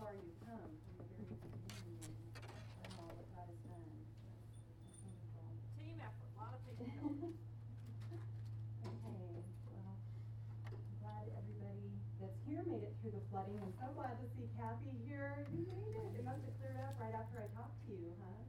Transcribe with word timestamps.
far 0.00 0.16
you've 0.16 0.40
come 0.48 0.64
from 0.64 0.96
the 0.96 1.04
very 1.12 1.28
beginning 1.28 2.00
and 2.00 2.16
learn 2.40 2.96
all 2.96 3.12
that 3.12 3.28
God 3.36 3.44
has 3.52 3.60
done. 3.68 3.84
That's, 3.84 4.96
that's 4.96 4.96
wonderful. 5.04 5.44
Team 5.76 6.00
effort, 6.00 6.30
a 6.32 6.40
lot 6.40 6.56
of 6.56 6.60
people. 6.64 7.12
Okay, 8.80 9.44
well, 9.76 9.92
I'm 10.72 10.80
glad 11.04 11.24
everybody 11.36 11.92
that's 12.16 12.40
here 12.48 12.64
made 12.64 12.80
it 12.80 12.96
through 13.04 13.12
the 13.12 13.20
flooding. 13.28 13.60
I'm 13.60 13.76
so 13.76 13.92
glad 13.92 14.16
to 14.16 14.26
see 14.40 14.48
Kathy 14.56 14.96
here. 15.04 15.44
You 15.52 15.68
made 15.68 15.92
it. 15.92 16.16
It 16.16 16.24
must 16.24 16.40
have 16.48 16.56
cleared 16.56 16.80
up 16.80 16.96
right 16.96 17.12
after 17.12 17.44
I 17.44 17.48
talked 17.52 17.76
to 17.84 17.92
you, 17.92 18.16
huh? 18.24 18.40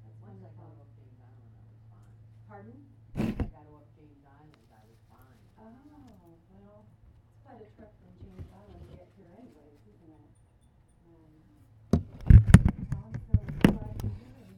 That's 0.00 0.16
Once 0.24 0.40
I 0.40 0.48
got 0.56 0.64
wonderful. 0.64 0.80
off 0.80 0.88
James 0.96 1.20
Island, 1.20 1.52
I 1.60 1.68
was 1.68 1.84
fine. 1.92 2.16
Pardon? 2.48 2.76
I 3.20 3.44
got 3.52 3.68
off 3.68 3.84
James 4.00 4.24
Island, 4.24 4.64
I 4.72 4.80
was 4.88 5.00
fine. 5.12 5.40
Oh, 5.60 5.76
well, 6.56 6.88
it's 6.88 7.36
quite 7.44 7.60
a 7.60 7.68
trek 7.76 7.92
from 8.00 8.12
James 8.24 8.48
Island 8.48 8.80
to 8.80 8.96
get 8.96 9.08
here 9.20 9.28
anyways, 9.36 9.80
isn't 9.92 10.08
it? 10.16 10.32
Um, 11.04 11.36
well, 11.92 13.12
I'm 13.12 13.16
so 13.28 13.36
glad 13.76 13.92
to 14.00 14.08
hear 14.16 14.34
and 14.40 14.56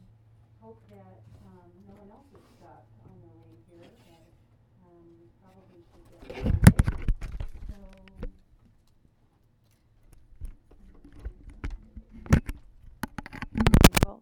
hope 0.63 0.79
that, 0.89 1.19
um, 1.43 1.69
no 1.87 1.93
one 1.99 2.09
else 2.15 2.29
is 2.33 2.43
stuck 2.57 2.85
on 3.05 3.15
the 3.23 3.31
way 3.39 3.51
here, 3.69 3.85
that, 3.87 4.25
um, 4.85 5.05
we 5.19 5.27
probably 5.39 5.81
should 5.89 6.05
get 6.09 6.21
started. 6.29 6.69
So. 7.69 7.77
Well, 14.05 14.21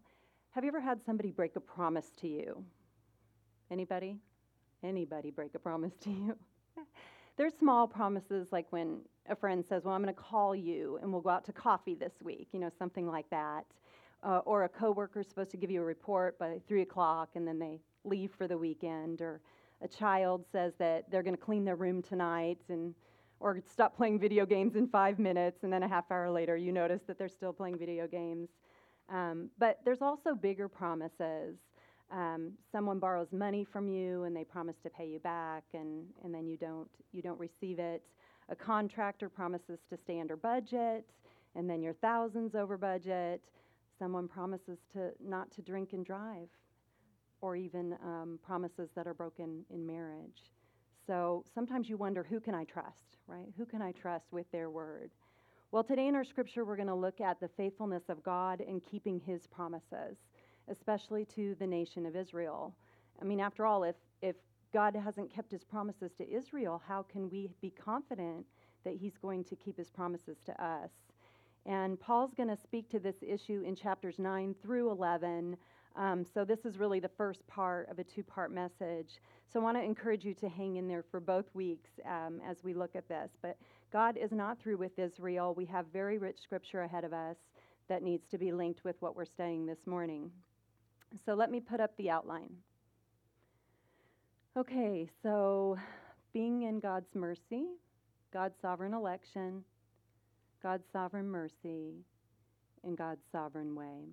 have 0.58 0.64
you 0.64 0.70
ever 0.70 0.82
had 0.82 1.06
somebody 1.06 1.30
break 1.30 1.56
a 1.56 1.60
promise 1.60 2.14
to 2.20 2.28
you? 2.28 2.64
Anybody? 3.70 4.18
Anybody 4.84 5.30
break 5.30 5.54
a 5.54 5.60
promise 5.60 5.94
to 6.02 6.10
you? 6.10 6.36
There's 7.38 7.54
small 7.54 7.88
promises 7.88 8.48
like 8.52 8.66
when 8.72 9.02
a 9.30 9.36
friend 9.36 9.64
says, 9.64 9.84
Well, 9.86 9.94
I'm 9.94 10.02
going 10.02 10.12
to 10.12 10.20
call 10.20 10.56
you 10.56 10.98
and 11.00 11.14
we'll 11.14 11.22
go 11.22 11.30
out 11.30 11.46
to 11.46 11.54
coffee 11.54 11.94
this 11.94 12.14
week, 12.24 12.48
you 12.54 12.60
know, 12.60 12.72
something 12.80 13.06
like 13.06 13.30
that. 13.30 13.68
Uh, 14.24 14.40
or 14.46 14.64
a 14.64 14.70
coworker 14.70 15.20
is 15.20 15.28
supposed 15.28 15.52
to 15.52 15.58
give 15.58 15.70
you 15.70 15.80
a 15.80 15.86
report 15.86 16.40
by 16.40 16.60
three 16.68 16.82
o'clock 16.82 17.30
and 17.36 17.48
then 17.48 17.60
they 17.60 17.80
leave 18.04 18.32
for 18.36 18.48
the 18.48 18.58
weekend. 18.58 19.22
Or 19.22 19.42
a 19.84 19.88
child 19.88 20.44
says 20.52 20.74
that 20.80 21.12
they're 21.12 21.22
going 21.22 21.38
to 21.38 21.42
clean 21.42 21.66
their 21.66 21.76
room 21.76 22.02
tonight 22.02 22.62
and 22.70 22.96
or 23.40 23.62
stop 23.72 23.96
playing 23.96 24.18
video 24.18 24.44
games 24.44 24.76
in 24.76 24.88
five 24.88 25.20
minutes 25.20 25.60
and 25.62 25.72
then 25.72 25.84
a 25.84 25.88
half 25.88 26.10
hour 26.10 26.32
later 26.32 26.58
you 26.58 26.72
notice 26.72 27.02
that 27.06 27.20
they're 27.20 27.30
still 27.30 27.54
playing 27.54 27.78
video 27.78 28.08
games. 28.08 28.50
Um, 29.10 29.50
but 29.58 29.80
there's 29.86 30.02
also 30.02 30.36
bigger 30.36 30.68
promises. 30.68 31.56
Um, 32.12 32.54
someone 32.72 33.00
borrows 33.00 33.28
money 33.32 33.66
from 33.66 33.88
you 33.88 34.24
and 34.24 34.36
they 34.36 34.44
promise 34.44 34.76
to 34.84 34.90
pay 34.90 35.08
you 35.08 35.20
back 35.20 35.64
and, 35.74 36.06
and 36.24 36.34
then 36.34 36.48
you 36.48 36.58
don't 36.58 36.90
you 37.12 37.22
don't 37.22 37.40
receive 37.40 37.80
it. 37.80 38.02
A 38.50 38.56
contractor 38.56 39.28
promises 39.28 39.80
to 39.90 39.98
stay 39.98 40.20
under 40.20 40.38
budget 40.38 41.06
and 41.56 41.70
then 41.70 41.82
you're 41.82 41.94
thousands 41.94 42.56
over 42.56 42.78
budget. 42.78 43.42
Someone 44.00 44.28
promises 44.28 44.78
to 44.94 45.12
not 45.24 45.52
to 45.52 45.62
drink 45.62 45.92
and 45.94 46.06
drive 46.06 46.48
or 47.42 47.56
even 47.56 47.98
um, 48.04 48.40
promises 48.46 48.90
that 48.96 49.06
are 49.06 49.14
broken 49.14 49.66
in 49.70 49.86
marriage. 49.86 50.52
So 51.06 51.44
sometimes 51.54 51.90
you 51.90 51.98
wonder 51.98 52.24
who 52.24 52.40
can 52.40 52.56
i 52.56 52.64
trust 52.64 53.08
right? 53.28 53.52
Who 53.58 53.66
can 53.66 53.82
i 53.82 53.92
trust 53.92 54.26
with 54.32 54.50
their 54.52 54.70
word 54.70 55.12
well 55.72 55.84
today 55.84 56.08
in 56.08 56.16
our 56.16 56.24
scripture 56.24 56.66
we're 56.66 56.76
going 56.76 56.88
to 56.88 56.96
look 56.96 57.22
at 57.22 57.40
the 57.40 57.50
faithfulness 57.58 58.04
of 58.10 58.24
god 58.24 58.62
in 58.62 58.80
keeping 58.80 59.20
his 59.20 59.48
promises 59.48 60.18
especially 60.70 61.26
to 61.26 61.56
the 61.60 61.68
nation 61.68 62.06
of 62.06 62.16
Israel. 62.16 62.74
I 63.22 63.26
mean, 63.26 63.40
after 63.40 63.66
all, 63.66 63.84
if, 63.84 63.96
if 64.22 64.36
God 64.74 64.96
hasn't 64.96 65.34
kept 65.34 65.52
his 65.52 65.64
promises 65.64 66.12
to 66.18 66.30
Israel, 66.30 66.82
how 66.88 67.04
can 67.04 67.30
we 67.30 67.50
be 67.62 67.72
confident 67.72 68.46
that 68.84 68.96
he's 68.96 69.18
going 69.18 69.44
to 69.46 69.56
keep 69.56 69.78
his 69.78 69.90
promises 69.90 70.38
to 70.46 70.64
us? 70.64 70.92
And 71.66 72.00
Paul's 72.00 72.34
going 72.34 72.50
to 72.50 72.58
speak 72.58 72.90
to 72.92 73.00
this 73.00 73.18
issue 73.22 73.64
in 73.66 73.76
chapters 73.76 74.20
9 74.20 74.56
through 74.62 74.90
11. 74.92 75.58
Um, 75.98 76.24
so, 76.32 76.46
this 76.46 76.64
is 76.64 76.78
really 76.78 77.00
the 77.00 77.10
first 77.10 77.46
part 77.48 77.90
of 77.90 77.98
a 77.98 78.04
two 78.04 78.24
part 78.24 78.52
message. 78.52 79.20
So, 79.52 79.60
I 79.60 79.64
want 79.64 79.78
to 79.78 79.84
encourage 79.84 80.24
you 80.24 80.36
to 80.36 80.48
hang 80.48 80.76
in 80.76 80.88
there 80.88 81.04
for 81.10 81.20
both 81.20 81.46
weeks 81.56 81.90
um, 82.06 82.40
as 82.48 82.64
we 82.64 82.74
look 82.74 82.96
at 82.96 83.10
this. 83.10 83.32
But 83.42 83.58
God 83.92 84.18
is 84.18 84.32
not 84.32 84.60
through 84.60 84.78
with 84.78 84.98
Israel. 85.00 85.54
We 85.56 85.66
have 85.66 85.86
very 85.94 86.18
rich 86.18 86.38
scripture 86.44 86.82
ahead 86.82 87.04
of 87.04 87.14
us 87.14 87.38
that 87.88 88.04
needs 88.04 88.24
to 88.32 88.38
be 88.38 88.52
linked 88.52 88.84
with 88.84 88.96
what 89.00 89.16
we're 89.16 89.26
studying 89.26 89.66
this 89.66 89.86
morning. 89.86 90.30
So 91.26 91.34
let 91.34 91.50
me 91.50 91.60
put 91.60 91.80
up 91.80 91.96
the 91.98 92.10
outline. 92.10 92.50
Okay, 94.58 95.10
so 95.24 95.78
being 96.34 96.64
in 96.64 96.80
God's 96.80 97.14
mercy, 97.16 97.68
God's 98.34 98.56
sovereign 98.62 98.94
election, 98.94 99.64
God's 100.62 100.84
sovereign 100.92 101.30
mercy, 101.30 102.04
and 102.84 102.98
God's 102.98 103.22
sovereign 103.32 103.76
way. 103.76 104.10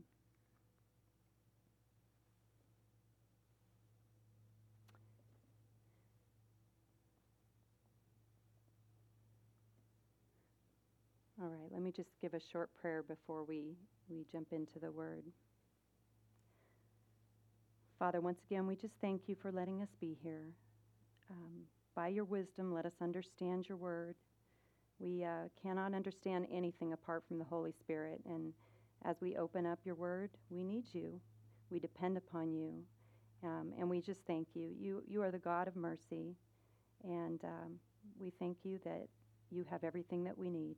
All 11.45 11.51
right, 11.51 11.71
let 11.71 11.83
me 11.83 11.93
just 11.93 12.09
give 12.23 12.33
a 12.33 12.41
short 12.41 12.71
prayer 12.81 13.03
before 13.03 13.45
we, 13.45 13.77
we 14.09 14.25
jump 14.33 14.49
into 14.53 14.79
the 14.79 14.91
word. 14.91 15.25
Father, 17.99 18.23
once 18.23 18.41
again, 18.47 18.67
we 18.67 18.77
just 18.77 18.95
thank 19.03 19.29
you 19.29 19.37
for 19.43 19.53
letting 19.53 19.83
us 19.83 19.91
be 20.01 20.17
here. 20.23 20.55
Um, 21.31 21.65
by 21.95 22.09
your 22.09 22.25
wisdom, 22.25 22.73
let 22.73 22.87
us 22.87 22.95
understand 23.03 23.69
your 23.69 23.77
word. 23.77 24.15
We 24.99 25.23
uh, 25.23 25.49
cannot 25.63 25.93
understand 25.93 26.47
anything 26.51 26.95
apart 26.95 27.25
from 27.29 27.37
the 27.39 27.45
Holy 27.45 27.73
Spirit. 27.73 28.23
And 28.25 28.55
as 29.05 29.21
we 29.21 29.37
open 29.37 29.67
up 29.67 29.81
your 29.85 29.97
word, 29.97 30.31
we 30.49 30.65
need 30.65 30.87
you. 30.95 31.21
We 31.69 31.79
depend 31.79 32.17
upon 32.17 32.55
you. 32.55 32.73
Um, 33.43 33.75
and 33.79 33.91
we 33.91 34.01
just 34.01 34.23
thank 34.27 34.49
you. 34.55 34.71
You, 34.81 35.03
you 35.07 35.21
are 35.21 35.31
the 35.31 35.39
God 35.39 35.69
of 35.69 35.77
mercy. 35.77 36.37
And 37.03 37.45
um, 37.45 37.75
we 38.19 38.33
thank 38.39 38.57
you 38.63 38.79
that 38.85 39.09
you 39.51 39.67
have 39.71 39.85
everything 39.85 40.25
that 40.25 40.39
we 40.39 40.49
need. 40.49 40.77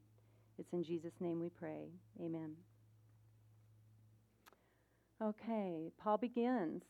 It's 0.58 0.72
in 0.72 0.82
Jesus' 0.82 1.20
name 1.20 1.40
we 1.40 1.50
pray. 1.50 1.88
Amen. 2.20 2.52
Okay, 5.22 5.90
Paul 5.98 6.18
begins. 6.18 6.82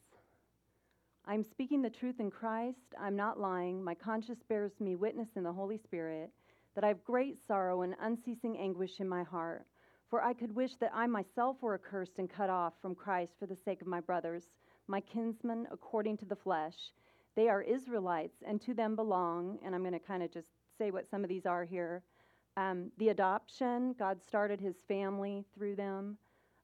I'm 1.27 1.43
speaking 1.43 1.83
the 1.83 1.91
truth 1.91 2.21
in 2.21 2.31
Christ. 2.31 2.95
I'm 3.01 3.17
not 3.17 3.41
lying. 3.41 3.83
My 3.83 3.95
conscience 3.95 4.43
bears 4.49 4.73
me 4.79 4.95
witness 4.95 5.29
in 5.37 5.43
the 5.43 5.53
Holy 5.53 5.79
Spirit 5.79 6.31
that 6.75 6.85
I 6.85 6.89
have 6.89 7.03
great 7.03 7.39
sorrow 7.49 7.83
and 7.83 7.97
unceasing 8.01 8.57
anguish 8.59 9.01
in 9.01 9.09
my 9.09 9.25
heart. 9.25 9.67
For 10.09 10.23
I 10.23 10.35
could 10.35 10.55
wish 10.55 10.77
that 10.77 10.93
I 10.95 11.07
myself 11.09 11.57
were 11.61 11.75
accursed 11.75 12.19
and 12.19 12.31
cut 12.31 12.51
off 12.51 12.75
from 12.81 12.95
Christ 12.95 13.33
for 13.41 13.47
the 13.47 13.57
sake 13.57 13.81
of 13.81 13.89
my 13.89 14.01
brothers, 14.01 14.45
my 14.87 15.01
kinsmen 15.01 15.67
according 15.73 16.17
to 16.19 16.25
the 16.25 16.37
flesh. 16.37 16.77
They 17.35 17.49
are 17.49 17.63
Israelites, 17.63 18.37
and 18.47 18.61
to 18.63 18.73
them 18.73 18.95
belong, 18.95 19.59
and 19.65 19.75
I'm 19.75 19.83
going 19.83 19.93
to 19.93 19.99
kind 19.99 20.23
of 20.23 20.33
just 20.33 20.47
say 20.79 20.91
what 20.93 21.11
some 21.11 21.25
of 21.25 21.29
these 21.29 21.45
are 21.45 21.65
here. 21.65 22.03
Um, 22.57 22.91
the 22.99 23.11
adoption, 23.11 23.95
God 23.99 24.23
started 24.23 24.61
his 24.61 24.77
family 24.89 25.45
through 25.55 25.77
them. 25.77 26.17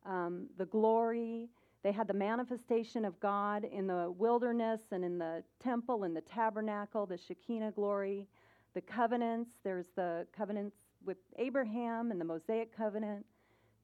Um, 0.06 0.46
the 0.56 0.64
glory, 0.66 1.48
they 1.82 1.92
had 1.92 2.06
the 2.06 2.14
manifestation 2.14 3.04
of 3.04 3.18
God 3.20 3.64
in 3.64 3.86
the 3.86 4.12
wilderness 4.16 4.80
and 4.92 5.04
in 5.04 5.18
the 5.18 5.42
temple 5.62 6.04
and 6.04 6.16
the 6.16 6.22
tabernacle, 6.22 7.06
the 7.06 7.18
Shekinah 7.18 7.72
glory, 7.72 8.26
the 8.74 8.80
covenants. 8.80 9.50
There's 9.64 9.88
the 9.94 10.26
covenants 10.36 10.76
with 11.04 11.18
Abraham 11.36 12.10
and 12.10 12.20
the 12.20 12.24
Mosaic 12.24 12.74
covenant, 12.76 13.26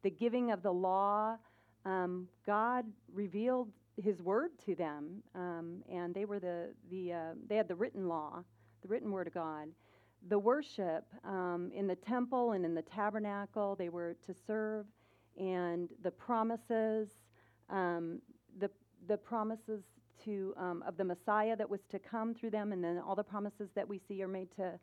the 0.02 0.10
giving 0.10 0.50
of 0.50 0.62
the 0.62 0.72
law. 0.72 1.36
Um, 1.84 2.28
God 2.46 2.86
revealed 3.12 3.68
His 4.02 4.22
word 4.22 4.50
to 4.66 4.74
them, 4.74 5.22
um, 5.34 5.82
and 5.90 6.14
they 6.14 6.24
were 6.24 6.38
the 6.38 6.68
the 6.90 7.12
uh, 7.12 7.32
they 7.48 7.56
had 7.56 7.68
the 7.68 7.74
written 7.74 8.08
law, 8.08 8.42
the 8.82 8.88
written 8.88 9.10
word 9.10 9.26
of 9.26 9.34
God. 9.34 9.68
The 10.26 10.38
worship 10.38 11.04
um, 11.24 11.70
in 11.74 11.86
the 11.86 11.94
temple 11.94 12.52
and 12.52 12.64
in 12.64 12.74
the 12.74 12.82
tabernacle, 12.82 13.76
they 13.76 13.88
were 13.88 14.16
to 14.26 14.34
serve, 14.34 14.86
and 15.38 15.88
the 16.02 16.10
promises 16.10 17.08
um, 17.70 18.20
the, 18.58 18.70
the 19.06 19.16
promises 19.16 19.82
to, 20.24 20.54
um, 20.56 20.82
of 20.86 20.96
the 20.96 21.04
Messiah 21.04 21.56
that 21.56 21.68
was 21.68 21.80
to 21.90 21.98
come 21.98 22.34
through 22.34 22.50
them, 22.50 22.72
and 22.72 22.82
then 22.82 22.98
all 22.98 23.14
the 23.14 23.22
promises 23.22 23.70
that 23.74 23.88
we 23.88 23.98
see 23.98 24.22
are 24.22 24.28
made 24.28 24.48
to, 24.56 24.78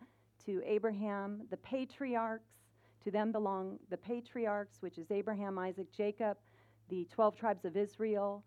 to 0.45 0.61
Abraham, 0.65 1.41
the 1.49 1.57
patriarchs. 1.57 2.49
To 3.03 3.11
them 3.11 3.31
belong 3.31 3.77
the 3.91 3.97
patriarchs, 3.97 4.77
which 4.81 4.97
is 4.97 5.11
Abraham, 5.11 5.59
Isaac, 5.59 5.91
Jacob, 5.95 6.37
the 6.89 7.07
12 7.13 7.35
tribes 7.35 7.63
of 7.63 7.77
Israel. 7.77 8.43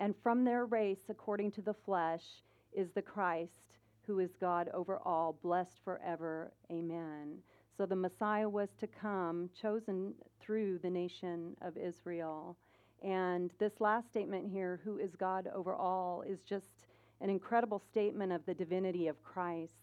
And 0.00 0.16
from 0.20 0.44
their 0.44 0.64
race, 0.64 1.04
according 1.08 1.52
to 1.52 1.62
the 1.62 1.74
flesh, 1.74 2.24
is 2.72 2.90
the 2.90 3.02
Christ, 3.02 3.78
who 4.10 4.18
is 4.18 4.34
God 4.40 4.68
over 4.74 4.98
all, 5.04 5.38
blessed 5.40 5.78
forever. 5.84 6.50
Amen. 6.68 7.38
So 7.76 7.86
the 7.86 7.94
Messiah 7.94 8.48
was 8.48 8.70
to 8.80 8.88
come, 8.88 9.48
chosen 9.60 10.14
through 10.40 10.78
the 10.78 10.90
nation 10.90 11.56
of 11.62 11.76
Israel. 11.76 12.56
And 13.04 13.52
this 13.60 13.74
last 13.78 14.08
statement 14.08 14.50
here, 14.50 14.80
who 14.84 14.98
is 14.98 15.14
God 15.14 15.48
over 15.54 15.76
all, 15.76 16.24
is 16.28 16.40
just 16.40 16.88
an 17.20 17.30
incredible 17.30 17.78
statement 17.78 18.32
of 18.32 18.44
the 18.46 18.54
divinity 18.54 19.06
of 19.06 19.22
Christ. 19.22 19.74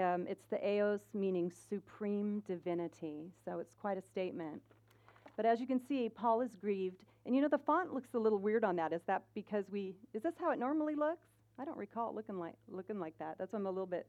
Um, 0.00 0.28
it's 0.28 0.44
Theos, 0.44 1.00
meaning 1.12 1.50
supreme 1.68 2.44
divinity. 2.46 3.32
So 3.44 3.58
it's 3.58 3.74
quite 3.80 3.98
a 3.98 4.02
statement. 4.02 4.62
But 5.36 5.44
as 5.44 5.58
you 5.58 5.66
can 5.66 5.84
see, 5.88 6.08
Paul 6.08 6.40
is 6.40 6.50
grieved. 6.60 7.02
And 7.24 7.34
you 7.34 7.42
know, 7.42 7.48
the 7.48 7.58
font 7.58 7.92
looks 7.92 8.14
a 8.14 8.18
little 8.18 8.38
weird 8.38 8.62
on 8.62 8.76
that. 8.76 8.92
Is 8.92 9.02
that 9.08 9.24
because 9.34 9.64
we, 9.72 9.92
is 10.14 10.22
this 10.22 10.34
how 10.38 10.52
it 10.52 10.60
normally 10.60 10.94
looks? 10.94 11.26
I 11.58 11.64
don't 11.64 11.76
recall 11.76 12.10
it 12.10 12.14
looking 12.14 12.38
like, 12.38 12.54
looking 12.68 12.98
like 12.98 13.18
that. 13.18 13.36
That's 13.38 13.52
why 13.52 13.58
I'm 13.58 13.66
a 13.66 13.70
little 13.70 13.86
bit 13.86 14.06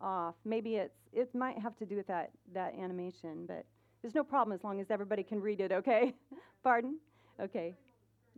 off. 0.00 0.34
Maybe 0.44 0.76
it's, 0.76 0.94
it 1.12 1.34
might 1.34 1.58
have 1.58 1.76
to 1.78 1.86
do 1.86 1.96
with 1.96 2.06
that, 2.06 2.30
that 2.54 2.74
animation, 2.78 3.44
but 3.46 3.64
there's 4.02 4.14
no 4.14 4.24
problem 4.24 4.54
as 4.54 4.62
long 4.62 4.80
as 4.80 4.90
everybody 4.90 5.22
can 5.22 5.40
read 5.40 5.60
it, 5.60 5.72
okay? 5.72 6.14
Pardon? 6.62 6.98
Okay. 7.40 7.74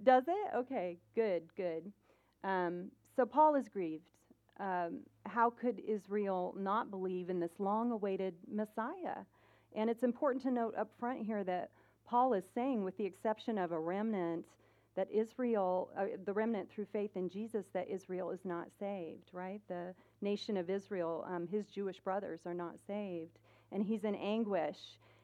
Does 0.02 0.25
it? 0.26 0.56
Okay, 0.56 0.98
good, 1.14 1.42
good. 1.56 1.92
Um, 2.44 2.90
so 3.14 3.26
Paul 3.26 3.54
is 3.56 3.69
grieved. 3.69 4.04
Um, 4.58 5.00
how 5.26 5.50
could 5.50 5.81
Israel 5.87 6.54
not 6.58 6.90
believe 6.90 7.31
in 7.31 7.40
this 7.40 7.52
long 7.58 7.92
awaited 7.92 8.34
Messiah? 8.50 9.25
And 9.75 9.88
it's 9.88 10.02
important 10.02 10.42
to 10.44 10.50
note 10.50 10.75
up 10.76 10.90
front 10.98 11.25
here 11.25 11.44
that 11.44 11.70
Paul 12.06 12.34
is 12.34 12.44
saying, 12.54 12.82
with 12.82 12.96
the 12.96 13.04
exception 13.04 13.56
of 13.56 13.72
a 13.72 13.78
remnant, 13.78 14.44
that 14.96 15.08
Israel, 15.12 15.90
uh, 15.96 16.06
the 16.25 16.32
remnant 16.32 16.70
through 16.70 16.87
faith 16.92 17.12
in 17.14 17.28
Jesus, 17.28 17.66
that 17.72 17.88
Israel 17.88 18.31
is 18.31 18.44
not 18.44 18.69
saved, 18.78 19.31
right? 19.32 19.60
The 19.69 19.94
nation 20.20 20.56
of 20.56 20.69
Israel, 20.69 21.25
um, 21.28 21.46
his 21.46 21.66
Jewish 21.69 22.00
brothers, 22.00 22.40
are 22.44 22.54
not 22.54 22.75
saved. 22.87 23.38
And 23.72 23.84
he's 23.84 24.04
in 24.04 24.14
anguish. 24.16 24.78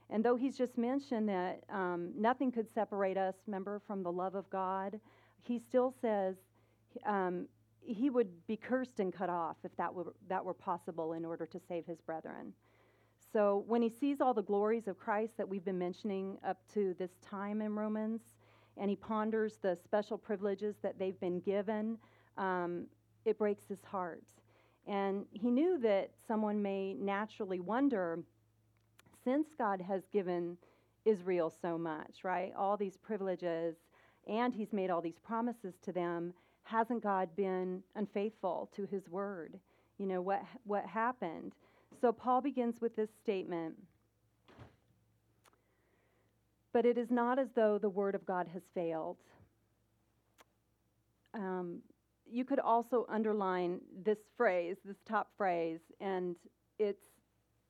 And 0.08 0.24
though 0.24 0.36
he's 0.36 0.56
just 0.56 0.78
mentioned 0.78 1.28
that 1.28 1.64
um, 1.68 2.12
nothing 2.16 2.52
could 2.52 2.72
separate 2.72 3.16
us, 3.16 3.34
remember, 3.46 3.80
from 3.86 4.02
the 4.02 4.12
love 4.12 4.36
of 4.36 4.48
God, 4.50 5.00
he 5.42 5.58
still 5.58 5.92
says 6.00 6.36
um, 7.04 7.48
he 7.80 8.08
would 8.08 8.46
be 8.46 8.56
cursed 8.56 9.00
and 9.00 9.12
cut 9.12 9.30
off 9.30 9.56
if 9.64 9.76
that 9.76 9.92
were, 9.92 10.14
that 10.28 10.44
were 10.44 10.54
possible 10.54 11.14
in 11.14 11.24
order 11.24 11.46
to 11.46 11.60
save 11.68 11.86
his 11.86 12.00
brethren. 12.00 12.52
So 13.32 13.64
when 13.66 13.82
he 13.82 13.88
sees 13.88 14.20
all 14.20 14.32
the 14.32 14.42
glories 14.42 14.86
of 14.86 14.98
Christ 14.98 15.36
that 15.36 15.48
we've 15.48 15.64
been 15.64 15.78
mentioning 15.78 16.38
up 16.46 16.58
to 16.74 16.94
this 16.98 17.10
time 17.28 17.60
in 17.60 17.74
Romans, 17.74 18.20
and 18.76 18.90
he 18.90 18.96
ponders 18.96 19.56
the 19.62 19.76
special 19.76 20.18
privileges 20.18 20.76
that 20.82 20.98
they've 20.98 21.18
been 21.20 21.40
given, 21.40 21.98
um, 22.36 22.86
it 23.24 23.38
breaks 23.38 23.64
his 23.68 23.82
heart. 23.84 24.24
And 24.86 25.24
he 25.32 25.50
knew 25.50 25.78
that 25.80 26.10
someone 26.26 26.62
may 26.62 26.94
naturally 26.94 27.60
wonder 27.60 28.20
since 29.24 29.48
God 29.58 29.80
has 29.80 30.06
given 30.12 30.56
Israel 31.04 31.52
so 31.62 31.76
much, 31.76 32.22
right? 32.22 32.52
All 32.56 32.76
these 32.76 32.96
privileges, 32.96 33.76
and 34.28 34.54
he's 34.54 34.72
made 34.72 34.90
all 34.90 35.00
these 35.00 35.18
promises 35.18 35.74
to 35.82 35.92
them, 35.92 36.32
hasn't 36.62 37.02
God 37.02 37.28
been 37.36 37.82
unfaithful 37.94 38.70
to 38.76 38.86
his 38.86 39.08
word? 39.08 39.58
You 39.98 40.06
know, 40.06 40.20
what, 40.20 40.42
what 40.64 40.84
happened? 40.84 41.52
So 42.00 42.12
Paul 42.12 42.40
begins 42.40 42.80
with 42.80 42.94
this 42.96 43.10
statement 43.22 43.74
But 46.76 46.84
it 46.84 46.98
is 46.98 47.10
not 47.10 47.38
as 47.38 47.48
though 47.54 47.78
the 47.78 47.88
word 47.88 48.14
of 48.14 48.26
God 48.26 48.46
has 48.52 48.60
failed. 48.74 49.16
Um, 51.32 51.78
you 52.30 52.44
could 52.44 52.58
also 52.58 53.06
underline 53.08 53.80
this 54.04 54.18
phrase, 54.36 54.76
this 54.84 54.98
top 55.08 55.30
phrase, 55.38 55.80
and 56.02 56.36
it's 56.78 57.06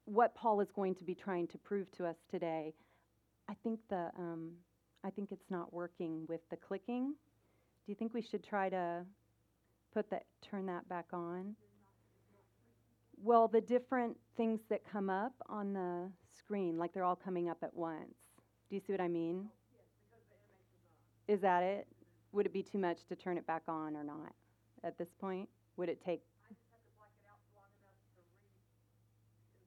what 0.06 0.35
Paul 0.35 0.61
is 0.61 0.73
going 0.73 0.97
to 0.97 1.05
be 1.05 1.14
trying 1.14 1.47
to 1.47 1.58
prove 1.58 1.88
to 1.93 2.05
us 2.05 2.17
today. 2.29 2.75
I 3.49 3.55
think 3.62 3.79
the 3.91 4.11
um, 4.19 4.55
I 5.05 5.11
think 5.11 5.31
it's 5.31 5.50
not 5.50 5.73
working 5.73 6.26
with 6.29 6.41
the 6.50 6.56
clicking. 6.56 7.14
Do 7.85 7.93
you 7.93 7.94
think 7.94 8.12
we 8.12 8.23
should 8.23 8.43
try 8.43 8.69
to 8.70 9.05
put 9.94 10.11
that 10.11 10.25
turn 10.43 10.67
that 10.67 10.88
back 10.88 11.06
on? 11.12 11.55
Well, 13.23 13.47
the 13.47 13.61
different 13.61 14.17
things 14.37 14.62
that 14.69 14.81
come 14.85 15.11
up 15.11 15.35
on 15.49 15.75
the 15.75 16.11
screen, 16.37 16.76
like 16.76 16.93
they're 16.93 17.05
all 17.05 17.14
coming 17.14 17.49
up 17.49 17.58
at 17.62 17.73
once. 17.73 18.25
Do 18.68 18.74
you 18.74 18.80
see 18.84 18.92
what 18.92 19.00
I 19.00 19.08
mean? 19.08 19.46
Is 21.28 21.40
that 21.40 21.62
it? 21.62 21.86
Would 22.32 22.46
it 22.46 22.52
be 22.52 22.62
too 22.62 22.78
much 22.78 22.98
to 23.08 23.16
turn 23.16 23.38
it 23.38 23.46
back 23.46 23.62
on 23.68 23.96
or 23.96 24.04
not 24.04 24.32
at 24.84 24.98
this 24.98 25.08
point? 25.20 25.48
Would 25.76 25.88
it 25.88 26.04
take? 26.04 26.22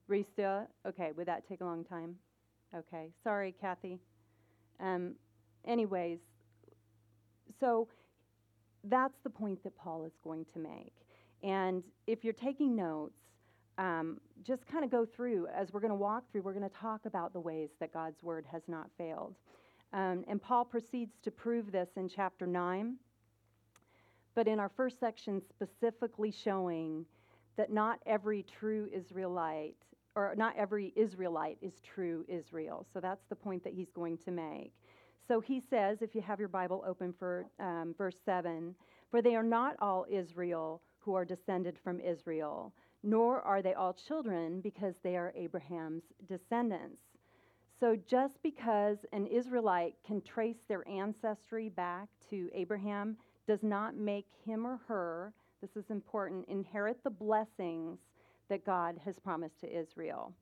Restill? 0.08 0.66
Okay, 0.86 1.12
would 1.16 1.26
that 1.26 1.48
take 1.48 1.60
a 1.60 1.64
long 1.64 1.84
time? 1.84 2.16
Okay, 2.74 3.10
sorry, 3.24 3.54
Kathy. 3.60 3.98
Um, 4.80 5.14
anyways, 5.66 6.18
so 7.58 7.88
that's 8.84 9.18
the 9.22 9.30
point 9.30 9.62
that 9.64 9.76
Paul 9.76 10.04
is 10.04 10.12
going 10.22 10.46
to 10.52 10.58
make. 10.58 10.92
And 11.42 11.82
if 12.06 12.24
you're 12.24 12.32
taking 12.32 12.76
notes, 12.76 13.14
um, 13.80 14.20
just 14.46 14.66
kind 14.66 14.84
of 14.84 14.90
go 14.90 15.06
through, 15.06 15.46
as 15.46 15.72
we're 15.72 15.80
going 15.80 15.90
to 15.90 15.94
walk 15.94 16.24
through, 16.30 16.42
we're 16.42 16.52
going 16.52 16.68
to 16.68 16.76
talk 16.76 17.06
about 17.06 17.32
the 17.32 17.40
ways 17.40 17.70
that 17.80 17.92
God's 17.94 18.22
word 18.22 18.44
has 18.52 18.62
not 18.68 18.90
failed. 18.98 19.34
Um, 19.94 20.22
and 20.28 20.40
Paul 20.40 20.66
proceeds 20.66 21.14
to 21.22 21.30
prove 21.30 21.72
this 21.72 21.88
in 21.96 22.08
chapter 22.08 22.46
9, 22.46 22.96
but 24.34 24.46
in 24.46 24.60
our 24.60 24.68
first 24.68 25.00
section, 25.00 25.40
specifically 25.48 26.30
showing 26.30 27.06
that 27.56 27.72
not 27.72 28.00
every 28.04 28.44
true 28.44 28.88
Israelite, 28.92 29.76
or 30.14 30.34
not 30.36 30.54
every 30.58 30.92
Israelite 30.94 31.56
is 31.62 31.72
true 31.82 32.24
Israel. 32.28 32.86
So 32.92 33.00
that's 33.00 33.24
the 33.30 33.34
point 33.34 33.64
that 33.64 33.72
he's 33.72 33.90
going 33.90 34.18
to 34.18 34.30
make. 34.30 34.72
So 35.26 35.40
he 35.40 35.60
says, 35.70 36.02
if 36.02 36.14
you 36.14 36.20
have 36.20 36.38
your 36.38 36.48
Bible 36.48 36.84
open 36.86 37.14
for 37.18 37.46
um, 37.58 37.94
verse 37.96 38.16
7, 38.26 38.74
for 39.10 39.22
they 39.22 39.36
are 39.36 39.42
not 39.42 39.76
all 39.80 40.04
Israel 40.10 40.82
who 40.98 41.14
are 41.14 41.24
descended 41.24 41.78
from 41.82 41.98
Israel 41.98 42.74
nor 43.02 43.40
are 43.42 43.62
they 43.62 43.74
all 43.74 43.92
children 43.92 44.60
because 44.60 44.94
they 45.02 45.16
are 45.16 45.32
Abraham's 45.36 46.04
descendants. 46.28 47.00
So 47.78 47.96
just 48.06 48.42
because 48.42 48.98
an 49.12 49.26
Israelite 49.26 49.94
can 50.06 50.20
trace 50.20 50.64
their 50.68 50.86
ancestry 50.86 51.70
back 51.70 52.08
to 52.28 52.50
Abraham 52.52 53.16
does 53.46 53.62
not 53.62 53.96
make 53.96 54.26
him 54.44 54.66
or 54.66 54.80
her, 54.86 55.32
this 55.62 55.76
is 55.76 55.90
important, 55.90 56.46
inherit 56.48 57.02
the 57.02 57.10
blessings 57.10 57.98
that 58.48 58.66
God 58.66 58.96
has 59.04 59.18
promised 59.18 59.60
to 59.60 59.78
Israel. 59.78 60.34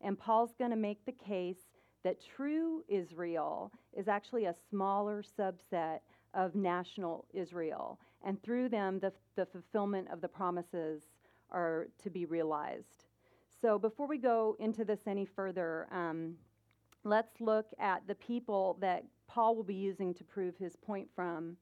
And 0.00 0.18
Paul's 0.18 0.54
going 0.56 0.70
to 0.70 0.76
make 0.76 1.04
the 1.04 1.12
case 1.12 1.66
that 2.04 2.22
true 2.36 2.84
Israel 2.88 3.72
is 3.96 4.06
actually 4.06 4.44
a 4.44 4.54
smaller 4.70 5.24
subset 5.38 6.00
of 6.34 6.54
national 6.54 7.24
Israel, 7.32 7.98
and 8.24 8.42
through 8.42 8.68
them, 8.68 8.98
the, 9.00 9.12
the 9.36 9.46
fulfillment 9.46 10.08
of 10.12 10.20
the 10.20 10.28
promises 10.28 11.02
are 11.50 11.88
to 12.02 12.10
be 12.10 12.26
realized. 12.26 13.04
So 13.60 13.78
before 13.78 14.06
we 14.06 14.18
go 14.18 14.56
into 14.58 14.84
this 14.84 15.00
any 15.06 15.24
further, 15.24 15.86
um, 15.90 16.34
let's 17.04 17.40
look 17.40 17.66
at 17.78 18.06
the 18.06 18.14
people 18.14 18.76
that 18.80 19.04
Paul 19.26 19.56
will 19.56 19.64
be 19.64 19.74
using 19.74 20.12
to 20.14 20.24
prove 20.24 20.56
his 20.56 20.76
point 20.76 21.08
from. 21.14 21.56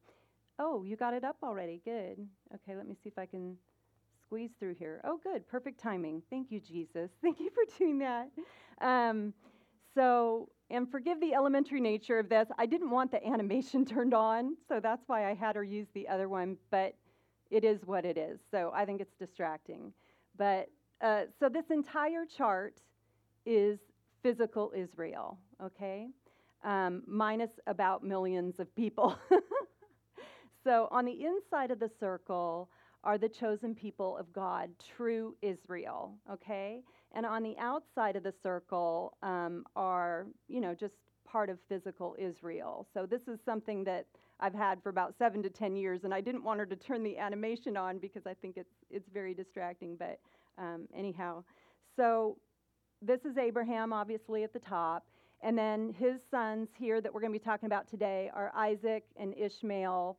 Oh, 0.58 0.82
you 0.82 0.96
got 0.96 1.14
it 1.14 1.24
up 1.24 1.36
already. 1.42 1.80
Good. 1.84 2.26
Okay, 2.54 2.76
let 2.76 2.86
me 2.86 2.94
see 2.94 3.08
if 3.08 3.18
I 3.18 3.26
can 3.26 3.56
squeeze 4.22 4.50
through 4.58 4.74
here. 4.74 5.00
Oh, 5.04 5.18
good. 5.22 5.46
Perfect 5.46 5.80
timing. 5.80 6.22
Thank 6.30 6.50
you, 6.50 6.60
Jesus. 6.60 7.10
Thank 7.22 7.40
you 7.40 7.50
for 7.50 7.62
doing 7.78 7.98
that. 7.98 8.30
Um, 8.80 9.32
so, 9.94 10.48
and 10.70 10.90
forgive 10.90 11.20
the 11.20 11.34
elementary 11.34 11.80
nature 11.80 12.18
of 12.18 12.28
this. 12.28 12.48
I 12.58 12.66
didn't 12.66 12.90
want 12.90 13.10
the 13.10 13.24
animation 13.32 13.84
turned 13.84 14.14
on, 14.14 14.56
so 14.68 14.80
that's 14.80 15.02
why 15.06 15.28
I 15.30 15.34
had 15.34 15.56
her 15.56 15.64
use 15.64 15.88
the 15.94 16.08
other 16.08 16.28
one. 16.28 16.56
But 16.70 16.94
it 17.52 17.64
is 17.64 17.78
what 17.84 18.04
it 18.04 18.16
is. 18.16 18.40
So 18.50 18.72
I 18.74 18.84
think 18.84 19.00
it's 19.00 19.14
distracting. 19.18 19.92
But 20.38 20.70
uh, 21.02 21.24
so 21.38 21.48
this 21.48 21.66
entire 21.70 22.24
chart 22.24 22.80
is 23.44 23.78
physical 24.22 24.72
Israel, 24.74 25.38
okay? 25.62 26.08
Um, 26.64 27.02
minus 27.06 27.50
about 27.66 28.02
millions 28.02 28.58
of 28.58 28.74
people. 28.74 29.18
so 30.64 30.88
on 30.90 31.04
the 31.04 31.24
inside 31.24 31.70
of 31.70 31.78
the 31.78 31.90
circle 32.00 32.70
are 33.04 33.18
the 33.18 33.28
chosen 33.28 33.74
people 33.74 34.16
of 34.16 34.32
God, 34.32 34.70
true 34.96 35.34
Israel, 35.42 36.14
okay? 36.32 36.82
And 37.14 37.26
on 37.26 37.42
the 37.42 37.56
outside 37.58 38.16
of 38.16 38.22
the 38.22 38.32
circle 38.42 39.16
um, 39.22 39.64
are, 39.76 40.26
you 40.48 40.60
know, 40.60 40.74
just 40.74 40.94
part 41.26 41.50
of 41.50 41.58
physical 41.68 42.16
Israel. 42.18 42.86
So 42.94 43.06
this 43.06 43.22
is 43.26 43.40
something 43.44 43.84
that 43.84 44.06
I've 44.42 44.54
had 44.54 44.82
for 44.82 44.88
about 44.88 45.14
seven 45.18 45.40
to 45.44 45.48
ten 45.48 45.76
years, 45.76 46.00
and 46.02 46.12
I 46.12 46.20
didn't 46.20 46.42
want 46.42 46.58
her 46.58 46.66
to 46.66 46.74
turn 46.74 47.04
the 47.04 47.16
animation 47.16 47.76
on 47.76 47.98
because 47.98 48.26
I 48.26 48.34
think 48.34 48.56
it's 48.56 48.74
it's 48.90 49.08
very 49.08 49.34
distracting. 49.34 49.96
But 49.96 50.18
um, 50.58 50.88
anyhow, 50.94 51.44
so 51.96 52.36
this 53.00 53.20
is 53.24 53.38
Abraham, 53.38 53.92
obviously 53.92 54.42
at 54.42 54.52
the 54.52 54.58
top, 54.58 55.06
and 55.42 55.56
then 55.56 55.94
his 55.96 56.20
sons 56.28 56.68
here 56.76 57.00
that 57.00 57.14
we're 57.14 57.20
going 57.20 57.32
to 57.32 57.38
be 57.38 57.44
talking 57.44 57.66
about 57.66 57.88
today 57.88 58.30
are 58.34 58.52
Isaac 58.56 59.04
and 59.16 59.32
Ishmael, 59.38 60.18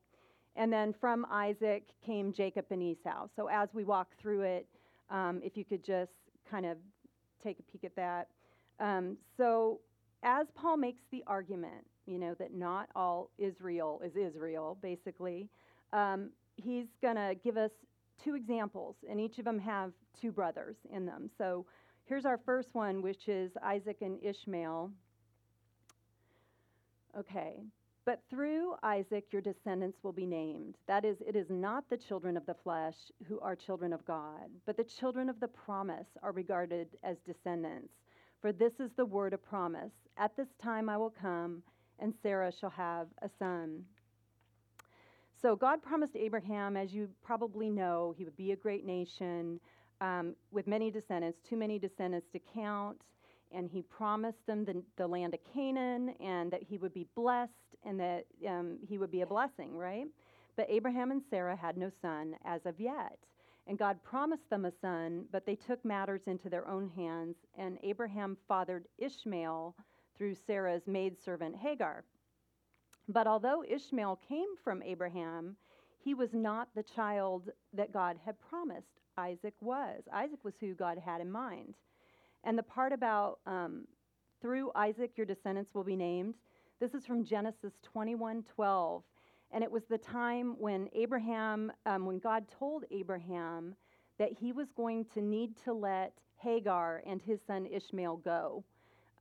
and 0.55 0.71
then 0.71 0.95
from 0.99 1.25
Isaac 1.29 1.83
came 2.05 2.31
Jacob 2.31 2.65
and 2.71 2.81
Esau. 2.81 3.27
So 3.35 3.47
as 3.47 3.67
we 3.73 3.83
walk 3.83 4.07
through 4.21 4.43
it, 4.43 4.67
um, 5.09 5.41
if 5.43 5.57
you 5.57 5.65
could 5.65 5.83
just 5.83 6.11
kind 6.49 6.65
of 6.65 6.77
take 7.43 7.59
a 7.59 7.63
peek 7.63 7.83
at 7.83 7.95
that. 7.97 8.29
Um, 8.79 9.17
so 9.37 9.81
as 10.23 10.47
Paul 10.55 10.77
makes 10.77 11.01
the 11.11 11.23
argument 11.27 11.85
you 12.05 12.19
know, 12.19 12.35
that 12.39 12.53
not 12.53 12.89
all 12.95 13.29
Israel 13.37 14.01
is 14.03 14.15
Israel, 14.15 14.77
basically. 14.81 15.49
Um, 15.91 16.29
he's 16.55 16.87
going 17.01 17.15
to 17.15 17.35
give 17.43 17.57
us 17.57 17.71
two 18.23 18.35
examples, 18.35 18.95
and 19.09 19.19
each 19.19 19.39
of 19.39 19.45
them 19.45 19.59
have 19.59 19.91
two 20.19 20.31
brothers 20.31 20.75
in 20.91 21.05
them. 21.05 21.29
So 21.37 21.65
here's 22.05 22.25
our 22.25 22.39
first 22.45 22.73
one, 22.73 23.01
which 23.01 23.27
is 23.27 23.51
Isaac 23.63 23.97
and 24.01 24.17
Ishmael. 24.23 24.91
Okay. 27.17 27.63
But 28.05 28.21
through 28.29 28.75
Isaac 28.83 29.27
your 29.31 29.41
descendants 29.41 29.99
will 30.03 30.11
be 30.11 30.25
named. 30.25 30.75
That 30.87 31.05
is, 31.05 31.17
it 31.25 31.35
is 31.35 31.49
not 31.49 31.89
the 31.89 31.97
children 31.97 32.35
of 32.35 32.45
the 32.45 32.53
flesh 32.53 32.97
who 33.27 33.39
are 33.39 33.55
children 33.55 33.93
of 33.93 34.05
God, 34.05 34.49
but 34.65 34.75
the 34.75 34.83
children 34.83 35.29
of 35.29 35.39
the 35.39 35.47
promise 35.47 36.07
are 36.21 36.33
regarded 36.33 36.89
as 37.03 37.17
descendants. 37.25 37.93
For 38.41 38.51
this 38.51 38.81
is 38.81 38.91
the 38.97 39.05
word 39.05 39.33
of 39.33 39.41
promise 39.41 39.93
At 40.17 40.35
this 40.35 40.49
time 40.61 40.89
I 40.89 40.97
will 40.97 41.09
come, 41.09 41.63
and 41.99 42.13
Sarah 42.21 42.51
shall 42.51 42.69
have 42.71 43.07
a 43.21 43.29
son. 43.39 43.83
So 45.41 45.55
God 45.55 45.81
promised 45.81 46.15
Abraham, 46.15 46.77
as 46.77 46.93
you 46.93 47.09
probably 47.21 47.69
know, 47.69 48.13
he 48.17 48.23
would 48.23 48.37
be 48.37 48.53
a 48.53 48.55
great 48.55 48.85
nation 48.85 49.59
um, 49.99 50.35
with 50.51 50.67
many 50.67 50.89
descendants, 50.89 51.39
too 51.47 51.57
many 51.57 51.77
descendants 51.79 52.27
to 52.31 52.39
count. 52.53 53.01
And 53.51 53.69
he 53.69 53.81
promised 53.81 54.45
them 54.47 54.65
the, 54.65 54.81
the 54.97 55.05
land 55.05 55.33
of 55.33 55.39
Canaan 55.53 56.15
and 56.19 56.49
that 56.51 56.63
he 56.63 56.77
would 56.77 56.93
be 56.93 57.05
blessed 57.15 57.51
and 57.85 57.99
that 57.99 58.25
um, 58.47 58.77
he 58.87 58.97
would 58.97 59.11
be 59.11 59.21
a 59.21 59.27
blessing, 59.27 59.75
right? 59.77 60.07
But 60.55 60.67
Abraham 60.69 61.11
and 61.11 61.21
Sarah 61.29 61.55
had 61.55 61.77
no 61.77 61.91
son 62.01 62.35
as 62.45 62.65
of 62.65 62.79
yet. 62.79 63.17
And 63.67 63.77
God 63.77 64.01
promised 64.03 64.49
them 64.49 64.65
a 64.65 64.71
son, 64.81 65.25
but 65.31 65.45
they 65.45 65.55
took 65.55 65.83
matters 65.85 66.21
into 66.27 66.49
their 66.49 66.67
own 66.67 66.89
hands, 66.95 67.35
and 67.57 67.77
Abraham 67.81 68.37
fathered 68.47 68.87
Ishmael 68.97 69.75
through 70.17 70.35
Sarah's 70.35 70.87
maidservant 70.87 71.55
Hagar. 71.55 72.03
But 73.07 73.27
although 73.27 73.63
Ishmael 73.67 74.19
came 74.27 74.55
from 74.63 74.81
Abraham, 74.81 75.57
he 75.97 76.13
was 76.13 76.33
not 76.33 76.69
the 76.75 76.83
child 76.83 77.49
that 77.73 77.93
God 77.93 78.17
had 78.25 78.39
promised. 78.39 78.99
Isaac 79.17 79.53
was. 79.61 80.03
Isaac 80.11 80.39
was 80.43 80.55
who 80.59 80.73
God 80.73 80.97
had 80.97 81.21
in 81.21 81.31
mind. 81.31 81.75
And 82.43 82.57
the 82.57 82.63
part 82.63 82.91
about 82.91 83.39
um, 83.45 83.85
through 84.41 84.71
Isaac 84.75 85.11
your 85.15 85.25
descendants 85.25 85.73
will 85.73 85.83
be 85.83 85.95
named, 85.95 86.35
this 86.79 86.93
is 86.93 87.05
from 87.05 87.23
Genesis 87.23 87.73
21 87.83 88.43
12. 88.55 89.03
And 89.51 89.63
it 89.63 89.71
was 89.71 89.83
the 89.85 89.99
time 89.99 90.55
when 90.57 90.89
Abraham, 90.93 91.71
um, 91.85 92.05
when 92.05 92.19
God 92.19 92.45
told 92.59 92.85
Abraham 92.91 93.75
that 94.17 94.31
he 94.33 94.51
was 94.51 94.67
going 94.75 95.05
to 95.13 95.21
need 95.21 95.55
to 95.63 95.73
let 95.73 96.13
Hagar 96.37 97.03
and 97.05 97.21
his 97.21 97.39
son 97.45 97.67
Ishmael 97.67 98.17
go 98.17 98.63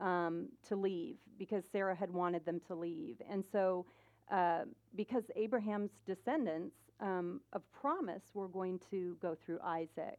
um, 0.00 0.48
to 0.68 0.76
leave 0.76 1.16
because 1.38 1.64
Sarah 1.70 1.94
had 1.94 2.10
wanted 2.10 2.44
them 2.44 2.60
to 2.68 2.74
leave. 2.74 3.16
And 3.28 3.44
so, 3.52 3.86
uh, 4.30 4.62
because 4.94 5.24
Abraham's 5.36 5.90
descendants 6.06 6.76
um, 7.00 7.40
of 7.52 7.62
promise 7.72 8.22
were 8.34 8.48
going 8.48 8.80
to 8.90 9.16
go 9.20 9.34
through 9.34 9.60
Isaac. 9.64 10.18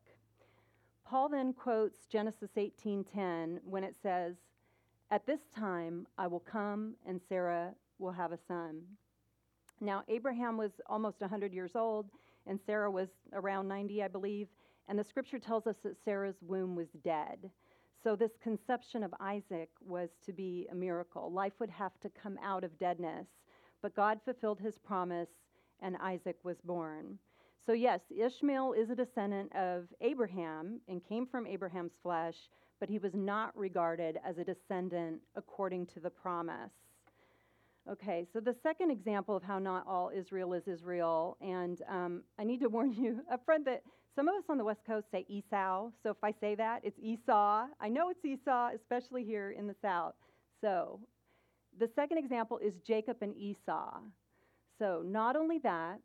Paul 1.06 1.30
then 1.30 1.53
quotes 1.53 2.06
Genesis 2.08 2.51
18:10 2.58 3.60
when 3.63 3.84
it 3.84 3.96
says, 4.01 4.36
"At 5.12 5.25
this 5.25 5.42
time 5.56 6.08
I 6.18 6.27
will 6.27 6.39
come 6.39 6.96
and 7.06 7.22
Sarah 7.22 7.75
will 8.00 8.12
have 8.12 8.32
a 8.32 8.38
son." 8.38 8.84
Now 9.82 10.03
Abraham 10.08 10.58
was 10.58 10.80
almost 10.88 11.22
100 11.22 11.53
years 11.53 11.75
old 11.75 12.10
and 12.46 12.60
Sarah 12.60 12.92
was 12.92 13.10
around 13.34 13.68
90, 13.68 14.03
I 14.03 14.08
believe, 14.08 14.48
and 14.88 15.00
the 15.00 15.03
scripture 15.03 15.39
tells 15.39 15.68
us 15.68 15.77
that 15.84 15.98
Sarah's 16.03 16.42
womb 16.42 16.75
was 16.75 16.89
dead. 17.03 17.51
So, 18.03 18.17
this 18.17 18.36
conception 18.41 19.01
of 19.01 19.13
Isaac 19.22 19.69
was 19.79 20.10
to 20.25 20.33
be 20.33 20.67
a 20.69 20.75
miracle. 20.75 21.31
Life 21.31 21.53
would 21.60 21.69
have 21.69 21.98
to 22.01 22.10
come 22.10 22.38
out 22.43 22.65
of 22.65 22.77
deadness. 22.77 23.27
But 23.81 23.95
God 23.95 24.19
fulfilled 24.25 24.60
his 24.60 24.77
promise, 24.77 25.29
and 25.79 25.95
Isaac 26.01 26.38
was 26.43 26.60
born. 26.62 27.17
So, 27.65 27.72
yes, 27.72 28.01
Ishmael 28.12 28.74
is 28.74 28.89
a 28.89 28.95
descendant 28.95 29.55
of 29.55 29.86
Abraham 30.01 30.81
and 30.89 31.01
came 31.01 31.25
from 31.25 31.48
Abraham's 31.48 31.93
flesh, 32.03 32.36
but 32.81 32.89
he 32.89 33.00
was 33.00 33.13
not 33.13 33.57
regarded 33.57 34.19
as 34.25 34.38
a 34.38 34.43
descendant 34.43 35.22
according 35.36 35.86
to 35.88 36.01
the 36.01 36.10
promise. 36.10 36.74
Okay, 37.89 38.25
so 38.33 38.41
the 38.41 38.55
second 38.63 38.91
example 38.91 39.36
of 39.36 39.43
how 39.43 39.60
not 39.60 39.88
all 39.88 40.12
Israel 40.13 40.53
is 40.53 40.67
Israel, 40.67 41.38
and 41.39 41.81
um, 41.89 42.24
I 42.38 42.43
need 42.43 42.60
to 42.62 42.69
warn 42.69 42.91
you 42.93 43.22
up 43.31 43.45
front 43.45 43.63
that 43.65 43.83
some 44.15 44.27
of 44.27 44.36
us 44.36 44.43
on 44.48 44.58
the 44.58 44.63
West 44.63 44.86
Coast 44.86 45.08
say 45.12 45.25
Esau, 45.27 45.89
so 46.03 46.12
if 46.12 46.24
I 46.24 46.32
say 46.39 46.53
that, 46.55 46.82
it's 46.84 47.00
Esau. 47.01 47.65
I 47.79 47.89
know 47.89 48.10
it's 48.10 48.24
Esau, 48.24 48.70
especially 48.75 49.24
here 49.24 49.51
in 49.51 49.65
the 49.65 49.75
South. 49.82 50.13
So 50.62 51.00
the 51.79 51.89
second 51.96 52.20
example 52.20 52.60
is 52.60 52.75
Jacob 52.86 53.17
and 53.22 53.36
Esau. 53.36 54.01
So 54.77 55.01
not 55.03 55.36
only 55.36 55.58
that, 55.60 56.00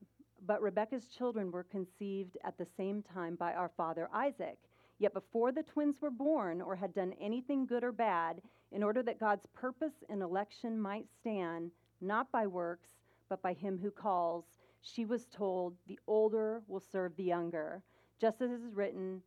but 0.47 0.63
Rebekah's 0.63 1.09
children 1.09 1.51
were 1.51 1.65
conceived 1.65 2.39
at 2.45 2.57
the 2.57 2.67
same 2.77 3.03
time 3.03 3.35
by 3.35 3.53
our 3.53 3.71
father 3.77 4.09
Isaac. 4.15 4.59
Yet 4.99 5.13
before 5.13 5.53
the 5.53 5.63
twins 5.63 6.01
were 6.01 6.11
born 6.11 6.63
or 6.63 6.75
had 6.75 6.95
done 6.95 7.13
anything 7.21 7.67
good 7.67 7.85
or 7.85 7.93
bad, 7.93 8.41
in 8.73 8.83
order 8.83 9.03
that 9.03 9.21
God's 9.21 9.47
purpose 9.55 10.05
and 10.09 10.23
election 10.23 10.81
might 10.81 11.07
stand, 11.21 11.71
not 12.01 12.33
by 12.33 12.47
works, 12.47 12.89
but 13.29 13.43
by 13.43 13.53
him 13.53 13.79
who 13.81 13.91
calls, 13.91 14.45
she 14.81 15.05
was 15.05 15.27
told, 15.27 15.77
The 15.87 15.99
older 16.07 16.63
will 16.67 16.81
serve 16.81 17.15
the 17.17 17.25
younger 17.25 17.83
just 18.21 18.41
as 18.41 18.51
it 18.51 18.61
is 18.67 18.75
written, 18.75 19.23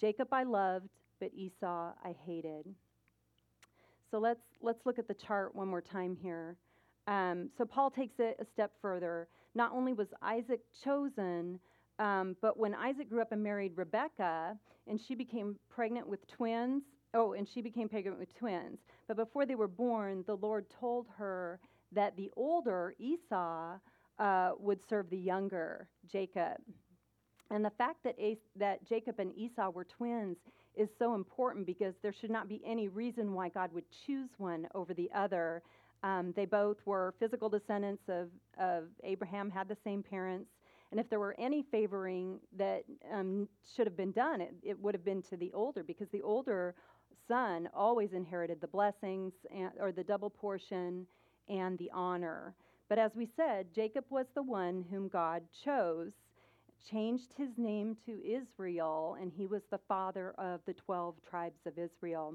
Jacob 0.00 0.28
I 0.32 0.44
loved, 0.44 0.88
but 1.20 1.30
Esau 1.34 1.92
I 2.02 2.14
hated. 2.26 2.66
So 4.10 4.18
let's, 4.18 4.40
let's 4.60 4.84
look 4.86 4.98
at 4.98 5.06
the 5.06 5.14
chart 5.14 5.54
one 5.54 5.68
more 5.68 5.82
time 5.82 6.16
here. 6.20 6.56
Um, 7.06 7.50
so 7.56 7.64
Paul 7.64 7.90
takes 7.90 8.14
it 8.18 8.36
a 8.40 8.44
step 8.44 8.72
further. 8.80 9.28
Not 9.54 9.72
only 9.72 9.92
was 9.92 10.08
Isaac 10.22 10.60
chosen, 10.84 11.60
um, 11.98 12.36
but 12.40 12.58
when 12.58 12.74
Isaac 12.74 13.08
grew 13.08 13.20
up 13.20 13.32
and 13.32 13.42
married 13.42 13.72
Rebekah, 13.76 14.56
and 14.86 15.00
she 15.06 15.14
became 15.14 15.56
pregnant 15.68 16.08
with 16.08 16.26
twins, 16.26 16.82
oh, 17.14 17.34
and 17.34 17.46
she 17.48 17.60
became 17.60 17.88
pregnant 17.88 18.18
with 18.18 18.34
twins. 18.36 18.78
But 19.06 19.16
before 19.16 19.44
they 19.44 19.54
were 19.54 19.68
born, 19.68 20.24
the 20.26 20.36
Lord 20.36 20.66
told 20.80 21.06
her 21.16 21.60
that 21.92 22.16
the 22.16 22.30
older 22.36 22.94
Esau 22.98 23.78
uh, 24.18 24.50
would 24.58 24.80
serve 24.88 25.10
the 25.10 25.18
younger 25.18 25.88
Jacob. 26.10 26.56
And 27.50 27.64
the 27.64 27.70
fact 27.70 28.04
that, 28.04 28.16
that 28.56 28.88
Jacob 28.88 29.18
and 29.18 29.36
Esau 29.36 29.70
were 29.70 29.84
twins 29.84 30.36
is 30.76 30.88
so 30.98 31.14
important 31.14 31.66
because 31.66 31.94
there 32.02 32.12
should 32.12 32.30
not 32.30 32.48
be 32.48 32.62
any 32.64 32.88
reason 32.88 33.34
why 33.34 33.48
God 33.48 33.72
would 33.72 33.84
choose 34.06 34.30
one 34.38 34.68
over 34.74 34.94
the 34.94 35.10
other. 35.14 35.62
Um, 36.02 36.32
they 36.36 36.46
both 36.46 36.76
were 36.84 37.14
physical 37.18 37.48
descendants 37.48 38.04
of, 38.08 38.28
of 38.58 38.84
Abraham, 39.02 39.50
had 39.50 39.68
the 39.68 39.76
same 39.84 40.02
parents. 40.02 40.48
And 40.90 40.98
if 40.98 41.08
there 41.10 41.20
were 41.20 41.36
any 41.38 41.64
favoring 41.70 42.38
that 42.56 42.84
um, 43.12 43.48
should 43.76 43.86
have 43.86 43.96
been 43.96 44.12
done, 44.12 44.40
it, 44.40 44.54
it 44.62 44.80
would 44.80 44.94
have 44.94 45.04
been 45.04 45.22
to 45.22 45.36
the 45.36 45.52
older 45.52 45.82
because 45.82 46.08
the 46.12 46.22
older 46.22 46.74
son 47.28 47.68
always 47.74 48.12
inherited 48.12 48.60
the 48.60 48.66
blessings 48.66 49.32
and, 49.54 49.70
or 49.78 49.92
the 49.92 50.02
double 50.02 50.30
portion 50.30 51.06
and 51.48 51.78
the 51.78 51.90
honor. 51.92 52.54
But 52.88 52.98
as 52.98 53.12
we 53.14 53.28
said, 53.36 53.66
Jacob 53.74 54.04
was 54.10 54.26
the 54.34 54.42
one 54.42 54.84
whom 54.90 55.08
God 55.08 55.42
chose 55.64 56.12
changed 56.88 57.32
his 57.36 57.50
name 57.56 57.96
to 58.06 58.20
Israel, 58.24 59.16
and 59.20 59.32
he 59.32 59.46
was 59.46 59.62
the 59.70 59.80
father 59.88 60.34
of 60.38 60.60
the 60.66 60.74
12 60.74 61.16
tribes 61.28 61.60
of 61.66 61.78
Israel. 61.78 62.34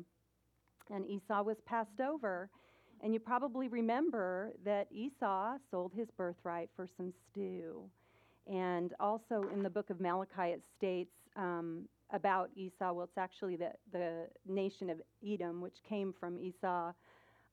And 0.92 1.06
Esau 1.06 1.44
was 1.44 1.58
passed 1.66 2.00
over. 2.00 2.50
And 3.02 3.14
you 3.14 3.20
probably 3.20 3.68
remember 3.68 4.54
that 4.64 4.88
Esau 4.92 5.58
sold 5.70 5.94
his 5.94 6.10
birthright 6.12 6.70
for 6.76 6.88
some 6.98 7.12
stew. 7.30 7.84
And 8.48 8.94
also 9.00 9.46
in 9.54 9.64
the 9.64 9.70
book 9.70 9.90
of 9.90 10.00
Malachi, 10.00 10.54
it 10.54 10.62
states 10.78 11.14
um, 11.36 11.88
about 12.12 12.50
Esau, 12.56 12.94
well, 12.94 13.04
it's 13.04 13.18
actually 13.18 13.56
the, 13.56 13.72
the 13.92 14.28
nation 14.48 14.90
of 14.90 15.02
Edom, 15.26 15.62
which 15.62 15.84
came 15.88 16.14
from 16.14 16.38
Esau. 16.38 16.94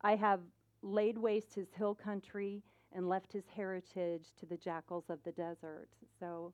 I 0.03 0.17
have 0.17 0.41
laid 0.83 1.17
waste 1.17 1.55
his 1.55 1.69
hill 1.77 1.95
country 1.95 2.63
and 2.95 3.09
left 3.09 3.33
his 3.33 3.45
heritage 3.55 4.27
to 4.39 4.47
the 4.47 4.57
jackals 4.57 5.05
of 5.09 5.19
the 5.25 5.33
desert. 5.33 5.89
So 6.21 6.53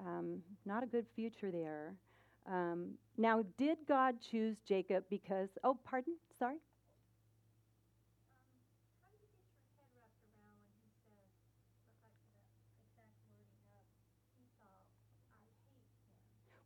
um, 0.00 0.40
not 0.64 0.82
a 0.82 0.86
good 0.86 1.06
future 1.14 1.50
there. 1.50 1.94
Um, 2.50 2.92
now, 3.18 3.44
did 3.58 3.78
God 3.86 4.16
choose 4.30 4.56
Jacob 4.66 5.04
because, 5.10 5.50
oh, 5.62 5.78
pardon? 5.84 6.14
Sorry? 6.38 6.56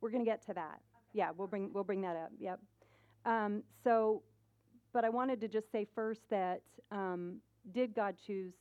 We're 0.01 0.11
going 0.11 0.23
to 0.23 0.29
get 0.29 0.45
to 0.45 0.53
that. 0.53 0.79
Okay. 0.93 1.03
Yeah, 1.13 1.31
we'll 1.35 1.47
bring 1.47 1.71
we'll 1.73 1.83
bring 1.83 2.01
that 2.01 2.15
up. 2.15 2.29
Yep. 2.39 2.59
Um, 3.25 3.63
so, 3.83 4.21
but 4.93 5.03
I 5.03 5.09
wanted 5.09 5.41
to 5.41 5.47
just 5.47 5.71
say 5.71 5.87
first 5.95 6.21
that 6.29 6.61
um, 6.91 7.37
did 7.73 7.95
God 7.95 8.15
choose 8.25 8.53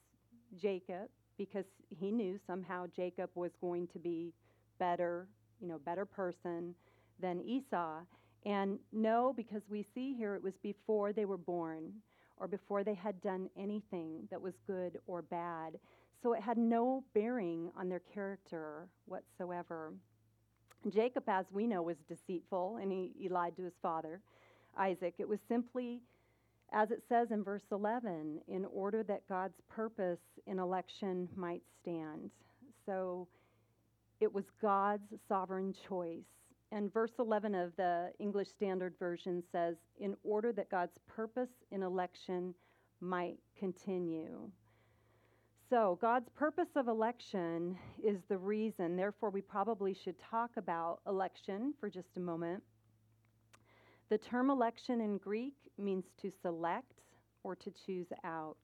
Jacob 0.56 1.08
because 1.36 1.66
He 1.90 2.10
knew 2.10 2.38
somehow 2.46 2.86
Jacob 2.96 3.28
was 3.34 3.50
going 3.60 3.88
to 3.88 3.98
be 3.98 4.32
better, 4.78 5.28
you 5.60 5.68
know, 5.68 5.78
better 5.78 6.04
person 6.06 6.74
than 7.20 7.40
Esau. 7.42 8.00
And 8.46 8.78
no, 8.92 9.32
because 9.36 9.62
we 9.70 9.86
see 9.94 10.14
here 10.14 10.34
it 10.34 10.42
was 10.42 10.54
before 10.62 11.12
they 11.12 11.24
were 11.24 11.38
born 11.38 11.92
or 12.38 12.48
before 12.48 12.84
they 12.84 12.94
had 12.94 13.20
done 13.22 13.48
anything 13.58 14.28
that 14.30 14.40
was 14.40 14.54
good 14.66 14.98
or 15.06 15.22
bad. 15.22 15.78
So 16.22 16.32
it 16.34 16.42
had 16.42 16.58
no 16.58 17.04
bearing 17.14 17.70
on 17.78 17.88
their 17.88 18.02
character 18.14 18.88
whatsoever. 19.06 19.92
Jacob, 20.92 21.24
as 21.28 21.46
we 21.52 21.66
know, 21.66 21.82
was 21.82 21.96
deceitful 22.08 22.78
and 22.82 22.92
he, 22.92 23.12
he 23.18 23.28
lied 23.28 23.56
to 23.56 23.64
his 23.64 23.74
father, 23.82 24.20
Isaac. 24.78 25.14
It 25.18 25.28
was 25.28 25.40
simply 25.48 26.02
As 26.72 26.90
it 26.90 27.02
says 27.08 27.30
in 27.30 27.44
verse 27.44 27.62
11, 27.72 28.40
in 28.48 28.64
order 28.66 29.02
that 29.04 29.28
God's 29.28 29.60
purpose 29.68 30.20
in 30.46 30.58
election 30.58 31.28
might 31.36 31.62
stand. 31.82 32.30
So 32.86 33.28
it 34.20 34.32
was 34.32 34.44
God's 34.60 35.12
sovereign 35.28 35.74
choice. 35.88 36.24
And 36.72 36.92
verse 36.92 37.12
11 37.18 37.54
of 37.54 37.76
the 37.76 38.10
English 38.18 38.48
Standard 38.48 38.94
Version 38.98 39.42
says, 39.52 39.76
in 39.98 40.16
order 40.24 40.52
that 40.52 40.70
God's 40.70 40.98
purpose 41.06 41.50
in 41.70 41.82
election 41.82 42.54
might 43.00 43.38
continue. 43.58 44.50
So, 45.70 45.98
God's 46.00 46.28
purpose 46.30 46.68
of 46.76 46.88
election 46.88 47.78
is 48.02 48.18
the 48.28 48.38
reason. 48.38 48.96
Therefore, 48.96 49.30
we 49.30 49.40
probably 49.40 49.94
should 49.94 50.16
talk 50.18 50.50
about 50.56 51.00
election 51.06 51.74
for 51.80 51.88
just 51.88 52.16
a 52.16 52.20
moment. 52.20 52.62
The 54.10 54.18
term 54.18 54.50
election 54.50 55.00
in 55.00 55.18
Greek 55.18 55.54
means 55.78 56.04
to 56.22 56.30
select 56.42 57.00
or 57.42 57.56
to 57.56 57.72
choose 57.86 58.08
out. 58.24 58.56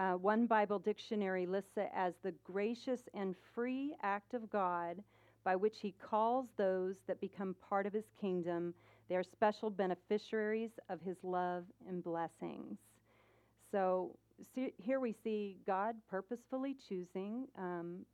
Uh, 0.00 0.14
one 0.14 0.46
Bible 0.46 0.78
dictionary 0.78 1.44
lists 1.44 1.76
it 1.76 1.90
as 1.94 2.14
the 2.22 2.32
gracious 2.42 3.02
and 3.12 3.34
free 3.54 3.94
act 4.02 4.32
of 4.32 4.48
God 4.48 4.96
by 5.44 5.54
which 5.54 5.76
he 5.82 5.94
calls 6.02 6.46
those 6.56 6.94
that 7.06 7.20
become 7.20 7.54
part 7.68 7.84
of 7.84 7.92
his 7.92 8.06
kingdom. 8.18 8.72
They 9.10 9.16
are 9.16 9.22
special 9.22 9.68
beneficiaries 9.68 10.70
of 10.88 11.02
his 11.02 11.18
love 11.22 11.64
and 11.86 12.02
blessings. 12.02 12.78
So 13.70 14.16
here 14.82 15.00
we 15.00 15.14
see 15.22 15.58
God 15.66 15.96
purposefully 16.08 16.76
choosing 16.88 17.46
um, 17.58 18.06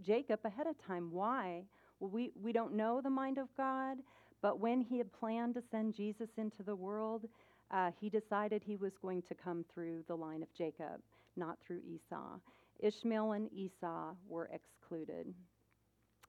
Jacob 0.00 0.38
ahead 0.44 0.68
of 0.68 0.76
time. 0.86 1.10
Why? 1.10 1.64
Well, 1.98 2.10
we, 2.10 2.30
we 2.40 2.52
don't 2.52 2.74
know 2.74 3.00
the 3.00 3.10
mind 3.10 3.38
of 3.38 3.48
God, 3.56 3.98
but 4.42 4.60
when 4.60 4.80
he 4.80 4.96
had 4.96 5.12
planned 5.12 5.54
to 5.54 5.62
send 5.72 5.94
Jesus 5.94 6.28
into 6.36 6.62
the 6.62 6.76
world, 6.76 7.24
uh, 7.72 7.90
he 8.00 8.08
decided 8.08 8.62
he 8.64 8.76
was 8.76 8.92
going 9.02 9.22
to 9.22 9.34
come 9.34 9.64
through 9.72 10.04
the 10.06 10.14
line 10.14 10.42
of 10.42 10.52
Jacob, 10.54 11.00
not 11.36 11.58
through 11.66 11.80
Esau. 11.86 12.38
Ishmael 12.80 13.32
and 13.32 13.52
Esau 13.52 14.14
were 14.28 14.50
excluded. 14.52 15.32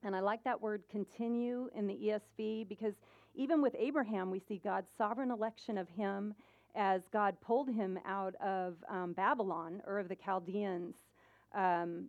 And 0.03 0.15
I 0.15 0.19
like 0.19 0.43
that 0.43 0.61
word 0.61 0.83
continue 0.91 1.69
in 1.75 1.87
the 1.87 1.93
ESV 1.93 2.67
because 2.67 2.93
even 3.35 3.61
with 3.61 3.75
Abraham, 3.77 4.29
we 4.29 4.39
see 4.39 4.61
God's 4.63 4.89
sovereign 4.97 5.31
election 5.31 5.77
of 5.77 5.87
him 5.89 6.33
as 6.75 7.01
God 7.11 7.35
pulled 7.41 7.69
him 7.69 7.99
out 8.05 8.35
of 8.35 8.75
um, 8.89 9.13
Babylon, 9.13 9.81
or 9.85 9.99
of 9.99 10.09
the 10.09 10.15
Chaldeans, 10.15 10.95
um, 11.53 12.05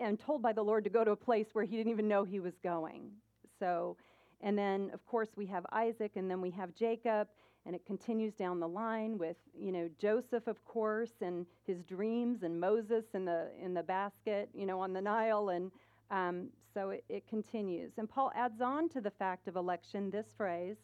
and 0.00 0.20
told 0.20 0.42
by 0.42 0.52
the 0.52 0.62
Lord 0.62 0.84
to 0.84 0.90
go 0.90 1.02
to 1.02 1.12
a 1.12 1.16
place 1.16 1.46
where 1.52 1.64
he 1.64 1.76
didn't 1.76 1.92
even 1.92 2.08
know 2.08 2.22
he 2.22 2.40
was 2.40 2.52
going. 2.62 3.10
So, 3.58 3.96
and 4.42 4.56
then 4.56 4.90
of 4.92 5.04
course 5.06 5.30
we 5.36 5.46
have 5.46 5.64
Isaac, 5.72 6.12
and 6.16 6.30
then 6.30 6.40
we 6.40 6.50
have 6.50 6.74
Jacob, 6.74 7.28
and 7.66 7.74
it 7.74 7.84
continues 7.84 8.32
down 8.34 8.60
the 8.60 8.68
line 8.68 9.18
with 9.18 9.36
you 9.58 9.72
know 9.72 9.90
Joseph, 9.98 10.46
of 10.46 10.64
course, 10.64 11.12
and 11.20 11.44
his 11.66 11.82
dreams, 11.82 12.42
and 12.42 12.58
Moses 12.58 13.04
in 13.14 13.24
the 13.24 13.48
in 13.60 13.74
the 13.74 13.82
basket, 13.82 14.48
you 14.54 14.66
know, 14.66 14.80
on 14.80 14.92
the 14.92 15.02
Nile, 15.02 15.50
and 15.50 15.70
um, 16.10 16.48
so 16.72 16.90
it, 16.90 17.04
it 17.08 17.28
continues. 17.28 17.92
And 17.98 18.08
Paul 18.08 18.32
adds 18.34 18.60
on 18.60 18.88
to 18.90 19.00
the 19.00 19.10
fact 19.10 19.48
of 19.48 19.56
election 19.56 20.10
this 20.10 20.26
phrase: 20.36 20.76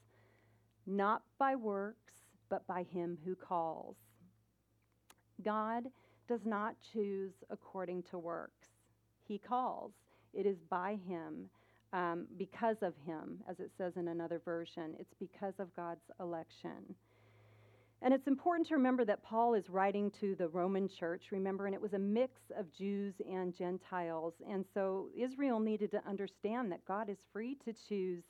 "Not 0.86 1.22
by 1.38 1.54
works." 1.54 2.22
but 2.52 2.66
by 2.66 2.82
him 2.82 3.16
who 3.24 3.34
calls. 3.34 3.96
God 5.42 5.84
does 6.28 6.44
not 6.44 6.76
choose 6.92 7.32
according 7.48 8.02
to 8.10 8.18
works, 8.18 8.68
he 9.26 9.38
calls. 9.38 9.92
It 10.34 10.44
is 10.44 10.58
by 10.68 10.98
him, 11.08 11.48
um, 11.92 12.26
because 12.38 12.76
of 12.82 12.94
him, 13.04 13.42
as 13.48 13.60
it 13.60 13.70
says 13.76 13.96
in 13.96 14.08
another 14.08 14.40
version. 14.44 14.94
It's 14.98 15.14
because 15.18 15.54
of 15.58 15.74
God's 15.74 16.10
election. 16.20 16.94
And 18.04 18.12
it's 18.12 18.26
important 18.26 18.66
to 18.68 18.74
remember 18.74 19.04
that 19.04 19.22
Paul 19.22 19.54
is 19.54 19.70
writing 19.70 20.10
to 20.20 20.34
the 20.34 20.48
Roman 20.48 20.88
church, 20.88 21.26
remember, 21.30 21.66
and 21.66 21.74
it 21.74 21.80
was 21.80 21.92
a 21.92 21.98
mix 21.98 22.40
of 22.58 22.72
Jews 22.72 23.14
and 23.30 23.56
Gentiles. 23.56 24.34
And 24.48 24.64
so 24.74 25.08
Israel 25.16 25.60
needed 25.60 25.92
to 25.92 26.02
understand 26.08 26.72
that 26.72 26.84
God 26.84 27.08
is 27.08 27.18
free 27.32 27.56
to 27.64 27.72
choose 27.88 28.24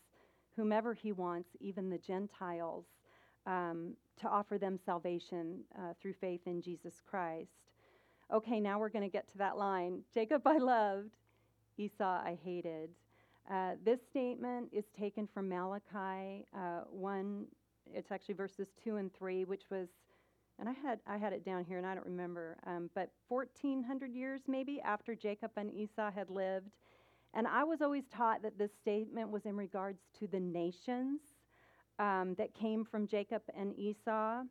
whomever 0.56 0.92
he 0.92 1.12
wants, 1.12 1.48
even 1.60 1.88
the 1.88 1.98
Gentiles 1.98 2.84
um, 3.46 3.94
to 4.20 4.28
offer 4.28 4.58
them 4.58 4.78
salvation 4.84 5.60
uh, 5.78 5.94
through 6.00 6.14
faith 6.20 6.42
in 6.46 6.60
Jesus 6.60 7.00
Christ. 7.08 7.50
Okay, 8.32 8.60
now 8.60 8.78
we're 8.78 8.90
going 8.90 9.08
to 9.08 9.12
get 9.12 9.30
to 9.32 9.38
that 9.38 9.56
line 9.56 10.02
Jacob 10.12 10.46
I 10.46 10.58
loved, 10.58 11.16
Esau 11.78 12.04
I 12.04 12.38
hated. 12.44 12.90
Uh, 13.50 13.72
this 13.84 13.98
statement 14.08 14.68
is 14.72 14.84
taken 14.98 15.26
from 15.26 15.48
Malachi 15.48 16.46
uh, 16.56 16.82
1, 16.90 17.44
it's 17.92 18.12
actually 18.12 18.34
verses 18.34 18.68
2 18.84 18.96
and 18.96 19.12
3, 19.14 19.44
which 19.44 19.64
was, 19.70 19.88
and 20.58 20.68
I 20.68 20.72
had, 20.72 21.00
I 21.06 21.16
had 21.16 21.32
it 21.32 21.44
down 21.44 21.64
here 21.64 21.78
and 21.78 21.86
I 21.86 21.94
don't 21.94 22.06
remember, 22.06 22.56
um, 22.66 22.88
but 22.94 23.10
1400 23.28 24.12
years 24.14 24.42
maybe 24.46 24.80
after 24.80 25.14
Jacob 25.14 25.50
and 25.56 25.72
Esau 25.72 26.10
had 26.10 26.30
lived. 26.30 26.70
And 27.34 27.46
I 27.46 27.64
was 27.64 27.80
always 27.80 28.04
taught 28.14 28.42
that 28.42 28.58
this 28.58 28.70
statement 28.80 29.30
was 29.30 29.46
in 29.46 29.56
regards 29.56 30.00
to 30.20 30.26
the 30.26 30.40
nations 30.40 31.20
um, 31.98 32.34
that 32.38 32.54
came 32.54 32.84
from 32.84 33.06
Jacob 33.06 33.42
and 33.56 33.76
Esau, 33.78 34.42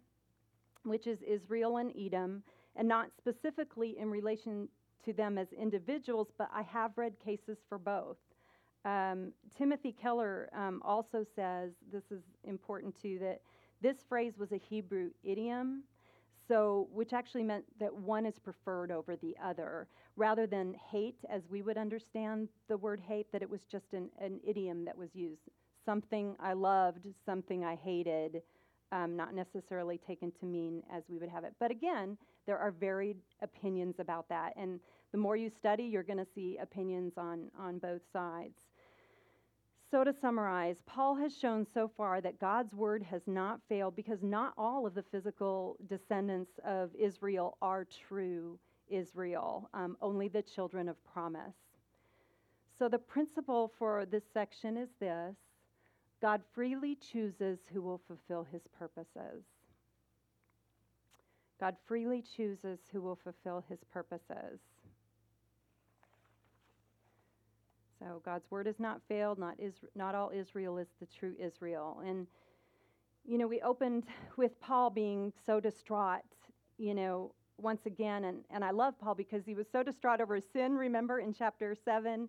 which 0.83 1.07
is 1.07 1.19
Israel 1.21 1.77
and 1.77 1.93
Edom, 1.97 2.43
and 2.75 2.87
not 2.87 3.09
specifically 3.17 3.97
in 3.99 4.09
relation 4.09 4.67
to 5.05 5.13
them 5.13 5.37
as 5.37 5.47
individuals, 5.53 6.27
but 6.37 6.49
I 6.53 6.63
have 6.63 6.97
read 6.97 7.19
cases 7.23 7.57
for 7.69 7.77
both. 7.77 8.17
Um, 8.83 9.31
Timothy 9.55 9.91
Keller 9.91 10.49
um, 10.55 10.81
also 10.83 11.25
says 11.35 11.71
this 11.91 12.11
is 12.11 12.23
important 12.43 12.99
too 12.99 13.19
that 13.19 13.41
this 13.81 13.97
phrase 14.07 14.37
was 14.37 14.51
a 14.51 14.57
Hebrew 14.57 15.09
idiom, 15.23 15.83
so 16.47 16.87
which 16.91 17.13
actually 17.13 17.43
meant 17.43 17.65
that 17.79 17.93
one 17.93 18.25
is 18.25 18.39
preferred 18.39 18.91
over 18.91 19.15
the 19.15 19.35
other, 19.43 19.87
rather 20.15 20.47
than 20.47 20.75
hate 20.91 21.19
as 21.29 21.43
we 21.49 21.61
would 21.61 21.77
understand 21.77 22.49
the 22.67 22.77
word 22.77 22.99
hate. 22.99 23.31
That 23.31 23.41
it 23.41 23.49
was 23.49 23.61
just 23.65 23.93
an, 23.93 24.09
an 24.19 24.39
idiom 24.43 24.85
that 24.85 24.97
was 24.97 25.09
used 25.13 25.49
something 25.85 26.35
I 26.39 26.53
loved, 26.53 27.07
something 27.25 27.63
I 27.63 27.75
hated, 27.75 28.41
um, 28.91 29.15
not 29.15 29.33
necessarily 29.33 29.97
taken 29.97 30.31
to 30.39 30.45
mean 30.45 30.83
as 30.91 31.03
we 31.09 31.17
would 31.17 31.29
have 31.29 31.43
it. 31.43 31.53
But 31.59 31.71
again, 31.71 32.17
there 32.45 32.57
are 32.57 32.71
varied 32.71 33.17
opinions 33.41 33.95
about 33.99 34.27
that. 34.29 34.53
And 34.57 34.79
the 35.11 35.17
more 35.17 35.35
you 35.35 35.49
study, 35.49 35.83
you're 35.83 36.03
going 36.03 36.19
to 36.19 36.27
see 36.35 36.57
opinions 36.61 37.13
on, 37.17 37.49
on 37.57 37.79
both 37.79 38.01
sides. 38.11 38.59
So, 39.91 40.05
to 40.05 40.13
summarize, 40.13 40.77
Paul 40.85 41.15
has 41.15 41.37
shown 41.37 41.67
so 41.73 41.91
far 41.97 42.21
that 42.21 42.39
God's 42.39 42.73
word 42.73 43.03
has 43.03 43.23
not 43.27 43.59
failed 43.67 43.93
because 43.93 44.23
not 44.23 44.53
all 44.57 44.87
of 44.87 44.93
the 44.93 45.03
physical 45.03 45.75
descendants 45.89 46.51
of 46.63 46.95
Israel 46.95 47.57
are 47.61 47.85
true 48.07 48.57
Israel, 48.87 49.69
um, 49.73 49.97
only 50.01 50.29
the 50.29 50.43
children 50.43 50.87
of 50.87 50.95
promise. 51.03 51.55
So, 52.79 52.87
the 52.87 52.99
principle 52.99 53.73
for 53.77 54.05
this 54.05 54.23
section 54.33 54.77
is 54.77 54.87
this 55.01 55.35
God 56.21 56.41
freely 56.53 56.95
chooses 56.95 57.59
who 57.73 57.81
will 57.81 58.01
fulfill 58.07 58.47
his 58.49 58.61
purposes. 58.79 59.43
God 61.59 61.75
freely 61.85 62.23
chooses 62.37 62.79
who 62.93 63.01
will 63.01 63.17
fulfill 63.17 63.61
his 63.67 63.79
purposes. 63.91 64.61
So 68.01 68.21
God's 68.25 68.49
word 68.49 68.65
has 68.65 68.79
not 68.79 68.99
failed. 69.07 69.37
Not, 69.37 69.57
Isra- 69.59 69.89
not 69.95 70.15
all 70.15 70.31
Israel 70.33 70.77
is 70.77 70.87
the 70.99 71.05
true 71.05 71.35
Israel. 71.39 72.01
And, 72.05 72.25
you 73.25 73.37
know, 73.37 73.47
we 73.47 73.61
opened 73.61 74.05
with 74.37 74.59
Paul 74.59 74.89
being 74.89 75.31
so 75.45 75.59
distraught, 75.59 76.23
you 76.77 76.95
know, 76.95 77.31
once 77.57 77.85
again. 77.85 78.25
And, 78.25 78.39
and 78.49 78.63
I 78.63 78.71
love 78.71 78.95
Paul 78.99 79.13
because 79.13 79.45
he 79.45 79.53
was 79.53 79.67
so 79.71 79.83
distraught 79.83 80.19
over 80.19 80.35
his 80.35 80.45
sin, 80.51 80.73
remember, 80.73 81.19
in 81.19 81.33
chapter 81.33 81.75
7 81.85 82.27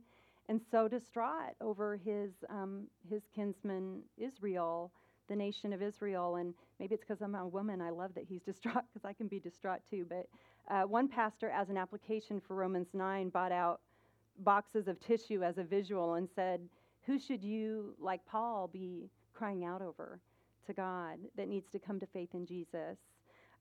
and 0.49 0.61
so 0.71 0.89
distraught 0.89 1.55
over 1.61 1.97
his, 1.97 2.33
um, 2.51 2.85
his 3.09 3.23
kinsman 3.35 4.01
Israel, 4.19 4.93
the 5.29 5.37
nation 5.37 5.73
of 5.73 5.81
Israel. 5.81 6.37
And 6.37 6.53
maybe 6.81 6.95
it's 6.95 7.05
because 7.05 7.23
I'm 7.23 7.35
a 7.35 7.47
woman, 7.47 7.81
I 7.81 7.89
love 7.89 8.11
that 8.15 8.25
he's 8.29 8.43
distraught 8.47 8.85
because 8.93 9.09
I 9.09 9.15
can 9.15 9.27
be 9.27 9.41
distraught 9.41 9.81
too. 9.89 10.05
But 10.07 10.27
uh, 10.69 10.83
one 10.83 11.09
pastor, 11.09 11.49
as 11.49 11.71
an 11.71 11.79
application 11.79 12.43
for 12.47 12.57
Romans 12.57 12.89
9, 12.93 13.31
bought 13.31 13.53
out 13.53 13.81
boxes 14.43 14.89
of 14.89 15.01
tissue 15.01 15.43
as 15.43 15.59
a 15.59 15.65
visual 15.65 16.15
and 16.15 16.29
said, 16.35 16.61
Who 17.07 17.19
should 17.19 17.43
you, 17.43 17.95
like 17.99 18.25
Paul, 18.27 18.69
be 18.73 19.11
crying 19.35 19.65
out 19.65 19.83
over 19.83 20.21
to 20.67 20.73
God 20.73 21.19
that 21.37 21.49
needs 21.49 21.71
to 21.71 21.79
come 21.79 21.99
to 22.01 22.07
faith 22.07 22.31
in 22.35 22.47
Jesus? 22.47 22.99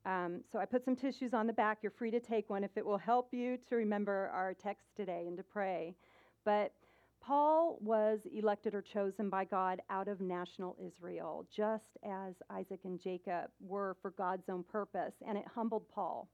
Um, 0.05 0.41
so 0.51 0.59
I 0.59 0.65
put 0.65 0.83
some 0.83 0.95
tissues 0.95 1.33
on 1.33 1.47
the 1.47 1.53
back. 1.53 1.79
You're 1.81 1.91
free 1.91 2.11
to 2.11 2.19
take 2.19 2.49
one 2.49 2.63
if 2.63 2.75
it 2.75 2.85
will 2.85 2.97
help 2.97 3.33
you 3.33 3.57
to 3.69 3.75
remember 3.75 4.31
our 4.33 4.53
text 4.53 4.87
today 4.95 5.25
and 5.27 5.37
to 5.37 5.43
pray. 5.43 5.95
But 6.43 6.73
Paul 7.21 7.77
was 7.81 8.21
elected 8.33 8.73
or 8.73 8.81
chosen 8.81 9.29
by 9.29 9.45
God 9.45 9.79
out 9.91 10.07
of 10.07 10.21
national 10.21 10.75
Israel, 10.83 11.45
just 11.55 11.97
as 12.03 12.33
Isaac 12.49 12.79
and 12.83 12.99
Jacob 12.99 13.51
were 13.59 13.95
for 14.01 14.09
God's 14.11 14.49
own 14.49 14.63
purpose. 14.63 15.13
And 15.27 15.37
it 15.37 15.45
humbled 15.53 15.83
Paul, 15.93 16.27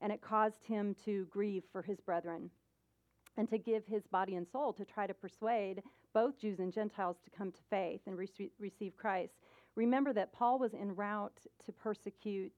and 0.00 0.10
it 0.10 0.22
caused 0.22 0.64
him 0.64 0.96
to 1.04 1.26
grieve 1.26 1.64
for 1.70 1.82
his 1.82 2.00
brethren 2.00 2.50
and 3.36 3.48
to 3.50 3.58
give 3.58 3.86
his 3.86 4.06
body 4.06 4.36
and 4.36 4.46
soul 4.48 4.72
to 4.72 4.84
try 4.84 5.06
to 5.06 5.14
persuade 5.14 5.82
both 6.14 6.38
Jews 6.40 6.58
and 6.58 6.72
Gentiles 6.72 7.16
to 7.24 7.30
come 7.36 7.52
to 7.52 7.60
faith 7.68 8.00
and 8.06 8.16
receive 8.16 8.96
Christ. 8.96 9.34
Remember 9.74 10.12
that 10.14 10.32
Paul 10.32 10.58
was 10.58 10.72
en 10.74 10.94
route 10.96 11.40
to 11.64 11.72
persecute 11.72 12.52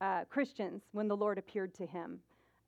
uh, 0.00 0.24
Christians 0.28 0.82
when 0.92 1.08
the 1.08 1.16
Lord 1.16 1.38
appeared 1.38 1.74
to 1.74 1.86
him. 1.86 2.20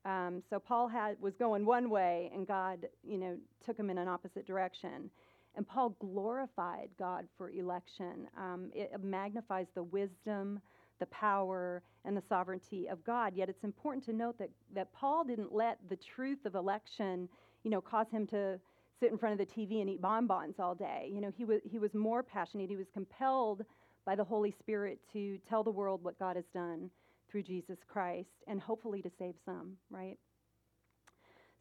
Um, 0.05 0.41
so 0.49 0.59
Paul 0.59 0.87
had, 0.87 1.17
was 1.19 1.35
going 1.35 1.65
one 1.65 1.89
way, 1.89 2.31
and 2.33 2.47
God, 2.47 2.87
you 3.03 3.17
know, 3.17 3.37
took 3.65 3.77
him 3.77 3.89
in 3.89 3.97
an 3.97 4.07
opposite 4.07 4.45
direction. 4.45 5.09
And 5.55 5.67
Paul 5.67 5.95
glorified 5.99 6.89
God 6.97 7.27
for 7.37 7.49
election. 7.49 8.27
Um, 8.37 8.71
it 8.73 8.91
magnifies 9.03 9.67
the 9.73 9.83
wisdom, 9.83 10.59
the 10.99 11.05
power, 11.07 11.81
and 12.05 12.15
the 12.15 12.23
sovereignty 12.27 12.87
of 12.87 13.03
God. 13.03 13.33
Yet 13.35 13.49
it's 13.49 13.63
important 13.63 14.05
to 14.05 14.13
note 14.13 14.37
that, 14.39 14.49
that 14.73 14.91
Paul 14.93 15.23
didn't 15.23 15.53
let 15.53 15.77
the 15.89 15.97
truth 15.97 16.45
of 16.45 16.55
election, 16.55 17.29
you 17.63 17.71
know, 17.71 17.81
cause 17.81 18.07
him 18.11 18.25
to 18.27 18.59
sit 18.99 19.11
in 19.11 19.17
front 19.17 19.39
of 19.39 19.47
the 19.47 19.53
TV 19.53 19.81
and 19.81 19.89
eat 19.89 20.01
bonbons 20.01 20.55
all 20.59 20.75
day. 20.75 21.09
You 21.13 21.21
know, 21.21 21.31
he 21.35 21.45
was, 21.45 21.61
he 21.63 21.79
was 21.79 21.93
more 21.93 22.23
passionate. 22.23 22.69
He 22.69 22.75
was 22.75 22.87
compelled 22.93 23.63
by 24.05 24.15
the 24.15 24.23
Holy 24.23 24.53
Spirit 24.59 24.99
to 25.13 25.37
tell 25.47 25.63
the 25.63 25.71
world 25.71 26.03
what 26.03 26.17
God 26.19 26.35
has 26.35 26.45
done 26.53 26.89
through 27.29 27.43
Jesus 27.43 27.77
Christ 27.87 28.43
and 28.47 28.59
hopefully 28.59 29.01
to 29.01 29.09
save 29.19 29.35
some, 29.45 29.73
right? 29.89 30.17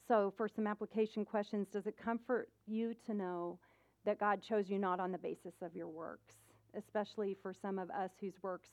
So, 0.06 0.32
for 0.36 0.48
some 0.48 0.66
application 0.66 1.24
questions, 1.26 1.66
does 1.70 1.86
it 1.86 1.96
comfort 2.02 2.48
you 2.66 2.94
to 3.06 3.12
know 3.12 3.58
that 4.06 4.18
God 4.18 4.40
chose 4.42 4.70
you 4.70 4.78
not 4.78 5.00
on 5.00 5.12
the 5.12 5.18
basis 5.18 5.52
of 5.60 5.76
your 5.76 5.88
works, 5.88 6.34
especially 6.74 7.36
for 7.42 7.52
some 7.52 7.78
of 7.78 7.90
us 7.90 8.10
whose 8.18 8.32
works 8.42 8.70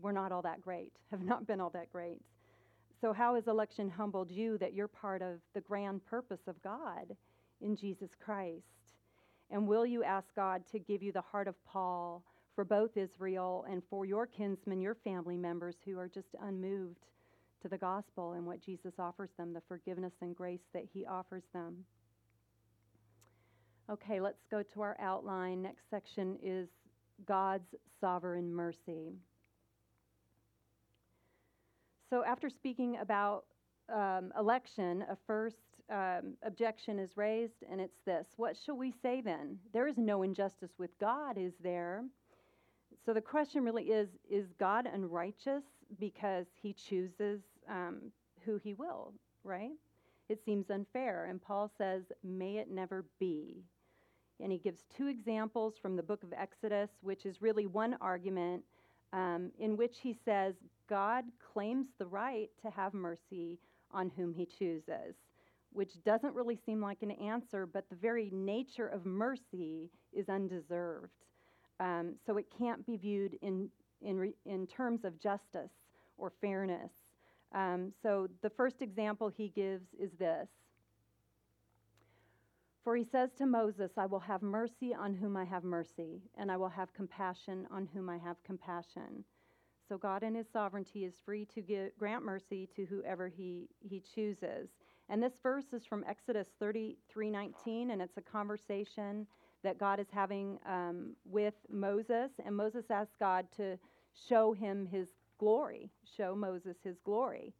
were 0.00 0.12
not 0.12 0.32
all 0.32 0.42
that 0.42 0.62
great, 0.62 0.92
have 1.10 1.22
not 1.22 1.46
been 1.46 1.60
all 1.60 1.70
that 1.70 1.90
great? 1.92 2.20
So, 3.00 3.12
how 3.12 3.34
has 3.34 3.48
election 3.48 3.90
humbled 3.90 4.30
you 4.30 4.56
that 4.58 4.72
you're 4.72 4.88
part 4.88 5.20
of 5.20 5.40
the 5.54 5.60
grand 5.60 6.04
purpose 6.06 6.46
of 6.46 6.62
God 6.62 7.16
in 7.60 7.76
Jesus 7.76 8.10
Christ? 8.18 8.64
And 9.50 9.68
will 9.68 9.84
you 9.84 10.02
ask 10.02 10.26
God 10.34 10.62
to 10.72 10.78
give 10.78 11.02
you 11.02 11.12
the 11.12 11.20
heart 11.20 11.48
of 11.48 11.54
Paul 11.66 12.22
for 12.54 12.64
both 12.64 12.96
Israel 12.96 13.66
and 13.68 13.82
for 13.90 14.04
your 14.04 14.26
kinsmen, 14.26 14.80
your 14.80 14.94
family 14.94 15.36
members 15.36 15.76
who 15.84 15.98
are 15.98 16.08
just 16.08 16.34
unmoved 16.40 17.06
to 17.62 17.68
the 17.68 17.78
gospel 17.78 18.32
and 18.32 18.46
what 18.46 18.64
Jesus 18.64 18.94
offers 18.98 19.30
them, 19.36 19.52
the 19.52 19.62
forgiveness 19.66 20.12
and 20.20 20.36
grace 20.36 20.64
that 20.72 20.84
he 20.92 21.04
offers 21.04 21.44
them. 21.52 21.84
Okay, 23.90 24.20
let's 24.20 24.46
go 24.50 24.62
to 24.62 24.80
our 24.80 24.96
outline. 25.00 25.62
Next 25.62 25.90
section 25.90 26.38
is 26.42 26.68
God's 27.26 27.74
sovereign 28.00 28.52
mercy. 28.52 29.12
So, 32.10 32.24
after 32.24 32.50
speaking 32.50 32.98
about 33.00 33.44
um, 33.92 34.32
election, 34.38 35.04
a 35.10 35.16
first 35.26 35.56
um, 35.90 36.34
objection 36.42 36.98
is 36.98 37.16
raised, 37.16 37.62
and 37.70 37.80
it's 37.80 37.98
this 38.06 38.28
What 38.36 38.56
shall 38.56 38.76
we 38.76 38.92
say 39.02 39.20
then? 39.20 39.58
There 39.72 39.86
is 39.86 39.98
no 39.98 40.22
injustice 40.22 40.72
with 40.78 40.98
God, 40.98 41.36
is 41.38 41.52
there? 41.62 42.04
So 43.04 43.12
the 43.12 43.20
question 43.20 43.64
really 43.64 43.84
is 43.84 44.08
Is 44.28 44.46
God 44.58 44.86
unrighteous 44.92 45.64
because 45.98 46.46
he 46.62 46.72
chooses 46.72 47.40
um, 47.68 48.12
who 48.44 48.56
he 48.56 48.74
will, 48.74 49.12
right? 49.42 49.72
It 50.28 50.42
seems 50.44 50.70
unfair. 50.70 51.26
And 51.28 51.42
Paul 51.42 51.70
says, 51.76 52.04
May 52.22 52.56
it 52.56 52.70
never 52.70 53.04
be. 53.18 53.64
And 54.40 54.50
he 54.50 54.58
gives 54.58 54.84
two 54.96 55.06
examples 55.06 55.74
from 55.80 55.96
the 55.96 56.02
book 56.02 56.22
of 56.22 56.32
Exodus, 56.32 56.90
which 57.02 57.24
is 57.26 57.42
really 57.42 57.66
one 57.66 57.96
argument 58.00 58.64
um, 59.12 59.50
in 59.58 59.76
which 59.76 59.98
he 60.00 60.16
says 60.24 60.54
God 60.88 61.24
claims 61.52 61.86
the 61.98 62.06
right 62.06 62.50
to 62.62 62.70
have 62.70 62.94
mercy 62.94 63.58
on 63.90 64.10
whom 64.16 64.32
he 64.34 64.46
chooses, 64.46 65.14
which 65.72 66.02
doesn't 66.04 66.34
really 66.34 66.58
seem 66.66 66.80
like 66.80 67.02
an 67.02 67.12
answer, 67.12 67.66
but 67.66 67.88
the 67.88 67.96
very 67.96 68.30
nature 68.32 68.86
of 68.88 69.06
mercy 69.06 69.90
is 70.12 70.28
undeserved. 70.28 71.10
Um, 71.80 72.14
so 72.26 72.36
it 72.36 72.46
can't 72.56 72.84
be 72.86 72.96
viewed 72.96 73.36
in, 73.42 73.68
in, 74.02 74.16
re, 74.18 74.34
in 74.46 74.66
terms 74.66 75.04
of 75.04 75.18
justice 75.20 75.72
or 76.18 76.32
fairness. 76.40 76.92
Um, 77.52 77.92
so 78.02 78.28
the 78.42 78.50
first 78.50 78.82
example 78.82 79.28
he 79.28 79.48
gives 79.48 79.86
is 79.98 80.10
this 80.18 80.48
For 82.82 82.96
he 82.96 83.04
says 83.04 83.30
to 83.38 83.46
Moses, 83.46 83.92
I 83.96 84.06
will 84.06 84.20
have 84.20 84.42
mercy 84.42 84.94
on 84.94 85.14
whom 85.14 85.36
I 85.36 85.44
have 85.44 85.64
mercy, 85.64 86.20
and 86.36 86.50
I 86.50 86.56
will 86.56 86.68
have 86.68 86.92
compassion 86.94 87.66
on 87.70 87.88
whom 87.94 88.10
I 88.10 88.18
have 88.18 88.42
compassion. 88.44 89.24
So 89.88 89.98
God 89.98 90.22
in 90.22 90.34
his 90.34 90.46
sovereignty 90.52 91.04
is 91.04 91.14
free 91.24 91.46
to 91.54 91.60
give, 91.60 91.96
grant 91.98 92.24
mercy 92.24 92.68
to 92.74 92.86
whoever 92.86 93.28
he, 93.28 93.68
he 93.80 94.02
chooses. 94.14 94.68
And 95.08 95.22
this 95.22 95.34
verse 95.42 95.72
is 95.72 95.84
from 95.84 96.04
Exodus 96.08 96.48
33:19 96.60 97.92
and 97.92 98.00
it's 98.00 98.16
a 98.16 98.22
conversation 98.22 99.26
that 99.62 99.78
God 99.78 99.98
is 99.98 100.06
having 100.12 100.58
um, 100.66 101.16
with 101.24 101.54
Moses, 101.70 102.30
and 102.44 102.54
Moses 102.54 102.84
asks 102.90 103.14
God 103.18 103.46
to 103.56 103.78
show 104.28 104.52
him 104.52 104.86
his 104.86 105.08
glory, 105.38 105.90
show 106.16 106.34
Moses 106.34 106.76
his 106.84 106.96
glory. 107.04 107.52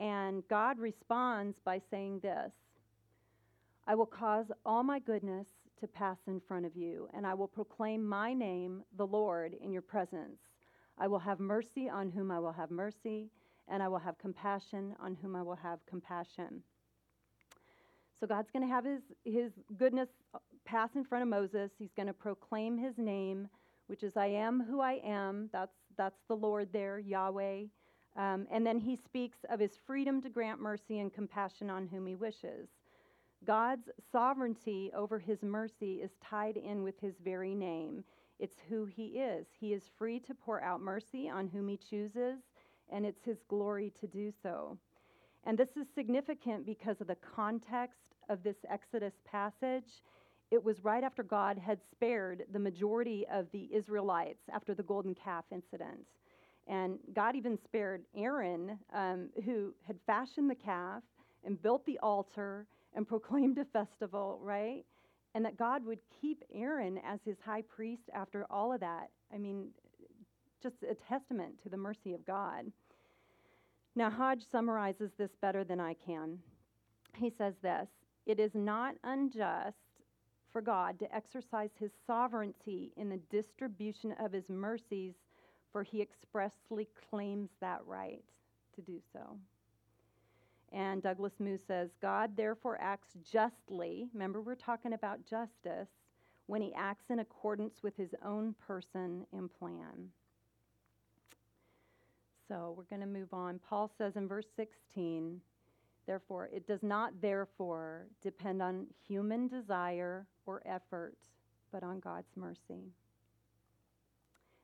And 0.00 0.42
God 0.48 0.78
responds 0.78 1.58
by 1.64 1.80
saying 1.90 2.20
this 2.20 2.52
I 3.86 3.94
will 3.94 4.06
cause 4.06 4.46
all 4.64 4.82
my 4.82 5.00
goodness 5.00 5.48
to 5.80 5.88
pass 5.88 6.18
in 6.28 6.40
front 6.40 6.64
of 6.64 6.76
you, 6.76 7.08
and 7.12 7.26
I 7.26 7.34
will 7.34 7.48
proclaim 7.48 8.04
my 8.04 8.32
name, 8.32 8.82
the 8.96 9.06
Lord, 9.06 9.54
in 9.60 9.72
your 9.72 9.82
presence. 9.82 10.38
I 10.98 11.06
will 11.08 11.18
have 11.18 11.40
mercy 11.40 11.88
on 11.88 12.10
whom 12.10 12.30
I 12.30 12.38
will 12.38 12.52
have 12.52 12.70
mercy, 12.70 13.30
and 13.68 13.82
I 13.82 13.88
will 13.88 13.98
have 13.98 14.18
compassion 14.18 14.94
on 15.00 15.16
whom 15.20 15.34
I 15.36 15.42
will 15.42 15.56
have 15.56 15.84
compassion. 15.86 16.62
So 18.20 18.26
God's 18.26 18.50
going 18.50 18.66
to 18.66 18.72
have 18.72 18.84
his, 18.84 19.02
his 19.24 19.52
goodness 19.76 20.08
pass 20.64 20.90
in 20.94 21.04
front 21.04 21.22
of 21.22 21.28
Moses. 21.28 21.72
He's 21.78 21.92
going 21.92 22.06
to 22.06 22.12
proclaim 22.12 22.78
his 22.78 22.98
name, 22.98 23.48
which 23.88 24.02
is 24.02 24.16
I 24.16 24.26
am 24.26 24.62
who 24.62 24.80
I 24.80 25.00
am. 25.04 25.50
That's, 25.52 25.74
that's 25.96 26.20
the 26.28 26.36
Lord 26.36 26.68
there, 26.72 26.98
Yahweh. 27.00 27.64
Um, 28.16 28.46
and 28.50 28.66
then 28.66 28.78
he 28.78 28.94
speaks 28.94 29.38
of 29.50 29.58
his 29.58 29.72
freedom 29.86 30.20
to 30.22 30.28
grant 30.28 30.60
mercy 30.60 31.00
and 31.00 31.12
compassion 31.12 31.70
on 31.70 31.88
whom 31.88 32.06
he 32.06 32.14
wishes. 32.14 32.68
God's 33.44 33.88
sovereignty 34.12 34.92
over 34.94 35.18
his 35.18 35.42
mercy 35.42 35.94
is 35.94 36.12
tied 36.22 36.56
in 36.56 36.84
with 36.84 37.00
his 37.00 37.14
very 37.24 37.54
name. 37.54 38.04
It's 38.42 38.58
who 38.68 38.86
he 38.86 39.20
is. 39.20 39.46
He 39.60 39.72
is 39.72 39.84
free 39.96 40.18
to 40.18 40.34
pour 40.34 40.60
out 40.60 40.80
mercy 40.80 41.30
on 41.30 41.46
whom 41.46 41.68
he 41.68 41.76
chooses, 41.76 42.40
and 42.90 43.06
it's 43.06 43.22
his 43.24 43.38
glory 43.48 43.92
to 44.00 44.08
do 44.08 44.32
so. 44.42 44.76
And 45.44 45.56
this 45.56 45.76
is 45.76 45.86
significant 45.94 46.66
because 46.66 47.00
of 47.00 47.06
the 47.06 47.16
context 47.36 48.16
of 48.28 48.42
this 48.42 48.56
Exodus 48.68 49.14
passage, 49.24 50.02
it 50.50 50.62
was 50.62 50.82
right 50.82 51.04
after 51.04 51.22
God 51.22 51.56
had 51.56 51.78
spared 51.92 52.42
the 52.52 52.58
majority 52.58 53.24
of 53.32 53.46
the 53.52 53.72
Israelites 53.72 54.42
after 54.52 54.74
the 54.74 54.82
golden 54.82 55.14
calf 55.14 55.44
incident. 55.52 56.04
And 56.66 56.98
God 57.14 57.36
even 57.36 57.56
spared 57.56 58.02
Aaron, 58.16 58.76
um, 58.92 59.28
who 59.44 59.72
had 59.86 60.00
fashioned 60.04 60.50
the 60.50 60.56
calf 60.56 61.04
and 61.44 61.62
built 61.62 61.86
the 61.86 62.00
altar 62.00 62.66
and 62.96 63.06
proclaimed 63.14 63.58
a 63.58 63.64
festival, 63.66 64.40
right? 64.42 64.84
And 65.34 65.44
that 65.44 65.56
God 65.56 65.84
would 65.86 66.00
keep 66.20 66.44
Aaron 66.52 66.98
as 67.06 67.20
his 67.24 67.36
high 67.44 67.62
priest 67.62 68.02
after 68.14 68.46
all 68.50 68.72
of 68.72 68.80
that. 68.80 69.10
I 69.34 69.38
mean, 69.38 69.68
just 70.62 70.76
a 70.88 70.94
testament 70.94 71.54
to 71.62 71.68
the 71.68 71.76
mercy 71.76 72.12
of 72.14 72.24
God. 72.26 72.70
Now, 73.94 74.10
Hodge 74.10 74.44
summarizes 74.50 75.10
this 75.18 75.30
better 75.40 75.64
than 75.64 75.80
I 75.80 75.94
can. 75.94 76.38
He 77.16 77.30
says 77.36 77.54
this 77.62 77.88
it 78.26 78.38
is 78.38 78.54
not 78.54 78.94
unjust 79.04 79.76
for 80.52 80.60
God 80.60 80.98
to 80.98 81.14
exercise 81.14 81.70
his 81.78 81.90
sovereignty 82.06 82.92
in 82.96 83.08
the 83.08 83.20
distribution 83.30 84.14
of 84.20 84.32
his 84.32 84.48
mercies, 84.48 85.14
for 85.72 85.82
he 85.82 86.02
expressly 86.02 86.88
claims 87.10 87.50
that 87.60 87.80
right 87.86 88.22
to 88.74 88.82
do 88.82 89.00
so. 89.12 89.36
And 90.72 91.02
Douglas 91.02 91.34
Moo 91.38 91.58
says, 91.66 91.90
God 92.00 92.36
therefore 92.36 92.78
acts 92.80 93.10
justly. 93.30 94.08
Remember, 94.14 94.40
we're 94.40 94.54
talking 94.54 94.94
about 94.94 95.26
justice 95.26 95.88
when 96.46 96.62
he 96.62 96.72
acts 96.74 97.10
in 97.10 97.18
accordance 97.18 97.82
with 97.82 97.96
his 97.96 98.14
own 98.24 98.54
person 98.66 99.26
and 99.32 99.52
plan. 99.52 100.10
So 102.48 102.74
we're 102.76 102.84
going 102.84 103.00
to 103.00 103.06
move 103.06 103.32
on. 103.32 103.60
Paul 103.68 103.90
says 103.98 104.16
in 104.16 104.26
verse 104.26 104.46
16, 104.56 105.40
Therefore, 106.06 106.48
it 106.52 106.66
does 106.66 106.82
not, 106.82 107.12
therefore, 107.20 108.06
depend 108.22 108.60
on 108.60 108.86
human 109.06 109.46
desire 109.46 110.26
or 110.46 110.62
effort, 110.66 111.16
but 111.70 111.84
on 111.84 112.00
God's 112.00 112.34
mercy. 112.36 112.92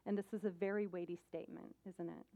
And 0.04 0.18
this 0.18 0.32
is 0.32 0.44
a 0.44 0.50
very 0.50 0.86
weighty 0.86 1.18
statement, 1.28 1.74
isn't 1.88 2.08
it? 2.08 2.26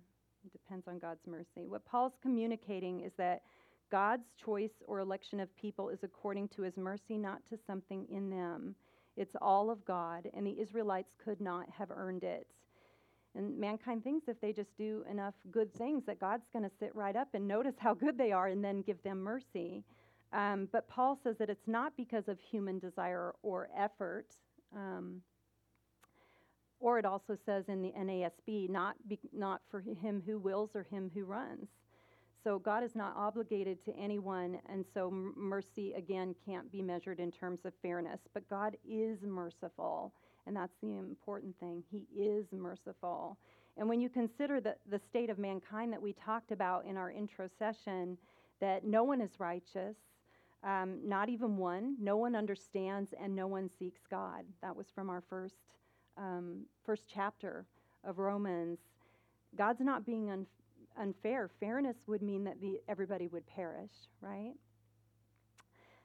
It 0.44 0.52
depends 0.52 0.86
on 0.88 0.98
God's 0.98 1.26
mercy. 1.26 1.66
What 1.66 1.84
Paul's 1.84 2.12
communicating 2.22 3.00
is 3.00 3.12
that 3.16 3.42
God's 3.92 4.28
choice 4.44 4.76
or 4.88 4.98
election 4.98 5.38
of 5.40 5.54
people 5.64 5.86
is 5.94 6.02
according 6.02 6.48
to 6.48 6.62
his 6.62 6.76
mercy, 6.76 7.16
not 7.28 7.40
to 7.50 7.58
something 7.66 8.06
in 8.10 8.30
them. 8.30 8.74
It's 9.16 9.36
all 9.40 9.70
of 9.70 9.84
God, 9.84 10.22
and 10.34 10.46
the 10.46 10.58
Israelites 10.58 11.12
could 11.22 11.40
not 11.40 11.66
have 11.78 11.90
earned 11.90 12.24
it. 12.24 12.46
And 13.36 13.58
mankind 13.58 14.02
thinks 14.02 14.28
if 14.28 14.40
they 14.40 14.52
just 14.52 14.74
do 14.76 15.04
enough 15.10 15.34
good 15.50 15.70
things 15.74 16.02
that 16.06 16.18
God's 16.18 16.48
going 16.54 16.64
to 16.64 16.76
sit 16.80 16.94
right 16.94 17.16
up 17.22 17.28
and 17.34 17.46
notice 17.46 17.76
how 17.78 17.94
good 18.04 18.16
they 18.16 18.32
are 18.32 18.48
and 18.48 18.64
then 18.64 18.82
give 18.82 19.02
them 19.02 19.18
mercy. 19.22 19.84
Um, 20.32 20.68
but 20.72 20.88
Paul 20.88 21.18
says 21.22 21.36
that 21.38 21.50
it's 21.50 21.68
not 21.68 21.92
because 21.96 22.26
of 22.28 22.38
human 22.40 22.78
desire 22.78 23.34
or 23.42 23.68
effort. 23.76 24.28
Um, 24.74 25.22
Or 26.80 26.98
it 26.98 27.04
also 27.04 27.34
says 27.46 27.64
in 27.68 27.80
the 27.82 27.92
NASB, 27.92 28.68
not, 28.68 28.96
be, 29.08 29.18
not 29.32 29.60
for 29.70 29.80
him 29.80 30.22
who 30.26 30.36
wills 30.48 30.70
or 30.74 30.84
him 30.94 31.10
who 31.14 31.24
runs. 31.24 31.68
So 32.44 32.58
God 32.58 32.82
is 32.82 32.96
not 32.96 33.14
obligated 33.16 33.84
to 33.84 33.96
anyone, 33.96 34.58
and 34.68 34.84
so 34.94 35.10
mercy, 35.36 35.92
again, 35.92 36.34
can't 36.44 36.70
be 36.72 36.82
measured 36.82 37.20
in 37.20 37.30
terms 37.30 37.60
of 37.64 37.72
fairness. 37.82 38.20
But 38.34 38.48
God 38.50 38.76
is 38.88 39.18
merciful, 39.22 40.12
and 40.46 40.56
that's 40.56 40.74
the 40.82 40.98
important 40.98 41.58
thing. 41.60 41.84
He 41.90 42.06
is 42.20 42.46
merciful. 42.50 43.38
And 43.76 43.88
when 43.88 44.00
you 44.00 44.08
consider 44.08 44.60
the, 44.60 44.74
the 44.90 44.98
state 44.98 45.30
of 45.30 45.38
mankind 45.38 45.92
that 45.92 46.02
we 46.02 46.14
talked 46.14 46.50
about 46.50 46.84
in 46.84 46.96
our 46.96 47.10
intro 47.10 47.48
session, 47.58 48.18
that 48.60 48.84
no 48.84 49.04
one 49.04 49.20
is 49.20 49.38
righteous, 49.38 49.96
um, 50.64 50.98
not 51.04 51.28
even 51.28 51.56
one, 51.56 51.96
no 52.00 52.16
one 52.16 52.34
understands, 52.34 53.14
and 53.20 53.34
no 53.34 53.46
one 53.46 53.70
seeks 53.78 54.00
God. 54.10 54.44
That 54.62 54.76
was 54.76 54.86
from 54.94 55.10
our 55.10 55.22
first, 55.28 55.54
um, 56.16 56.62
first 56.84 57.04
chapter 57.12 57.66
of 58.04 58.18
Romans. 58.18 58.78
God's 59.56 59.80
not 59.80 60.04
being 60.04 60.30
unfair. 60.98 61.50
Fairness 61.60 61.96
would 62.06 62.22
mean 62.22 62.44
that 62.44 62.60
the, 62.60 62.80
everybody 62.88 63.28
would 63.28 63.46
perish, 63.46 63.92
right? 64.20 64.54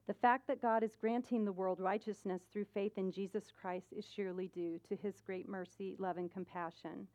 The 0.08 0.14
fact 0.14 0.48
that 0.48 0.62
God 0.62 0.84
is 0.84 0.96
granting 1.00 1.44
the 1.44 1.52
world 1.52 1.80
righteousness 1.80 2.42
through 2.52 2.66
faith 2.74 2.94
in 2.98 3.12
Jesus 3.12 3.52
Christ 3.60 3.88
is 3.96 4.06
surely 4.16 4.48
due 4.48 4.80
to 4.88 4.96
his 4.96 5.22
great 5.26 5.50
mercy, 5.50 5.96
love, 6.00 6.18
and 6.18 6.32
compassion. 6.32 7.08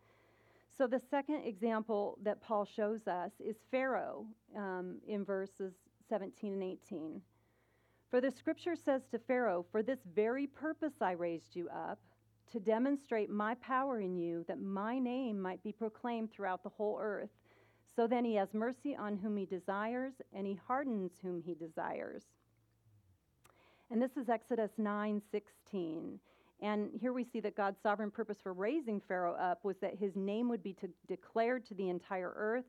So, 0.77 0.87
the 0.87 1.01
second 1.11 1.43
example 1.45 2.19
that 2.23 2.43
Paul 2.43 2.65
shows 2.65 3.07
us 3.07 3.33
is 3.41 3.57
Pharaoh 3.71 4.27
um, 4.57 4.97
in 5.07 5.25
verses 5.25 5.73
17 6.09 6.53
and 6.53 6.63
18. 6.63 7.21
For 8.11 8.21
the 8.21 8.31
scripture 8.31 8.77
says 8.77 9.03
to 9.11 9.19
Pharaoh, 9.19 9.65
For 9.73 9.83
this 9.83 10.01
very 10.15 10.47
purpose 10.47 11.01
I 11.01 11.13
raised 11.13 11.57
you 11.57 11.69
up, 11.71 11.99
to 12.53 12.61
demonstrate 12.61 13.31
my 13.31 13.55
power 13.55 14.01
in 14.01 14.17
you, 14.17 14.45
that 14.49 14.61
my 14.61 14.99
name 14.99 15.41
might 15.41 15.63
be 15.63 15.73
proclaimed 15.73 16.31
throughout 16.31 16.63
the 16.63 16.69
whole 16.69 16.99
earth. 17.01 17.31
So 17.95 18.07
then 18.07 18.25
he 18.25 18.35
has 18.37 18.55
mercy 18.55 18.97
on 18.97 19.17
whom 19.17 19.37
he 19.37 19.45
desires, 19.45 20.15
and 20.33 20.47
he 20.47 20.59
hardens 20.67 21.13
whom 21.23 21.43
he 21.45 21.55
desires. 21.55 22.23
And 23.91 24.01
this 24.01 24.17
is 24.17 24.31
Exodus 24.31 24.71
9 24.79 25.21
16. 25.31 26.19
And 26.63 26.91
here 26.99 27.13
we 27.13 27.25
see 27.25 27.41
that 27.41 27.57
God's 27.57 27.77
sovereign 27.83 28.11
purpose 28.11 28.39
for 28.43 28.53
raising 28.53 29.01
Pharaoh 29.01 29.35
up 29.35 29.65
was 29.65 29.77
that 29.83 29.97
his 29.99 30.15
name 30.15 30.49
would 30.49 30.63
be 30.63 30.73
to, 30.75 30.89
declared 31.09 31.67
to 31.67 31.75
the 31.75 31.89
entire 31.91 32.33
earth. 32.37 32.65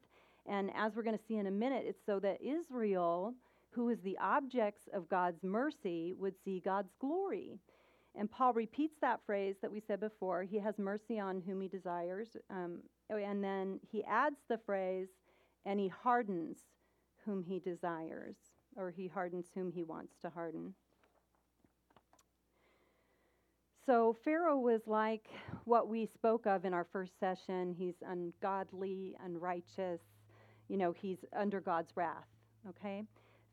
And 0.48 0.72
as 0.76 0.96
we're 0.96 1.04
going 1.04 1.18
to 1.18 1.24
see 1.28 1.38
in 1.38 1.48
a 1.48 1.52
minute, 1.52 1.86
it's 1.88 2.06
so 2.06 2.20
that 2.20 2.42
Israel, 2.42 3.34
who 3.70 3.90
is 3.90 4.00
the 4.02 4.18
objects 4.18 4.90
of 4.94 5.08
God's 5.08 5.44
mercy, 5.44 6.16
would 6.18 6.34
see 6.44 6.60
God's 6.60 6.92
glory. 7.00 7.60
And 8.16 8.30
Paul 8.30 8.54
repeats 8.54 8.98
that 9.02 9.22
phrase 9.26 9.56
that 9.62 9.72
we 9.72 9.80
said 9.80 10.00
before 10.00 10.44
He 10.44 10.60
has 10.60 10.78
mercy 10.78 11.20
on 11.20 11.42
whom 11.42 11.62
he 11.62 11.68
desires. 11.68 12.38
Um, 12.50 12.80
and 13.10 13.44
then 13.44 13.80
he 13.92 14.04
adds 14.04 14.38
the 14.50 14.60
phrase, 14.66 15.10
and 15.66 15.80
he 15.80 15.88
hardens 15.88 16.60
whom 17.26 17.44
he 17.44 17.60
desires, 17.60 18.36
or 18.76 18.92
he 18.92 19.08
hardens 19.08 19.48
whom 19.54 19.72
he 19.72 19.84
wants 19.84 20.16
to 20.22 20.30
harden. 20.30 20.74
So 23.86 24.16
Pharaoh 24.24 24.60
was 24.60 24.82
like 24.88 25.28
what 25.66 25.90
we 25.90 26.06
spoke 26.06 26.46
of 26.46 26.64
in 26.64 26.74
our 26.74 26.86
first 26.92 27.20
session. 27.20 27.76
He's 27.78 27.96
ungodly, 28.08 29.16
unrighteous. 29.24 30.00
You 30.70 30.78
know, 30.78 30.94
he's 30.94 31.26
under 31.36 31.60
God's 31.60 31.92
wrath, 31.96 32.28
okay? 32.70 33.04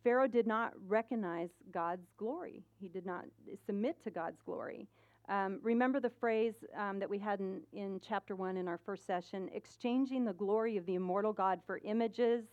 Pharaoh 0.03 0.29
did 0.29 0.47
not 0.47 0.73
recognize 0.87 1.51
God's 1.73 2.09
glory. 2.17 2.63
He 2.81 2.89
did 2.89 3.05
not 3.05 3.25
submit 3.67 4.03
to 4.05 4.11
God's 4.11 4.41
glory. 4.45 4.89
Um, 5.29 5.61
remember 5.63 6.01
the 6.01 6.11
phrase 6.11 6.55
um, 6.77 6.99
that 6.99 7.09
we 7.09 7.19
had 7.19 7.41
in, 7.41 7.61
in 7.73 8.01
chapter 8.07 8.35
one 8.35 8.57
in 8.57 8.67
our 8.67 8.81
first 8.85 9.07
session 9.07 9.49
exchanging 9.55 10.25
the 10.25 10.33
glory 10.33 10.77
of 10.77 10.87
the 10.87 10.95
immortal 10.95 11.33
God 11.33 11.61
for 11.67 11.81
images 11.85 12.45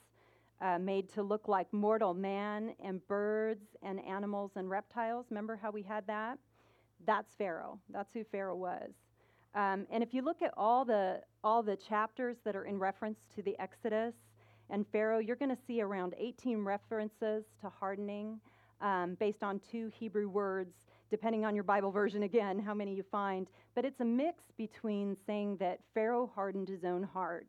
uh, 0.62 0.78
made 0.78 1.10
to 1.14 1.24
look 1.24 1.48
like 1.48 1.72
mortal 1.72 2.14
man 2.14 2.74
and 2.84 3.06
birds 3.08 3.76
and 3.82 4.04
animals 4.06 4.52
and 4.56 4.70
reptiles. 4.70 5.28
Remember 5.30 5.56
how 5.56 5.72
we 5.72 5.82
had 5.82 6.06
that? 6.08 6.38
That's 7.06 7.34
Pharaoh. 7.36 7.80
That's 7.90 8.14
who 8.14 8.24
Pharaoh 8.24 8.56
was. 8.56 8.92
Um, 9.56 9.88
and 9.90 10.04
if 10.04 10.14
you 10.14 10.22
look 10.22 10.42
at 10.42 10.54
all 10.56 10.86
the 10.86 11.22
all 11.44 11.64
the 11.64 11.76
chapters 11.76 12.38
that 12.44 12.56
are 12.56 12.66
in 12.66 12.78
reference 12.78 13.20
to 13.36 13.42
the 13.42 13.58
Exodus 13.60 14.14
and 14.70 14.86
Pharaoh, 14.92 15.20
you're 15.20 15.36
going 15.36 15.56
to 15.56 15.62
see 15.68 15.82
around 15.82 16.14
18 16.18 16.64
references 16.64 17.46
to 17.62 17.70
hardening 17.70 18.40
um, 18.82 19.16
based 19.20 19.44
on 19.44 19.60
two 19.72 19.92
Hebrew 19.98 20.30
words, 20.30 20.86
depending 21.10 21.46
on 21.46 21.56
your 21.56 21.64
Bible 21.64 21.92
version 21.92 22.24
again, 22.24 22.60
how 22.60 22.74
many 22.74 22.94
you 22.94 23.04
find. 23.04 23.48
But 23.76 23.86
it's 23.86 24.02
a 24.02 24.06
mix 24.06 24.44
between 24.58 25.16
saying 25.26 25.58
that 25.58 25.80
Pharaoh 25.94 26.30
hardened 26.34 26.68
his 26.68 26.84
own 26.84 27.04
heart 27.04 27.48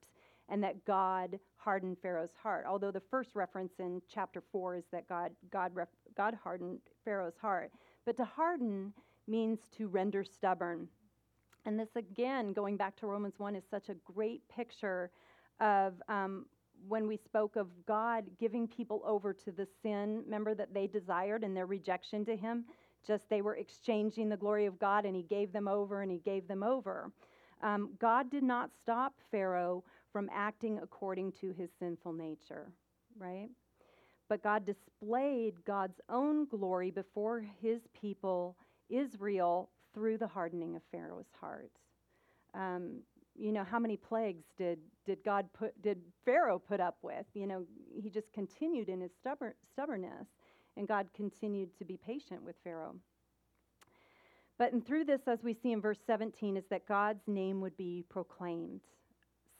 and 0.48 0.62
that 0.62 0.84
God 0.84 1.38
hardened 1.56 1.98
Pharaoh's 2.00 2.32
heart. 2.42 2.64
Although 2.66 2.90
the 2.90 3.02
first 3.10 3.30
reference 3.34 3.72
in 3.78 4.00
chapter 4.12 4.42
4 4.52 4.76
is 4.76 4.84
that 4.92 5.08
God, 5.08 5.32
God, 5.50 5.72
God 6.16 6.38
hardened 6.42 6.78
Pharaoh's 7.04 7.36
heart. 7.40 7.70
But 8.06 8.16
to 8.16 8.24
harden 8.24 8.92
means 9.26 9.58
to 9.76 9.88
render 9.88 10.24
stubborn. 10.24 10.88
And 11.66 11.78
this, 11.78 11.90
again, 11.96 12.54
going 12.54 12.78
back 12.78 12.96
to 13.00 13.06
Romans 13.06 13.34
1, 13.36 13.54
is 13.54 13.64
such 13.70 13.90
a 13.90 13.94
great 14.10 14.40
picture 14.48 15.10
of 15.60 15.94
um, 16.08 16.46
when 16.86 17.08
we 17.08 17.16
spoke 17.16 17.56
of 17.56 17.68
God 17.86 18.24
giving 18.38 18.68
people 18.68 19.02
over 19.04 19.32
to 19.32 19.52
the 19.52 19.66
sin, 19.82 20.22
remember 20.24 20.54
that 20.54 20.72
they 20.72 20.86
desired 20.86 21.44
and 21.44 21.56
their 21.56 21.66
rejection 21.66 22.24
to 22.26 22.36
Him? 22.36 22.64
Just 23.06 23.28
they 23.28 23.42
were 23.42 23.56
exchanging 23.56 24.28
the 24.28 24.36
glory 24.36 24.66
of 24.66 24.78
God 24.78 25.04
and 25.04 25.16
He 25.16 25.22
gave 25.22 25.52
them 25.52 25.68
over 25.68 26.02
and 26.02 26.10
He 26.10 26.18
gave 26.18 26.46
them 26.48 26.62
over. 26.62 27.10
Um, 27.62 27.90
God 27.98 28.30
did 28.30 28.42
not 28.42 28.70
stop 28.82 29.14
Pharaoh 29.30 29.82
from 30.12 30.30
acting 30.32 30.78
according 30.82 31.32
to 31.32 31.52
his 31.52 31.70
sinful 31.78 32.12
nature, 32.12 32.72
right? 33.18 33.48
But 34.28 34.42
God 34.42 34.64
displayed 34.64 35.54
God's 35.64 36.00
own 36.08 36.46
glory 36.46 36.90
before 36.90 37.44
his 37.60 37.80
people 37.98 38.56
Israel 38.88 39.70
through 39.94 40.18
the 40.18 40.26
hardening 40.26 40.76
of 40.76 40.82
Pharaoh's 40.90 41.30
heart. 41.40 41.72
Um, 42.54 43.00
you 43.38 43.52
know, 43.52 43.64
how 43.64 43.78
many 43.78 43.96
plagues 43.96 44.44
did, 44.56 44.78
did 45.06 45.18
God 45.24 45.46
put, 45.56 45.80
did 45.82 46.00
Pharaoh 46.24 46.58
put 46.58 46.80
up 46.80 46.96
with? 47.02 47.26
You 47.34 47.46
know, 47.46 47.64
he 47.94 48.10
just 48.10 48.32
continued 48.32 48.88
in 48.88 49.00
his 49.00 49.12
stubborn, 49.20 49.54
stubbornness, 49.72 50.26
and 50.76 50.88
God 50.88 51.08
continued 51.14 51.76
to 51.78 51.84
be 51.84 51.96
patient 51.96 52.42
with 52.42 52.56
Pharaoh. 52.64 52.96
But 54.58 54.72
and 54.72 54.84
through 54.84 55.04
this, 55.04 55.22
as 55.28 55.44
we 55.44 55.54
see 55.54 55.72
in 55.72 55.80
verse 55.80 56.00
17, 56.06 56.56
is 56.56 56.64
that 56.70 56.86
God's 56.86 57.26
name 57.28 57.60
would 57.60 57.76
be 57.76 58.04
proclaimed 58.08 58.80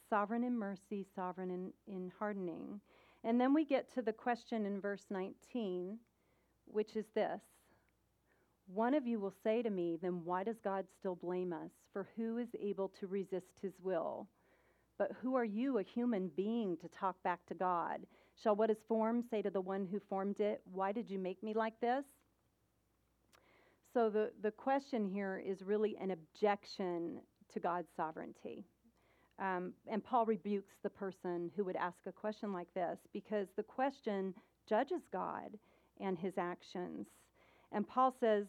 sovereign 0.09 0.43
in 0.43 0.57
mercy, 0.57 1.05
sovereign 1.15 1.51
in, 1.51 1.71
in 1.87 2.11
hardening. 2.17 2.81
And 3.23 3.39
then 3.39 3.53
we 3.53 3.63
get 3.63 3.93
to 3.93 4.01
the 4.01 4.11
question 4.11 4.65
in 4.65 4.81
verse 4.81 5.05
19, 5.09 5.99
which 6.65 6.95
is 6.95 7.05
this 7.13 7.41
one 8.73 8.93
of 8.93 9.07
you 9.07 9.19
will 9.19 9.33
say 9.43 9.61
to 9.61 9.69
me, 9.69 9.97
Then 10.01 10.21
why 10.23 10.43
does 10.43 10.59
God 10.63 10.85
still 10.99 11.15
blame 11.15 11.53
us? 11.53 11.71
For 11.91 12.07
who 12.15 12.37
is 12.37 12.49
able 12.59 12.89
to 12.99 13.07
resist 13.07 13.59
his 13.61 13.73
will? 13.81 14.27
But 14.97 15.11
who 15.21 15.35
are 15.35 15.45
you, 15.45 15.77
a 15.77 15.83
human 15.83 16.29
being, 16.35 16.77
to 16.77 16.89
talk 16.89 17.15
back 17.23 17.39
to 17.47 17.53
God? 17.53 18.01
Shall 18.41 18.55
what 18.55 18.69
is 18.69 18.77
formed 18.87 19.25
say 19.31 19.41
to 19.41 19.49
the 19.49 19.61
one 19.61 19.87
who 19.89 19.99
formed 20.09 20.39
it, 20.39 20.61
Why 20.71 20.91
did 20.91 21.09
you 21.09 21.19
make 21.19 21.41
me 21.41 21.53
like 21.53 21.79
this? 21.79 22.05
So 23.93 24.09
the, 24.09 24.31
the 24.43 24.51
question 24.51 25.05
here 25.05 25.41
is 25.43 25.63
really 25.63 25.97
an 25.99 26.11
objection 26.11 27.21
to 27.53 27.59
God's 27.59 27.89
sovereignty. 27.97 28.65
Um, 29.39 29.73
and 29.87 30.03
Paul 30.03 30.25
rebukes 30.25 30.75
the 30.83 30.89
person 30.89 31.49
who 31.55 31.63
would 31.63 31.75
ask 31.77 31.97
a 32.05 32.11
question 32.11 32.51
like 32.51 32.71
this 32.75 32.99
because 33.13 33.47
the 33.55 33.63
question 33.63 34.33
judges 34.67 35.01
God 35.11 35.57
and 35.99 36.17
his 36.17 36.37
actions. 36.37 37.07
And 37.71 37.87
Paul 37.87 38.13
says, 38.19 38.45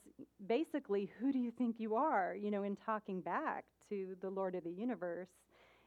basically, 0.47 1.11
who 1.21 1.33
do 1.33 1.39
you 1.39 1.51
think 1.51 1.77
you 1.79 1.95
are, 1.95 2.35
you 2.35 2.51
know, 2.51 2.63
in 2.63 2.77
talking 2.77 3.21
back 3.21 3.65
to 3.91 4.17
the 4.21 4.31
Lord 4.31 4.55
of 4.55 4.65
the 4.65 4.71
universe? 4.71 5.29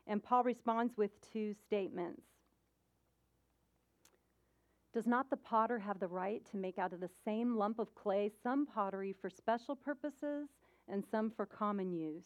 And 0.06 0.24
Paul 0.24 0.44
responds 0.44 0.96
with 0.98 1.12
two 1.32 1.56
statements. 1.66 2.22
Does 4.94 5.08
not 5.08 5.32
the 5.32 5.38
potter 5.38 5.80
have 5.80 6.00
the 6.00 6.08
right 6.08 6.44
to 6.52 6.58
make 6.58 6.78
out 6.78 6.94
of 6.94 7.00
the 7.00 7.10
same 7.26 7.56
lump 7.56 7.80
of 7.80 7.96
clay 7.96 8.32
some 8.44 8.68
pottery 8.68 9.16
for 9.20 9.30
special 9.30 9.76
purposes 9.76 10.50
and 10.88 11.04
some 11.10 11.32
for 11.32 11.48
common 11.48 11.92
use? 11.92 12.26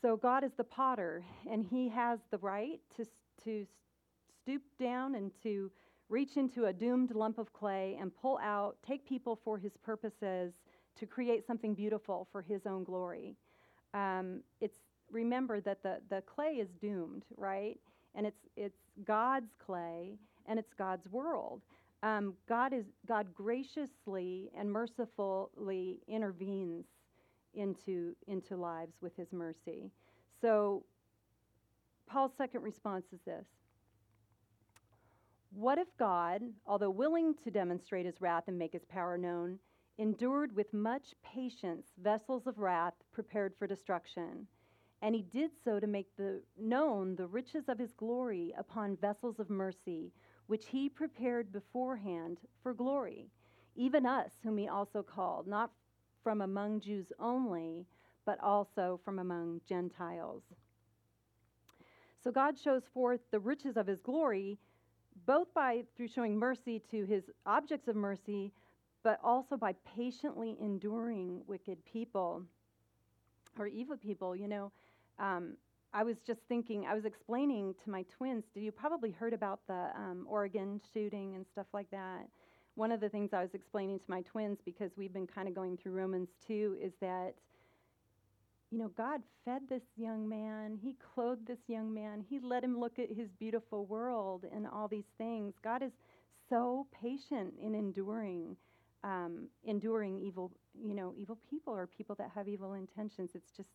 So 0.00 0.16
God 0.16 0.44
is 0.44 0.52
the 0.56 0.64
potter, 0.64 1.22
and 1.50 1.66
he 1.66 1.90
has 1.90 2.20
the 2.30 2.38
right 2.38 2.80
to, 2.96 3.04
to 3.44 3.66
stoop 4.40 4.62
down 4.78 5.14
and 5.14 5.30
to 5.42 5.70
reach 6.10 6.36
into 6.36 6.66
a 6.66 6.72
doomed 6.72 7.14
lump 7.14 7.38
of 7.38 7.52
clay 7.52 7.96
and 8.00 8.14
pull 8.14 8.38
out, 8.42 8.76
take 8.86 9.08
people 9.08 9.38
for 9.44 9.56
his 9.56 9.72
purposes 9.82 10.52
to 10.98 11.06
create 11.06 11.46
something 11.46 11.72
beautiful 11.72 12.28
for 12.30 12.42
his 12.42 12.66
own 12.66 12.84
glory. 12.84 13.36
Um, 13.94 14.40
it's 14.60 14.76
remember 15.10 15.60
that 15.60 15.82
the, 15.82 15.98
the 16.10 16.22
clay 16.22 16.54
is 16.60 16.68
doomed, 16.80 17.24
right? 17.36 17.78
And 18.14 18.26
it's 18.26 18.40
it's 18.56 18.78
God's 19.06 19.52
clay 19.64 20.18
and 20.46 20.58
it's 20.58 20.74
God's 20.76 21.08
world. 21.10 21.62
Um, 22.02 22.34
God 22.48 22.72
is 22.72 22.84
God 23.06 23.26
graciously 23.34 24.50
and 24.56 24.70
mercifully 24.70 26.00
intervenes 26.08 26.84
into, 27.54 28.14
into 28.26 28.56
lives 28.56 28.94
with 29.00 29.14
his 29.16 29.32
mercy. 29.32 29.90
So, 30.40 30.84
Paul's 32.06 32.32
second 32.36 32.62
response 32.62 33.04
is 33.12 33.20
this 33.24 33.44
What 35.52 35.78
if 35.78 35.88
God, 35.96 36.42
although 36.64 36.90
willing 36.90 37.34
to 37.42 37.50
demonstrate 37.50 38.06
his 38.06 38.20
wrath 38.20 38.44
and 38.46 38.58
make 38.58 38.72
his 38.72 38.84
power 38.84 39.18
known, 39.18 39.58
endured 39.98 40.54
with 40.54 40.72
much 40.72 41.14
patience 41.22 41.88
vessels 42.00 42.46
of 42.46 42.58
wrath 42.58 42.94
prepared 43.12 43.54
for 43.58 43.66
destruction? 43.66 44.46
And 45.02 45.14
he 45.14 45.22
did 45.22 45.50
so 45.64 45.80
to 45.80 45.86
make 45.86 46.14
the, 46.16 46.40
known 46.56 47.16
the 47.16 47.26
riches 47.26 47.68
of 47.68 47.78
his 47.78 47.92
glory 47.92 48.54
upon 48.56 48.96
vessels 48.96 49.40
of 49.40 49.50
mercy, 49.50 50.12
which 50.46 50.66
he 50.66 50.88
prepared 50.88 51.52
beforehand 51.52 52.38
for 52.62 52.72
glory, 52.72 53.30
even 53.74 54.06
us, 54.06 54.32
whom 54.42 54.56
he 54.56 54.68
also 54.68 55.02
called, 55.02 55.48
not 55.48 55.72
from 56.22 56.42
among 56.42 56.80
Jews 56.80 57.12
only, 57.18 57.86
but 58.24 58.38
also 58.40 59.00
from 59.04 59.18
among 59.18 59.62
Gentiles. 59.66 60.42
So 62.22 62.30
God 62.30 62.58
shows 62.58 62.84
forth 62.92 63.20
the 63.30 63.40
riches 63.40 63.76
of 63.76 63.86
his 63.86 64.00
glory, 64.00 64.58
both 65.26 65.52
by 65.54 65.84
through 65.96 66.08
showing 66.08 66.36
mercy 66.36 66.82
to 66.90 67.04
his 67.04 67.24
objects 67.46 67.88
of 67.88 67.96
mercy, 67.96 68.52
but 69.02 69.18
also 69.22 69.56
by 69.56 69.74
patiently 69.96 70.56
enduring 70.60 71.42
wicked 71.46 71.78
people 71.84 72.42
or 73.58 73.66
evil 73.66 73.96
people. 73.96 74.36
You 74.36 74.48
know, 74.48 74.72
um, 75.18 75.56
I 75.92 76.04
was 76.04 76.16
just 76.26 76.40
thinking, 76.48 76.86
I 76.86 76.94
was 76.94 77.04
explaining 77.04 77.74
to 77.84 77.90
my 77.90 78.04
twins, 78.16 78.44
did 78.54 78.62
you 78.62 78.70
probably 78.70 79.10
heard 79.10 79.32
about 79.32 79.60
the 79.66 79.90
um, 79.96 80.24
Oregon 80.28 80.80
shooting 80.94 81.34
and 81.34 81.44
stuff 81.52 81.66
like 81.72 81.90
that? 81.90 82.28
One 82.76 82.92
of 82.92 83.00
the 83.00 83.08
things 83.08 83.30
I 83.32 83.42
was 83.42 83.54
explaining 83.54 83.98
to 83.98 84.04
my 84.08 84.22
twins, 84.22 84.58
because 84.64 84.92
we've 84.96 85.12
been 85.12 85.26
kind 85.26 85.48
of 85.48 85.54
going 85.54 85.76
through 85.76 85.92
Romans 85.92 86.28
2, 86.46 86.78
is 86.80 86.92
that, 87.00 87.34
you 88.70 88.78
know, 88.78 88.90
God 88.96 89.20
fed 89.44 89.62
this 89.68 89.82
young 89.96 90.28
man, 90.28 90.78
He 90.80 90.96
clothed 91.14 91.46
this 91.46 91.58
young 91.66 91.92
man, 91.92 92.24
He 92.28 92.38
let 92.38 92.62
him 92.62 92.78
look 92.78 92.98
at 92.98 93.10
his 93.10 93.28
beautiful 93.38 93.86
world 93.86 94.44
and 94.54 94.66
all 94.66 94.88
these 94.88 95.10
things. 95.18 95.54
God 95.62 95.82
is 95.82 95.92
so 96.48 96.86
patient 96.92 97.54
in 97.60 97.74
enduring. 97.74 98.56
Um, 99.02 99.48
enduring 99.64 100.18
evil, 100.18 100.52
you 100.78 100.92
know, 100.92 101.14
evil 101.16 101.38
people 101.48 101.72
or 101.74 101.86
people 101.86 102.14
that 102.16 102.30
have 102.34 102.48
evil 102.48 102.74
intentions. 102.74 103.30
It's 103.34 103.50
just 103.56 103.70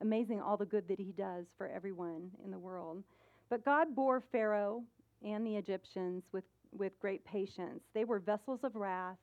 amazing 0.00 0.40
all 0.40 0.56
the 0.56 0.64
good 0.64 0.88
that 0.88 0.98
he 0.98 1.12
does 1.12 1.44
for 1.58 1.68
everyone 1.68 2.30
in 2.42 2.50
the 2.50 2.58
world. 2.58 3.02
But 3.50 3.62
God 3.62 3.94
bore 3.94 4.22
Pharaoh 4.32 4.82
and 5.22 5.46
the 5.46 5.56
Egyptians 5.56 6.24
with, 6.32 6.44
with 6.72 6.98
great 7.00 7.24
patience. 7.24 7.82
They 7.92 8.04
were 8.04 8.18
vessels 8.18 8.60
of 8.64 8.74
wrath 8.74 9.18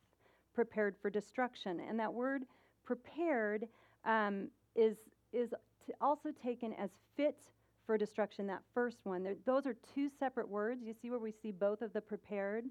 prepared 0.54 0.96
for 1.02 1.10
destruction. 1.10 1.82
And 1.88 2.00
that 2.00 2.14
word 2.14 2.44
prepared 2.86 3.68
um, 4.06 4.50
is, 4.76 4.98
is 5.38 5.54
also 6.02 6.30
taken 6.44 6.74
as 6.74 6.90
fit 7.16 7.38
for 7.86 7.98
destruction, 7.98 8.48
that 8.48 8.62
first 8.74 8.98
one. 9.04 9.24
There, 9.24 9.36
those 9.46 9.66
are 9.66 9.76
two 9.96 10.10
separate 10.20 10.50
words. 10.50 10.82
You 10.84 10.94
see 11.02 11.10
where 11.10 11.20
we 11.20 11.32
see 11.32 11.52
both 11.52 11.82
of 11.82 11.94
the 11.94 12.02
prepared? 12.02 12.66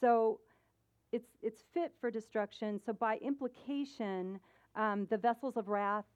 So 0.00 0.40
it's, 1.12 1.28
it's 1.42 1.62
fit 1.74 1.92
for 2.00 2.10
destruction. 2.10 2.80
So 2.84 2.92
by 2.92 3.18
implication, 3.18 4.40
um, 4.76 5.06
the 5.10 5.18
vessels 5.18 5.56
of 5.56 5.68
wrath 5.68 6.06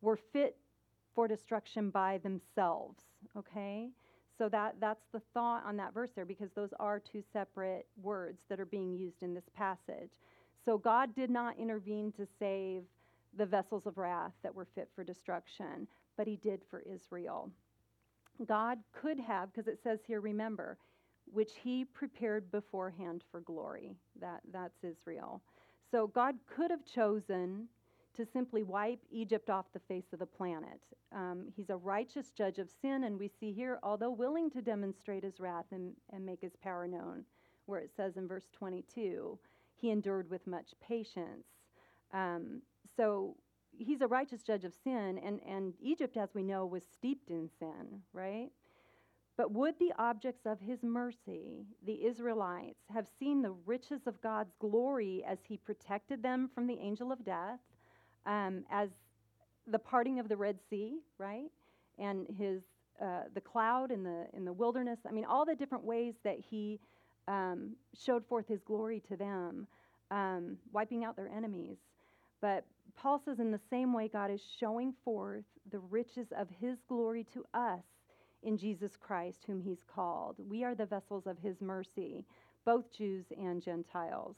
were 0.00 0.16
fit 0.16 0.56
for 1.14 1.26
destruction 1.26 1.90
by 1.90 2.18
themselves. 2.18 3.02
Okay? 3.36 3.90
So 4.38 4.48
that, 4.48 4.76
that's 4.80 5.04
the 5.12 5.20
thought 5.34 5.64
on 5.66 5.76
that 5.78 5.92
verse 5.92 6.10
there 6.14 6.24
because 6.24 6.50
those 6.54 6.70
are 6.78 7.00
two 7.00 7.22
separate 7.32 7.86
words 8.00 8.42
that 8.48 8.60
are 8.60 8.66
being 8.66 8.94
used 8.94 9.22
in 9.22 9.34
this 9.34 9.48
passage. 9.56 10.10
So 10.64 10.78
God 10.78 11.14
did 11.14 11.30
not 11.30 11.58
intervene 11.58 12.12
to 12.12 12.26
save 12.38 12.82
the 13.36 13.46
vessels 13.46 13.86
of 13.86 13.98
wrath 13.98 14.32
that 14.42 14.54
were 14.54 14.66
fit 14.74 14.88
for 14.94 15.04
destruction, 15.04 15.86
but 16.16 16.26
he 16.26 16.36
did 16.36 16.62
for 16.70 16.80
Israel. 16.80 17.50
God 18.46 18.78
could 18.92 19.18
have, 19.20 19.52
because 19.52 19.68
it 19.68 19.78
says 19.82 20.00
here, 20.06 20.20
remember, 20.20 20.78
which 21.32 21.52
he 21.62 21.84
prepared 21.84 22.50
beforehand 22.50 23.22
for 23.30 23.40
glory. 23.40 23.96
That, 24.20 24.40
that's 24.52 24.84
Israel. 24.84 25.42
So 25.90 26.06
God 26.08 26.36
could 26.46 26.70
have 26.70 26.84
chosen 26.84 27.68
to 28.16 28.26
simply 28.26 28.62
wipe 28.62 29.00
Egypt 29.10 29.48
off 29.48 29.72
the 29.72 29.80
face 29.80 30.12
of 30.12 30.18
the 30.18 30.26
planet. 30.26 30.80
Um, 31.14 31.46
he's 31.54 31.70
a 31.70 31.76
righteous 31.76 32.30
judge 32.30 32.58
of 32.58 32.68
sin, 32.82 33.04
and 33.04 33.18
we 33.18 33.28
see 33.40 33.52
here, 33.52 33.78
although 33.82 34.10
willing 34.10 34.50
to 34.50 34.62
demonstrate 34.62 35.24
his 35.24 35.40
wrath 35.40 35.66
and, 35.70 35.92
and 36.12 36.24
make 36.24 36.40
his 36.40 36.56
power 36.62 36.86
known, 36.86 37.24
where 37.66 37.80
it 37.80 37.90
says 37.96 38.16
in 38.16 38.28
verse 38.28 38.48
22, 38.52 39.38
he 39.76 39.90
endured 39.90 40.28
with 40.30 40.46
much 40.46 40.74
patience. 40.86 41.46
Um, 42.12 42.60
so 42.96 43.36
he's 43.76 44.00
a 44.00 44.06
righteous 44.06 44.42
judge 44.42 44.64
of 44.64 44.74
sin, 44.84 45.20
and, 45.24 45.40
and 45.46 45.74
Egypt, 45.80 46.16
as 46.16 46.34
we 46.34 46.42
know, 46.42 46.66
was 46.66 46.84
steeped 46.84 47.30
in 47.30 47.48
sin, 47.58 48.02
right? 48.12 48.50
But 49.36 49.52
would 49.52 49.78
the 49.78 49.92
objects 49.98 50.46
of 50.46 50.60
his 50.60 50.82
mercy, 50.82 51.66
the 51.86 52.04
Israelites, 52.04 52.80
have 52.92 53.08
seen 53.18 53.42
the 53.42 53.54
riches 53.66 54.02
of 54.06 54.20
God's 54.20 54.52
glory 54.60 55.24
as 55.26 55.38
he 55.48 55.56
protected 55.56 56.22
them 56.22 56.50
from 56.54 56.66
the 56.66 56.78
angel 56.78 57.10
of 57.12 57.24
death? 57.24 57.60
um, 58.26 58.64
as 58.70 58.90
the 59.66 59.78
parting 59.78 60.18
of 60.18 60.28
the 60.28 60.36
Red 60.36 60.58
Sea, 60.68 60.98
right? 61.18 61.50
And 61.98 62.26
his 62.38 62.62
uh, 63.00 63.22
the 63.34 63.40
cloud 63.40 63.90
in 63.90 64.02
the 64.02 64.26
in 64.34 64.44
the 64.44 64.52
wilderness. 64.52 65.00
I 65.08 65.12
mean, 65.12 65.24
all 65.24 65.44
the 65.44 65.54
different 65.54 65.84
ways 65.84 66.14
that 66.24 66.38
he 66.38 66.80
um, 67.28 67.76
showed 67.98 68.26
forth 68.26 68.46
his 68.48 68.60
glory 68.62 69.02
to 69.08 69.16
them, 69.16 69.66
um, 70.10 70.56
wiping 70.72 71.04
out 71.04 71.16
their 71.16 71.28
enemies. 71.28 71.78
But 72.40 72.64
Paul 72.96 73.20
says, 73.24 73.40
in 73.40 73.50
the 73.50 73.60
same 73.70 73.92
way, 73.92 74.08
God 74.08 74.30
is 74.30 74.40
showing 74.60 74.94
forth 75.04 75.44
the 75.70 75.78
riches 75.78 76.28
of 76.36 76.48
his 76.60 76.78
glory 76.88 77.26
to 77.34 77.44
us 77.54 77.82
in 78.42 78.56
Jesus 78.56 78.92
Christ, 78.96 79.44
whom 79.46 79.60
he's 79.60 79.82
called. 79.82 80.36
We 80.38 80.64
are 80.64 80.74
the 80.74 80.86
vessels 80.86 81.26
of 81.26 81.38
his 81.38 81.60
mercy, 81.60 82.24
both 82.64 82.92
Jews 82.96 83.26
and 83.36 83.62
Gentiles. 83.62 84.36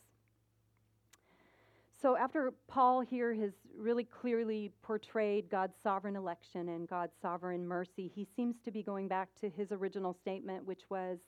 So, 2.00 2.16
after 2.16 2.52
Paul 2.68 3.00
here 3.00 3.32
has 3.34 3.52
really 3.78 4.04
clearly 4.04 4.70
portrayed 4.82 5.48
God's 5.48 5.74
sovereign 5.82 6.16
election 6.16 6.68
and 6.68 6.86
God's 6.86 7.14
sovereign 7.22 7.66
mercy, 7.66 8.12
he 8.14 8.26
seems 8.36 8.56
to 8.64 8.70
be 8.70 8.82
going 8.82 9.08
back 9.08 9.30
to 9.40 9.48
his 9.48 9.72
original 9.72 10.12
statement, 10.12 10.66
which 10.66 10.82
was, 10.90 11.18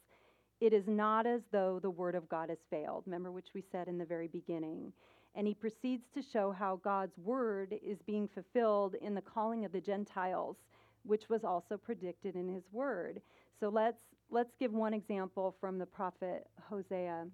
It 0.61 0.75
is 0.75 0.87
not 0.87 1.27
as 1.27 1.41
though 1.51 1.79
the 1.81 1.89
word 1.89 2.15
of 2.15 2.29
God 2.29 2.51
has 2.51 2.59
failed. 2.69 3.05
Remember, 3.07 3.33
which 3.33 3.55
we 3.55 3.65
said 3.73 3.89
in 3.89 3.97
the 3.97 4.05
very 4.05 4.29
beginning. 4.29 4.93
And 5.37 5.47
he 5.47 5.55
proceeds 5.55 6.05
to 6.15 6.23
show 6.23 6.51
how 6.51 6.81
God's 6.83 7.17
word 7.19 7.75
is 7.85 7.99
being 8.07 8.27
fulfilled 8.27 8.97
in 9.01 9.15
the 9.15 9.21
calling 9.21 9.65
of 9.65 9.73
the 9.73 9.81
Gentiles, 9.81 10.57
which 11.05 11.29
was 11.29 11.45
also 11.45 11.77
predicted 11.77 12.35
in 12.35 12.49
his 12.49 12.65
word. 12.73 13.21
So, 13.61 13.69
let's, 13.69 14.01
let's 14.31 14.55
give 14.59 14.73
one 14.73 14.95
example 14.95 15.55
from 15.61 15.79
the 15.79 15.87
prophet 15.87 16.49
Hosea. 16.69 17.27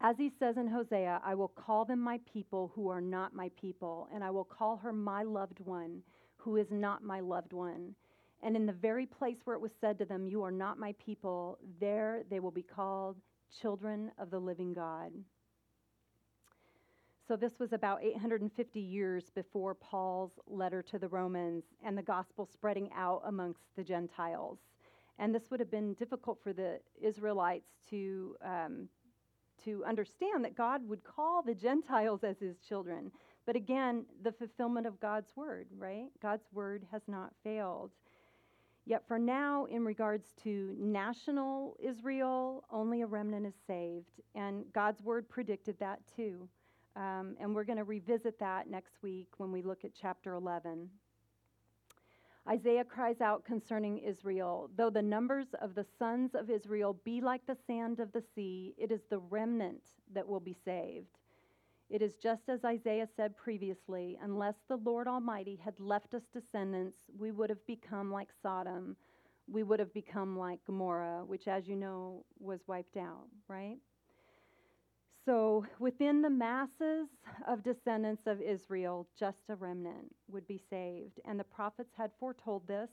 As 0.00 0.16
he 0.16 0.30
says 0.38 0.56
in 0.56 0.68
Hosea, 0.68 1.20
I 1.24 1.34
will 1.34 1.48
call 1.48 1.84
them 1.84 2.00
my 2.00 2.20
people 2.32 2.70
who 2.74 2.88
are 2.88 3.00
not 3.00 3.34
my 3.34 3.50
people, 3.60 4.08
and 4.14 4.22
I 4.22 4.30
will 4.30 4.44
call 4.44 4.76
her 4.76 4.92
my 4.92 5.22
loved 5.22 5.58
one 5.60 6.02
who 6.36 6.56
is 6.56 6.70
not 6.70 7.02
my 7.02 7.18
loved 7.18 7.52
one. 7.52 7.94
And 8.42 8.54
in 8.54 8.66
the 8.66 8.72
very 8.72 9.06
place 9.06 9.38
where 9.44 9.56
it 9.56 9.62
was 9.62 9.72
said 9.80 9.98
to 9.98 10.04
them, 10.04 10.28
You 10.28 10.44
are 10.44 10.52
not 10.52 10.78
my 10.78 10.94
people, 11.04 11.58
there 11.80 12.22
they 12.30 12.38
will 12.38 12.52
be 12.52 12.62
called 12.62 13.16
children 13.60 14.12
of 14.18 14.30
the 14.30 14.38
living 14.38 14.72
God. 14.72 15.10
So, 17.26 17.34
this 17.34 17.58
was 17.58 17.72
about 17.72 18.04
850 18.04 18.78
years 18.78 19.30
before 19.34 19.74
Paul's 19.74 20.38
letter 20.46 20.80
to 20.82 20.98
the 20.98 21.08
Romans 21.08 21.64
and 21.84 21.98
the 21.98 22.02
gospel 22.02 22.46
spreading 22.46 22.88
out 22.96 23.22
amongst 23.24 23.62
the 23.74 23.82
Gentiles. 23.82 24.58
And 25.18 25.34
this 25.34 25.50
would 25.50 25.58
have 25.58 25.70
been 25.70 25.94
difficult 25.94 26.38
for 26.42 26.52
the 26.52 26.78
Israelites 27.00 27.70
to 27.90 28.36
um, 28.44 28.88
to 29.64 29.84
understand 29.84 30.44
that 30.44 30.54
God 30.54 30.86
would 30.88 31.02
call 31.02 31.42
the 31.42 31.54
Gentiles 31.54 32.22
as 32.22 32.38
his 32.38 32.58
children. 32.58 33.10
But 33.44 33.56
again, 33.56 34.04
the 34.22 34.30
fulfillment 34.30 34.86
of 34.86 35.00
God's 35.00 35.34
word, 35.34 35.66
right? 35.76 36.10
God's 36.22 36.46
word 36.52 36.86
has 36.92 37.02
not 37.08 37.32
failed. 37.42 37.90
Yet 38.84 39.02
for 39.08 39.18
now, 39.18 39.64
in 39.64 39.84
regards 39.84 40.28
to 40.44 40.76
national 40.78 41.76
Israel, 41.82 42.64
only 42.70 43.02
a 43.02 43.06
remnant 43.06 43.46
is 43.46 43.54
saved. 43.66 44.20
And 44.36 44.64
God's 44.72 45.02
word 45.02 45.28
predicted 45.28 45.76
that 45.80 46.00
too. 46.14 46.48
Um, 46.96 47.36
and 47.38 47.54
we're 47.54 47.64
going 47.64 47.78
to 47.78 47.84
revisit 47.84 48.38
that 48.40 48.70
next 48.70 49.02
week 49.02 49.28
when 49.36 49.52
we 49.52 49.62
look 49.62 49.84
at 49.84 49.90
chapter 50.00 50.34
11. 50.34 50.88
Isaiah 52.48 52.84
cries 52.84 53.20
out 53.20 53.44
concerning 53.44 53.98
Israel 53.98 54.70
Though 54.76 54.88
the 54.88 55.02
numbers 55.02 55.48
of 55.60 55.74
the 55.74 55.84
sons 55.98 56.30
of 56.34 56.48
Israel 56.48 56.96
be 57.04 57.20
like 57.20 57.44
the 57.46 57.56
sand 57.66 58.00
of 58.00 58.12
the 58.12 58.22
sea, 58.34 58.74
it 58.78 58.90
is 58.90 59.00
the 59.10 59.18
remnant 59.18 59.82
that 60.14 60.26
will 60.26 60.40
be 60.40 60.56
saved. 60.64 61.18
It 61.90 62.02
is 62.02 62.16
just 62.16 62.48
as 62.48 62.64
Isaiah 62.64 63.08
said 63.16 63.36
previously 63.36 64.18
unless 64.22 64.56
the 64.68 64.76
Lord 64.76 65.06
Almighty 65.06 65.60
had 65.62 65.78
left 65.78 66.14
us 66.14 66.22
descendants, 66.32 66.98
we 67.18 67.30
would 67.30 67.50
have 67.50 67.64
become 67.66 68.10
like 68.10 68.28
Sodom. 68.42 68.96
We 69.48 69.62
would 69.62 69.78
have 69.78 69.92
become 69.92 70.36
like 70.36 70.64
Gomorrah, 70.66 71.24
which, 71.24 71.46
as 71.46 71.68
you 71.68 71.76
know, 71.76 72.24
was 72.40 72.66
wiped 72.66 72.96
out, 72.96 73.26
right? 73.46 73.76
So, 75.26 75.66
within 75.80 76.22
the 76.22 76.30
masses 76.30 77.08
of 77.48 77.64
descendants 77.64 78.22
of 78.26 78.40
Israel, 78.40 79.08
just 79.18 79.38
a 79.48 79.56
remnant 79.56 80.14
would 80.30 80.46
be 80.46 80.62
saved. 80.70 81.18
And 81.24 81.38
the 81.38 81.44
prophets 81.44 81.90
had 81.98 82.12
foretold 82.20 82.68
this. 82.68 82.90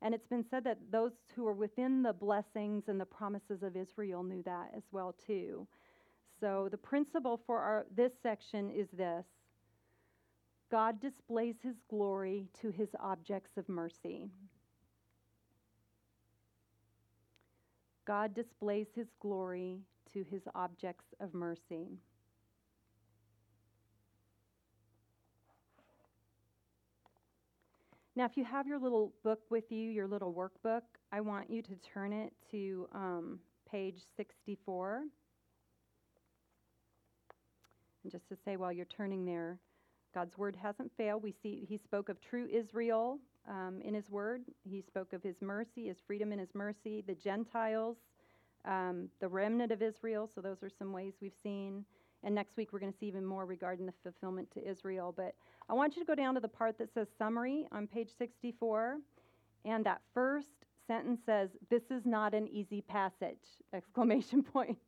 And 0.00 0.14
it's 0.14 0.26
been 0.26 0.44
said 0.50 0.64
that 0.64 0.78
those 0.90 1.12
who 1.34 1.44
were 1.44 1.52
within 1.52 2.02
the 2.02 2.14
blessings 2.14 2.84
and 2.88 2.98
the 2.98 3.04
promises 3.04 3.62
of 3.62 3.76
Israel 3.76 4.22
knew 4.22 4.42
that 4.44 4.70
as 4.74 4.84
well 4.90 5.14
too. 5.26 5.66
So 6.40 6.68
the 6.70 6.78
principle 6.78 7.40
for 7.46 7.58
our, 7.58 7.86
this 7.94 8.12
section 8.22 8.70
is 8.70 8.88
this. 8.94 9.26
God 10.70 10.98
displays 10.98 11.56
his 11.62 11.76
glory 11.90 12.48
to 12.62 12.70
his 12.70 12.88
objects 12.98 13.58
of 13.58 13.68
mercy. 13.68 14.30
God 18.06 18.34
displays 18.34 18.86
his 18.94 19.08
glory 19.20 19.80
to 20.16 20.24
his 20.30 20.40
objects 20.54 21.04
of 21.20 21.34
mercy. 21.34 21.98
Now, 28.14 28.24
if 28.24 28.34
you 28.34 28.44
have 28.44 28.66
your 28.66 28.78
little 28.78 29.12
book 29.22 29.40
with 29.50 29.70
you, 29.70 29.90
your 29.90 30.06
little 30.06 30.32
workbook, 30.32 30.80
I 31.12 31.20
want 31.20 31.50
you 31.50 31.60
to 31.60 31.76
turn 31.92 32.14
it 32.14 32.32
to 32.50 32.88
um, 32.94 33.38
page 33.70 34.00
64. 34.16 35.02
And 38.02 38.10
just 38.10 38.26
to 38.30 38.36
say 38.42 38.56
while 38.56 38.72
you're 38.72 38.86
turning 38.86 39.26
there, 39.26 39.58
God's 40.14 40.38
word 40.38 40.56
hasn't 40.56 40.90
failed. 40.96 41.22
We 41.22 41.34
see 41.42 41.66
he 41.68 41.76
spoke 41.76 42.08
of 42.08 42.22
true 42.22 42.48
Israel 42.50 43.18
um, 43.46 43.82
in 43.84 43.92
his 43.92 44.08
word. 44.08 44.44
He 44.64 44.80
spoke 44.80 45.12
of 45.12 45.22
his 45.22 45.36
mercy, 45.42 45.88
his 45.88 45.98
freedom 46.06 46.32
in 46.32 46.38
his 46.38 46.54
mercy, 46.54 47.04
the 47.06 47.14
Gentiles, 47.14 47.98
um, 48.66 49.08
the 49.20 49.28
remnant 49.28 49.72
of 49.72 49.82
Israel. 49.82 50.28
So 50.34 50.40
those 50.40 50.62
are 50.62 50.70
some 50.70 50.92
ways 50.92 51.14
we've 51.20 51.36
seen. 51.42 51.84
And 52.22 52.34
next 52.34 52.56
week 52.56 52.72
we're 52.72 52.80
going 52.80 52.92
to 52.92 52.98
see 52.98 53.06
even 53.06 53.24
more 53.24 53.46
regarding 53.46 53.86
the 53.86 53.92
fulfillment 54.02 54.50
to 54.52 54.68
Israel. 54.68 55.14
But 55.16 55.34
I 55.68 55.74
want 55.74 55.96
you 55.96 56.02
to 56.02 56.06
go 56.06 56.14
down 56.14 56.34
to 56.34 56.40
the 56.40 56.48
part 56.48 56.78
that 56.78 56.92
says 56.92 57.08
summary 57.18 57.66
on 57.72 57.86
page 57.86 58.10
64. 58.18 58.98
And 59.64 59.84
that 59.84 60.00
first 60.14 60.48
sentence 60.86 61.20
says, 61.26 61.50
This 61.70 61.82
is 61.90 62.04
not 62.06 62.34
an 62.34 62.48
easy 62.48 62.80
passage! 62.80 63.38
Exclamation 63.74 64.42
point. 64.42 64.78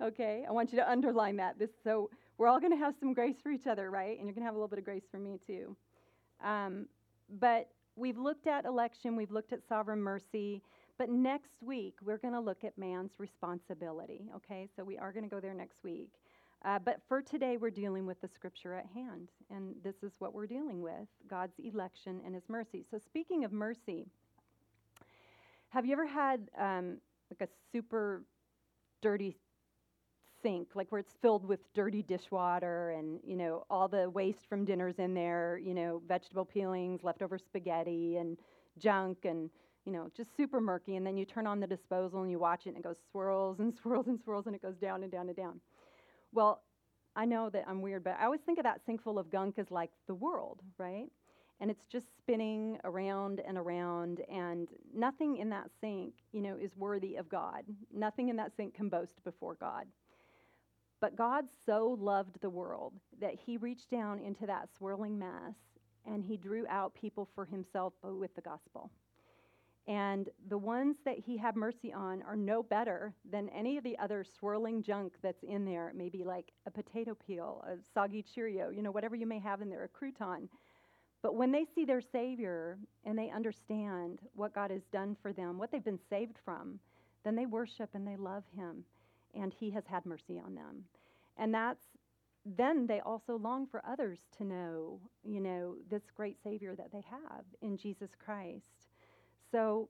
okay? 0.00 0.44
I 0.48 0.52
want 0.52 0.72
you 0.72 0.78
to 0.78 0.90
underline 0.90 1.36
that. 1.36 1.58
This 1.58 1.70
so 1.82 2.10
we're 2.38 2.48
all 2.48 2.60
going 2.60 2.72
to 2.72 2.78
have 2.78 2.94
some 3.00 3.14
grace 3.14 3.36
for 3.42 3.50
each 3.50 3.66
other, 3.66 3.90
right? 3.90 4.18
And 4.18 4.26
you're 4.26 4.34
going 4.34 4.42
to 4.42 4.46
have 4.46 4.54
a 4.54 4.58
little 4.58 4.68
bit 4.68 4.78
of 4.78 4.84
grace 4.84 5.04
for 5.10 5.18
me 5.18 5.38
too. 5.44 5.76
Um, 6.44 6.86
but 7.40 7.68
we've 7.96 8.18
looked 8.18 8.46
at 8.46 8.64
election, 8.64 9.16
we've 9.16 9.30
looked 9.30 9.52
at 9.52 9.60
sovereign 9.68 10.00
mercy. 10.00 10.62
But 10.98 11.10
next 11.10 11.52
week, 11.60 11.94
we're 12.02 12.18
going 12.18 12.34
to 12.34 12.40
look 12.40 12.64
at 12.64 12.76
man's 12.78 13.12
responsibility, 13.18 14.30
okay? 14.34 14.68
So 14.74 14.82
we 14.82 14.96
are 14.96 15.12
going 15.12 15.24
to 15.24 15.30
go 15.30 15.40
there 15.40 15.54
next 15.54 15.84
week. 15.84 16.10
Uh, 16.64 16.78
but 16.78 17.00
for 17.06 17.20
today, 17.20 17.58
we're 17.58 17.70
dealing 17.70 18.06
with 18.06 18.20
the 18.22 18.28
scripture 18.28 18.74
at 18.74 18.86
hand. 18.94 19.28
And 19.50 19.74
this 19.84 19.96
is 20.02 20.12
what 20.18 20.32
we're 20.32 20.46
dealing 20.46 20.80
with 20.80 21.06
God's 21.28 21.58
election 21.58 22.20
and 22.24 22.34
his 22.34 22.48
mercy. 22.48 22.84
So, 22.90 22.98
speaking 22.98 23.44
of 23.44 23.52
mercy, 23.52 24.06
have 25.68 25.84
you 25.84 25.92
ever 25.92 26.06
had 26.06 26.48
um, 26.58 26.96
like 27.30 27.46
a 27.46 27.52
super 27.72 28.22
dirty 29.02 29.36
sink, 30.42 30.68
like 30.74 30.90
where 30.90 30.98
it's 30.98 31.14
filled 31.20 31.46
with 31.46 31.60
dirty 31.74 32.02
dishwater 32.02 32.90
and, 32.90 33.20
you 33.22 33.36
know, 33.36 33.64
all 33.68 33.86
the 33.86 34.08
waste 34.10 34.48
from 34.48 34.64
dinner's 34.64 34.98
in 34.98 35.12
there, 35.12 35.60
you 35.62 35.74
know, 35.74 36.00
vegetable 36.08 36.44
peelings, 36.44 37.02
leftover 37.02 37.38
spaghetti, 37.38 38.16
and 38.16 38.38
junk, 38.78 39.18
and, 39.24 39.50
you 39.86 39.92
know, 39.92 40.10
just 40.14 40.36
super 40.36 40.60
murky. 40.60 40.96
And 40.96 41.06
then 41.06 41.16
you 41.16 41.24
turn 41.24 41.46
on 41.46 41.60
the 41.60 41.66
disposal 41.66 42.20
and 42.22 42.30
you 42.30 42.38
watch 42.38 42.66
it 42.66 42.70
and 42.70 42.78
it 42.78 42.82
goes 42.82 42.98
swirls 43.10 43.60
and 43.60 43.74
swirls 43.82 44.08
and 44.08 44.20
swirls 44.20 44.46
and 44.46 44.54
it 44.54 44.60
goes 44.60 44.76
down 44.76 45.02
and 45.02 45.12
down 45.12 45.28
and 45.28 45.36
down. 45.36 45.60
Well, 46.32 46.62
I 47.14 47.24
know 47.24 47.48
that 47.50 47.64
I'm 47.66 47.80
weird, 47.80 48.04
but 48.04 48.16
I 48.20 48.24
always 48.26 48.42
think 48.42 48.58
of 48.58 48.64
that 48.64 48.84
sink 48.84 49.02
full 49.02 49.18
of 49.18 49.30
gunk 49.30 49.58
as 49.58 49.70
like 49.70 49.90
the 50.06 50.14
world, 50.14 50.60
right? 50.76 51.06
And 51.60 51.70
it's 51.70 51.86
just 51.86 52.18
spinning 52.18 52.78
around 52.84 53.40
and 53.40 53.56
around, 53.56 54.20
and 54.30 54.68
nothing 54.94 55.38
in 55.38 55.48
that 55.48 55.70
sink, 55.80 56.12
you 56.32 56.42
know, 56.42 56.54
is 56.60 56.76
worthy 56.76 57.16
of 57.16 57.30
God. 57.30 57.62
Nothing 57.94 58.28
in 58.28 58.36
that 58.36 58.54
sink 58.54 58.74
can 58.74 58.90
boast 58.90 59.24
before 59.24 59.54
God. 59.54 59.86
But 61.00 61.16
God 61.16 61.46
so 61.64 61.96
loved 61.98 62.42
the 62.42 62.50
world 62.50 62.92
that 63.20 63.34
he 63.34 63.56
reached 63.56 63.90
down 63.90 64.18
into 64.18 64.44
that 64.46 64.68
swirling 64.76 65.18
mess 65.18 65.54
and 66.04 66.22
he 66.22 66.36
drew 66.36 66.66
out 66.68 66.94
people 66.94 67.28
for 67.34 67.46
himself 67.46 67.94
with 68.02 68.34
the 68.34 68.42
gospel. 68.42 68.90
And 69.88 70.28
the 70.48 70.58
ones 70.58 70.96
that 71.04 71.18
he 71.18 71.36
had 71.36 71.54
mercy 71.54 71.92
on 71.92 72.22
are 72.22 72.34
no 72.34 72.62
better 72.62 73.14
than 73.30 73.48
any 73.50 73.76
of 73.76 73.84
the 73.84 73.96
other 73.98 74.24
swirling 74.24 74.82
junk 74.82 75.12
that's 75.22 75.44
in 75.44 75.64
there. 75.64 75.92
Maybe 75.94 76.24
like 76.24 76.50
a 76.66 76.70
potato 76.70 77.14
peel, 77.14 77.64
a 77.68 77.76
soggy 77.94 78.22
Cheerio, 78.22 78.70
you 78.70 78.82
know, 78.82 78.90
whatever 78.90 79.14
you 79.14 79.26
may 79.26 79.38
have 79.38 79.62
in 79.62 79.70
there, 79.70 79.84
a 79.84 79.88
crouton. 79.88 80.48
But 81.22 81.36
when 81.36 81.52
they 81.52 81.64
see 81.72 81.84
their 81.84 82.00
Savior 82.00 82.78
and 83.04 83.16
they 83.16 83.30
understand 83.30 84.20
what 84.34 84.54
God 84.54 84.72
has 84.72 84.82
done 84.92 85.16
for 85.22 85.32
them, 85.32 85.56
what 85.56 85.70
they've 85.70 85.84
been 85.84 86.00
saved 86.10 86.38
from, 86.44 86.80
then 87.24 87.36
they 87.36 87.46
worship 87.46 87.90
and 87.94 88.06
they 88.06 88.16
love 88.16 88.44
Him. 88.56 88.84
And 89.34 89.52
He 89.52 89.70
has 89.70 89.84
had 89.86 90.04
mercy 90.04 90.40
on 90.44 90.54
them. 90.54 90.84
And 91.36 91.54
that's 91.54 91.84
then 92.56 92.86
they 92.86 93.00
also 93.00 93.36
long 93.36 93.66
for 93.66 93.82
others 93.84 94.20
to 94.38 94.44
know, 94.44 95.00
you 95.24 95.40
know, 95.40 95.74
this 95.90 96.04
great 96.14 96.36
Savior 96.42 96.76
that 96.76 96.92
they 96.92 97.02
have 97.10 97.44
in 97.60 97.76
Jesus 97.76 98.10
Christ. 98.24 98.75
So 99.50 99.88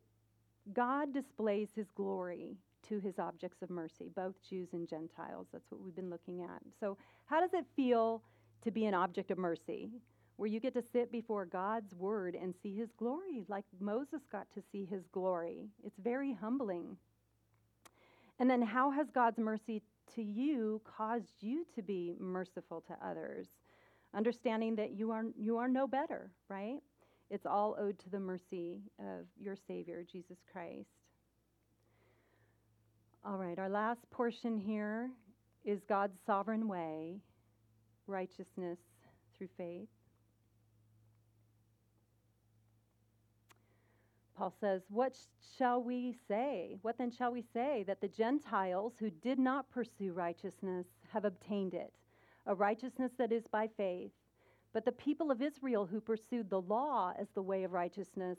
God 0.73 1.13
displays 1.13 1.69
his 1.75 1.91
glory 1.91 2.57
to 2.89 2.99
his 3.01 3.19
objects 3.19 3.63
of 3.63 3.71
mercy, 3.71 4.11
both 4.15 4.35
Jews 4.49 4.69
and 4.73 4.89
Gentiles. 4.89 5.47
That's 5.53 5.71
what 5.71 5.81
we've 5.81 5.95
been 5.95 6.11
looking 6.11 6.43
at. 6.43 6.63
So, 6.81 6.97
how 7.27 7.41
does 7.41 7.55
it 7.55 7.65
feel 7.75 8.23
to 8.63 8.71
be 8.71 8.87
an 8.87 8.95
object 8.95 9.31
of 9.31 9.39
mercy? 9.39 9.91
Where 10.37 10.49
you 10.49 10.61
get 10.61 10.75
to 10.75 10.83
sit 10.83 11.11
before 11.11 11.47
God's 11.47 11.95
word 11.95 12.37
and 12.41 12.55
see 12.63 12.77
his 12.77 12.93
glory, 12.93 13.45
like 13.49 13.65
Moses 13.81 14.23
got 14.31 14.47
to 14.55 14.63
see 14.71 14.85
his 14.85 15.07
glory. 15.11 15.71
It's 15.83 15.99
very 15.99 16.35
humbling. 16.35 16.97
And 18.39 18.51
then, 18.51 18.63
how 18.63 18.91
has 18.91 19.11
God's 19.11 19.39
mercy 19.39 19.83
to 20.15 20.23
you 20.23 20.81
caused 20.85 21.33
you 21.41 21.65
to 21.75 21.83
be 21.83 22.15
merciful 22.19 22.83
to 22.83 22.97
others? 23.05 23.47
Understanding 24.15 24.77
that 24.77 24.93
you 24.93 25.11
are, 25.11 25.25
you 25.37 25.57
are 25.57 25.69
no 25.69 25.87
better, 25.87 26.31
right? 26.49 26.81
It's 27.31 27.47
all 27.47 27.77
owed 27.79 27.99
to 28.01 28.11
the 28.11 28.21
mercy 28.21 28.81
of 28.99 29.27
your 29.41 29.57
Savior, 29.67 30.05
Jesus 30.11 30.39
Christ. 30.53 30.89
All 33.25 33.37
right, 33.37 33.59
our 33.59 33.69
last 33.69 34.09
portion 34.11 34.57
here 34.57 35.11
is 35.65 35.81
God's 35.89 36.17
sovereign 36.25 36.69
way, 36.69 37.21
righteousness 38.07 38.79
through 39.37 39.49
faith. 39.57 39.89
Paul 44.37 44.55
says, 44.61 44.83
What 44.91 45.17
shall 45.59 45.83
we 45.83 46.15
say? 46.29 46.77
What 46.83 46.99
then 46.99 47.11
shall 47.11 47.33
we 47.33 47.43
say? 47.53 47.85
That 47.87 48.01
the 48.01 48.09
Gentiles 48.09 48.93
who 48.99 49.11
did 49.11 49.39
not 49.39 49.71
pursue 49.71 50.13
righteousness 50.13 50.87
have 51.09 51.25
obtained 51.25 51.75
it, 51.75 51.93
a 52.47 52.55
righteousness 52.55 53.13
that 53.19 53.33
is 53.33 53.47
by 53.51 53.69
faith. 53.77 54.13
But 54.77 54.85
the 54.85 54.93
people 54.93 55.31
of 55.31 55.41
Israel 55.41 55.87
who 55.87 56.03
pursued 56.03 56.51
the 56.51 56.61
law 56.61 57.15
as 57.19 57.29
the 57.31 57.41
way 57.41 57.65
of 57.65 57.73
righteousness 57.73 58.37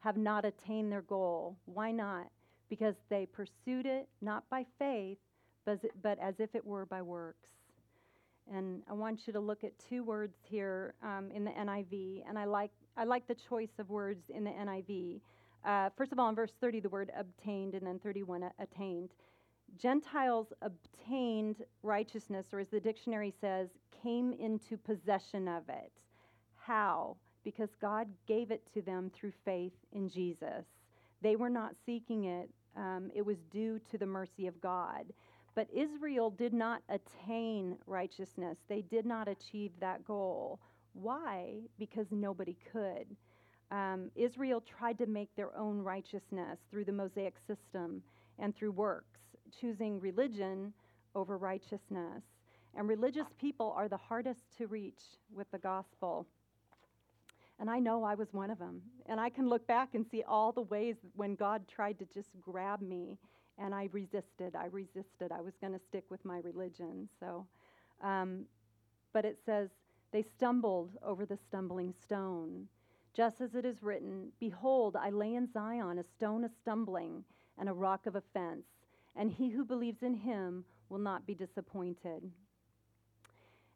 have 0.00 0.18
not 0.18 0.44
attained 0.44 0.92
their 0.92 1.00
goal. 1.00 1.56
Why 1.64 1.92
not? 1.92 2.26
Because 2.68 2.96
they 3.08 3.24
pursued 3.24 3.86
it 3.86 4.06
not 4.20 4.44
by 4.50 4.66
faith, 4.78 5.16
but, 5.64 6.18
as 6.20 6.34
if 6.40 6.54
it 6.54 6.62
were 6.62 6.84
by 6.84 7.00
works. 7.00 7.48
And 8.52 8.82
I 8.86 8.92
want 8.92 9.26
you 9.26 9.32
to 9.32 9.40
look 9.40 9.64
at 9.64 9.72
two 9.78 10.04
words 10.04 10.36
here 10.42 10.92
um, 11.02 11.30
in 11.34 11.42
the 11.42 11.52
NIV, 11.52 12.22
and 12.28 12.38
I 12.38 12.44
like, 12.44 12.70
I 12.98 13.04
like 13.04 13.26
the 13.26 13.36
choice 13.48 13.78
of 13.78 13.88
words 13.88 14.24
in 14.28 14.44
the 14.44 14.50
NIV. 14.50 15.22
Uh, 15.64 15.88
first 15.96 16.12
of 16.12 16.18
all, 16.18 16.28
in 16.28 16.34
verse 16.34 16.52
30, 16.60 16.80
the 16.80 16.90
word 16.90 17.10
obtained, 17.16 17.72
and 17.72 17.86
then 17.86 17.98
31, 17.98 18.50
attained. 18.58 19.08
Gentiles 19.76 20.52
obtained 20.62 21.56
righteousness, 21.82 22.46
or 22.52 22.60
as 22.60 22.68
the 22.68 22.80
dictionary 22.80 23.32
says, 23.40 23.68
came 24.02 24.32
into 24.32 24.76
possession 24.76 25.48
of 25.48 25.68
it. 25.68 25.92
How? 26.56 27.16
Because 27.44 27.70
God 27.80 28.08
gave 28.26 28.50
it 28.50 28.62
to 28.74 28.82
them 28.82 29.10
through 29.14 29.32
faith 29.44 29.72
in 29.92 30.08
Jesus. 30.08 30.64
They 31.22 31.36
were 31.36 31.50
not 31.50 31.74
seeking 31.84 32.24
it, 32.24 32.50
um, 32.76 33.10
it 33.14 33.24
was 33.24 33.38
due 33.50 33.80
to 33.90 33.98
the 33.98 34.06
mercy 34.06 34.46
of 34.46 34.60
God. 34.60 35.04
But 35.54 35.68
Israel 35.74 36.30
did 36.30 36.52
not 36.52 36.82
attain 36.88 37.76
righteousness, 37.86 38.58
they 38.68 38.82
did 38.82 39.06
not 39.06 39.28
achieve 39.28 39.72
that 39.80 40.04
goal. 40.04 40.60
Why? 40.92 41.54
Because 41.78 42.06
nobody 42.10 42.56
could. 42.72 43.06
Um, 43.70 44.10
Israel 44.14 44.62
tried 44.62 44.98
to 44.98 45.06
make 45.06 45.34
their 45.36 45.56
own 45.56 45.78
righteousness 45.78 46.58
through 46.70 46.84
the 46.84 46.92
Mosaic 46.92 47.34
system 47.46 48.02
and 48.38 48.54
through 48.54 48.72
works, 48.72 49.17
choosing 49.60 50.00
religion 50.00 50.72
over 51.14 51.36
righteousness. 51.38 52.22
And 52.74 52.88
religious 52.88 53.26
people 53.40 53.72
are 53.76 53.88
the 53.88 53.96
hardest 53.96 54.56
to 54.58 54.66
reach 54.66 55.00
with 55.34 55.50
the 55.50 55.58
gospel. 55.58 56.26
And 57.58 57.68
I 57.68 57.78
know 57.78 58.04
I 58.04 58.14
was 58.14 58.32
one 58.32 58.50
of 58.50 58.58
them. 58.58 58.82
And 59.06 59.18
I 59.18 59.30
can 59.30 59.48
look 59.48 59.66
back 59.66 59.94
and 59.94 60.06
see 60.06 60.22
all 60.22 60.52
the 60.52 60.62
ways 60.62 60.96
when 61.16 61.34
God 61.34 61.66
tried 61.66 61.98
to 61.98 62.06
just 62.06 62.30
grab 62.40 62.80
me 62.80 63.18
and 63.58 63.74
I 63.74 63.88
resisted. 63.92 64.54
I 64.54 64.66
resisted. 64.66 65.32
I 65.32 65.40
was 65.40 65.54
going 65.60 65.72
to 65.72 65.80
stick 65.80 66.04
with 66.10 66.24
my 66.24 66.38
religion. 66.38 67.08
So, 67.18 67.46
um, 68.02 68.44
but 69.12 69.24
it 69.24 69.38
says, 69.44 69.70
they 70.12 70.22
stumbled 70.22 70.96
over 71.02 71.26
the 71.26 71.36
stumbling 71.36 71.92
stone. 71.92 72.68
Just 73.14 73.40
as 73.40 73.54
it 73.54 73.64
is 73.64 73.82
written, 73.82 74.28
Behold, 74.38 74.96
I 74.96 75.10
lay 75.10 75.34
in 75.34 75.50
Zion 75.50 75.98
a 75.98 76.04
stone 76.04 76.44
of 76.44 76.52
stumbling 76.52 77.24
and 77.58 77.68
a 77.68 77.72
rock 77.72 78.06
of 78.06 78.14
offense, 78.14 78.66
and 79.18 79.30
he 79.30 79.50
who 79.50 79.64
believes 79.64 80.02
in 80.02 80.14
him 80.14 80.64
will 80.88 80.98
not 80.98 81.26
be 81.26 81.34
disappointed. 81.34 82.22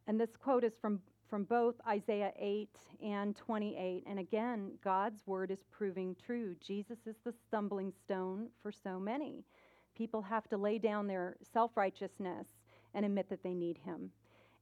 And 0.07 0.19
this 0.19 0.35
quote 0.41 0.63
is 0.63 0.73
from, 0.81 0.99
from 1.29 1.43
both 1.43 1.75
Isaiah 1.87 2.31
8 2.39 2.69
and 3.03 3.35
28. 3.35 4.03
And 4.07 4.19
again, 4.19 4.71
God's 4.83 5.21
word 5.27 5.51
is 5.51 5.59
proving 5.69 6.15
true. 6.25 6.55
Jesus 6.65 6.97
is 7.05 7.15
the 7.23 7.33
stumbling 7.47 7.91
stone 8.03 8.47
for 8.61 8.71
so 8.71 8.99
many. 8.99 9.43
People 9.95 10.21
have 10.21 10.47
to 10.49 10.57
lay 10.57 10.79
down 10.79 11.07
their 11.07 11.35
self 11.53 11.71
righteousness 11.75 12.47
and 12.95 13.05
admit 13.05 13.29
that 13.29 13.43
they 13.43 13.53
need 13.53 13.77
him. 13.77 14.09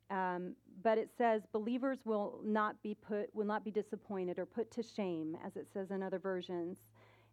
Um, 0.09 0.55
but 0.83 0.97
it 0.97 1.09
says 1.17 1.43
believers 1.53 1.99
will 2.03 2.41
not 2.43 2.81
be 2.83 2.95
put 2.95 3.33
will 3.33 3.45
not 3.45 3.63
be 3.63 3.71
disappointed 3.71 4.37
or 4.39 4.45
put 4.45 4.69
to 4.71 4.83
shame, 4.83 5.37
as 5.45 5.55
it 5.55 5.67
says 5.73 5.89
in 5.91 6.03
other 6.03 6.19
versions. 6.19 6.79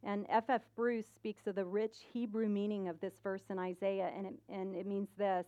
And 0.05 0.27
F.F. 0.29 0.45
F. 0.49 0.63
Bruce 0.77 1.09
speaks 1.15 1.47
of 1.47 1.57
the 1.57 1.65
rich 1.65 1.97
Hebrew 2.13 2.49
meaning 2.49 2.89
of 2.89 3.01
this 3.01 3.15
verse 3.23 3.43
in 3.51 3.59
Isaiah, 3.59 4.11
and 4.17 4.27
it, 4.27 4.35
and 4.49 4.75
it 4.75 4.87
means 4.87 5.09
this 5.17 5.47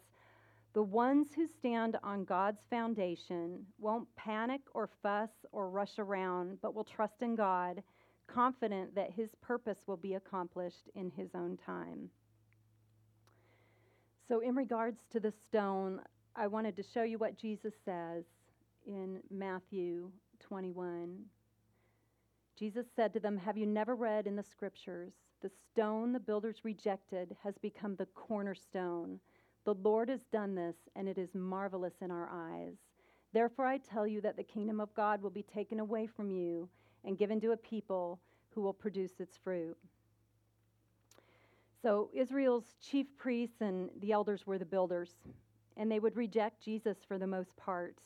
The 0.75 0.83
ones 0.83 1.29
who 1.35 1.47
stand 1.47 1.97
on 2.03 2.25
God's 2.25 2.63
foundation 2.69 3.65
won't 3.79 4.09
panic 4.17 4.63
or 4.75 4.89
fuss 5.03 5.31
or 5.53 5.71
rush 5.71 5.99
around, 5.99 6.59
but 6.63 6.75
will 6.75 6.85
trust 6.85 7.23
in 7.23 7.37
God, 7.37 7.83
confident 8.27 8.95
that 8.95 9.13
His 9.13 9.31
purpose 9.41 9.79
will 9.87 9.97
be 9.97 10.15
accomplished 10.15 10.91
in 10.95 11.11
His 11.11 11.31
own 11.35 11.57
time. 11.65 12.11
So, 14.29 14.41
in 14.41 14.55
regards 14.55 15.01
to 15.13 15.21
the 15.21 15.33
stone, 15.49 16.01
I 16.37 16.47
wanted 16.47 16.77
to 16.77 16.83
show 16.83 17.03
you 17.03 17.19
what 17.19 17.37
Jesus 17.37 17.75
says 17.85 18.25
in 18.87 19.21
Matthew 19.31 20.11
21. 20.41 21.19
Jesus 22.61 22.85
said 22.95 23.15
to 23.15 23.21
them, 23.21 23.39
Have 23.39 23.57
you 23.57 23.65
never 23.65 23.95
read 23.95 24.27
in 24.27 24.37
the 24.37 24.43
scriptures, 24.43 25.15
the 25.41 25.51
stone 25.73 26.13
the 26.13 26.21
builders 26.21 26.59
rejected 26.63 27.35
has 27.43 27.57
become 27.57 27.97
the 27.97 28.05
cornerstone? 28.15 29.19
The 29.65 29.73
Lord 29.73 30.11
has 30.11 30.25
done 30.25 30.55
this, 30.55 30.77
and 30.95 31.09
it 31.09 31.17
is 31.17 31.35
marvelous 31.35 31.95
in 32.03 32.11
our 32.11 32.29
eyes. 32.31 32.75
Therefore, 33.33 33.65
I 33.65 33.79
tell 33.79 34.07
you 34.07 34.21
that 34.21 34.37
the 34.37 34.43
kingdom 34.43 34.79
of 34.79 34.93
God 34.93 35.23
will 35.23 35.31
be 35.31 35.43
taken 35.43 35.81
away 35.81 36.07
from 36.07 36.31
you 36.31 36.69
and 37.07 37.17
given 37.17 37.41
to 37.41 37.53
a 37.53 37.57
people 37.57 38.21
who 38.51 38.61
will 38.61 38.75
produce 38.75 39.21
its 39.21 39.39
fruit. 39.39 39.79
So, 41.81 42.11
Israel's 42.13 42.75
chief 42.83 43.07
priests 43.17 43.63
and 43.63 43.89
the 44.01 44.13
elders 44.13 44.47
were 44.47 44.59
the 44.59 44.67
builders 44.67 45.15
and 45.79 45.91
they 45.91 45.99
would 45.99 46.15
reject 46.15 46.63
Jesus 46.63 46.99
for 47.09 47.17
the 47.17 47.27
most 47.27 47.57
part, 47.57 47.97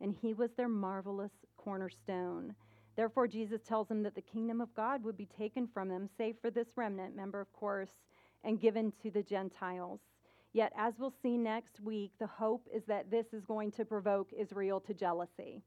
and 0.00 0.14
he 0.14 0.34
was 0.34 0.52
their 0.52 0.68
marvelous 0.68 1.32
cornerstone. 1.56 2.54
Therefore, 2.96 3.26
Jesus 3.26 3.60
tells 3.62 3.88
them 3.88 4.02
that 4.04 4.14
the 4.14 4.22
kingdom 4.22 4.60
of 4.60 4.74
God 4.74 5.02
would 5.02 5.16
be 5.16 5.28
taken 5.38 5.66
from 5.66 5.88
them, 5.88 6.08
save 6.16 6.36
for 6.40 6.50
this 6.50 6.68
remnant 6.76 7.16
member, 7.16 7.40
of 7.40 7.52
course, 7.52 7.90
and 8.44 8.60
given 8.60 8.92
to 9.02 9.10
the 9.10 9.22
Gentiles. 9.22 10.00
Yet, 10.52 10.72
as 10.76 10.94
we'll 10.98 11.14
see 11.22 11.36
next 11.36 11.80
week, 11.80 12.12
the 12.20 12.26
hope 12.26 12.68
is 12.72 12.84
that 12.86 13.10
this 13.10 13.26
is 13.32 13.44
going 13.44 13.72
to 13.72 13.84
provoke 13.84 14.32
Israel 14.32 14.80
to 14.80 14.94
jealousy. 14.94 15.62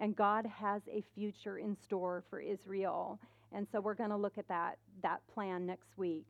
And 0.00 0.16
God 0.16 0.44
has 0.46 0.82
a 0.90 1.04
future 1.14 1.58
in 1.58 1.76
store 1.76 2.24
for 2.28 2.40
Israel. 2.40 3.20
And 3.52 3.68
so 3.70 3.80
we're 3.80 3.94
going 3.94 4.10
to 4.10 4.16
look 4.16 4.38
at 4.38 4.48
that, 4.48 4.78
that 5.02 5.20
plan 5.32 5.64
next 5.64 5.96
week. 5.96 6.26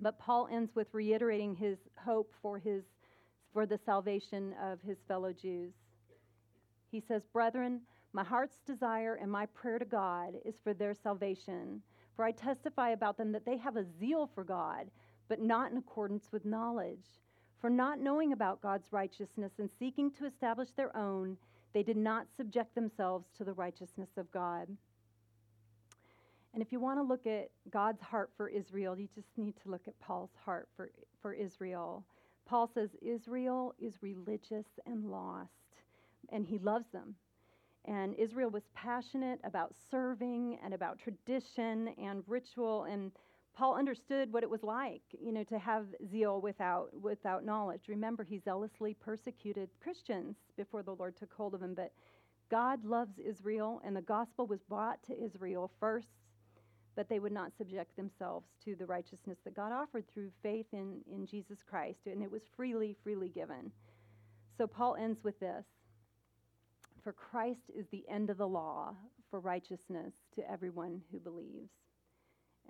But 0.00 0.18
Paul 0.18 0.48
ends 0.52 0.74
with 0.74 0.88
reiterating 0.92 1.56
his 1.56 1.78
hope 1.96 2.32
for 2.42 2.58
his 2.58 2.84
for 3.52 3.64
the 3.66 3.78
salvation 3.86 4.54
of 4.62 4.78
his 4.82 4.98
fellow 5.08 5.32
Jews. 5.32 5.72
He 6.90 7.02
says, 7.08 7.22
Brethren, 7.32 7.80
my 8.12 8.24
heart's 8.24 8.58
desire 8.66 9.14
and 9.20 9.30
my 9.30 9.46
prayer 9.46 9.78
to 9.78 9.84
God 9.84 10.34
is 10.44 10.54
for 10.62 10.72
their 10.72 10.94
salvation. 10.94 11.82
For 12.16 12.24
I 12.24 12.32
testify 12.32 12.90
about 12.90 13.16
them 13.16 13.32
that 13.32 13.44
they 13.44 13.56
have 13.58 13.76
a 13.76 13.86
zeal 14.00 14.28
for 14.34 14.44
God, 14.44 14.90
but 15.28 15.40
not 15.40 15.70
in 15.70 15.76
accordance 15.78 16.32
with 16.32 16.44
knowledge. 16.44 17.20
For 17.60 17.70
not 17.70 18.00
knowing 18.00 18.32
about 18.32 18.62
God's 18.62 18.92
righteousness 18.92 19.52
and 19.58 19.70
seeking 19.78 20.10
to 20.12 20.26
establish 20.26 20.70
their 20.76 20.96
own, 20.96 21.36
they 21.72 21.82
did 21.82 21.96
not 21.96 22.26
subject 22.36 22.74
themselves 22.74 23.26
to 23.36 23.44
the 23.44 23.52
righteousness 23.52 24.10
of 24.16 24.30
God. 24.32 24.68
And 26.54 26.62
if 26.62 26.72
you 26.72 26.80
want 26.80 26.98
to 26.98 27.02
look 27.02 27.26
at 27.26 27.50
God's 27.70 28.00
heart 28.00 28.30
for 28.36 28.48
Israel, 28.48 28.98
you 28.98 29.08
just 29.14 29.28
need 29.36 29.54
to 29.62 29.70
look 29.70 29.86
at 29.86 30.00
Paul's 30.00 30.34
heart 30.44 30.68
for, 30.76 30.90
for 31.20 31.32
Israel. 31.32 32.04
Paul 32.46 32.70
says 32.72 32.90
Israel 33.02 33.74
is 33.78 34.02
religious 34.02 34.66
and 34.86 35.10
lost, 35.10 35.50
and 36.30 36.46
he 36.46 36.58
loves 36.58 36.86
them. 36.92 37.14
And 37.88 38.14
Israel 38.14 38.50
was 38.50 38.64
passionate 38.74 39.40
about 39.44 39.74
serving 39.90 40.58
and 40.62 40.74
about 40.74 40.98
tradition 40.98 41.88
and 41.98 42.22
ritual, 42.26 42.84
and 42.84 43.12
Paul 43.54 43.76
understood 43.76 44.30
what 44.30 44.42
it 44.42 44.50
was 44.50 44.62
like, 44.62 45.00
you 45.18 45.32
know, 45.32 45.42
to 45.44 45.58
have 45.58 45.86
zeal 46.10 46.40
without 46.40 46.90
without 47.00 47.44
knowledge. 47.44 47.88
Remember, 47.88 48.24
he 48.24 48.38
zealously 48.38 48.94
persecuted 48.94 49.70
Christians 49.82 50.36
before 50.56 50.82
the 50.82 50.94
Lord 50.94 51.16
took 51.16 51.32
hold 51.32 51.54
of 51.54 51.62
him, 51.62 51.74
but 51.74 51.92
God 52.50 52.84
loves 52.84 53.18
Israel, 53.18 53.80
and 53.84 53.96
the 53.96 54.02
gospel 54.02 54.46
was 54.46 54.60
brought 54.68 55.02
to 55.04 55.24
Israel 55.24 55.70
first 55.80 56.08
but 56.98 57.08
they 57.08 57.20
would 57.20 57.30
not 57.30 57.52
subject 57.56 57.94
themselves 57.94 58.48
to 58.64 58.74
the 58.74 58.84
righteousness 58.84 59.38
that 59.44 59.54
God 59.54 59.70
offered 59.70 60.02
through 60.12 60.32
faith 60.42 60.66
in, 60.72 60.96
in 61.08 61.26
Jesus 61.26 61.58
Christ. 61.62 62.00
And 62.06 62.24
it 62.24 62.28
was 62.28 62.42
freely, 62.56 62.96
freely 63.04 63.28
given. 63.28 63.70
So 64.56 64.66
Paul 64.66 64.96
ends 64.96 65.22
with 65.22 65.38
this 65.38 65.64
For 67.02 67.12
Christ 67.12 67.70
is 67.74 67.86
the 67.90 68.04
end 68.08 68.30
of 68.30 68.38
the 68.38 68.48
law 68.48 68.94
for 69.30 69.40
righteousness 69.40 70.14
to 70.34 70.50
everyone 70.50 71.02
who 71.10 71.18
believes. 71.18 71.70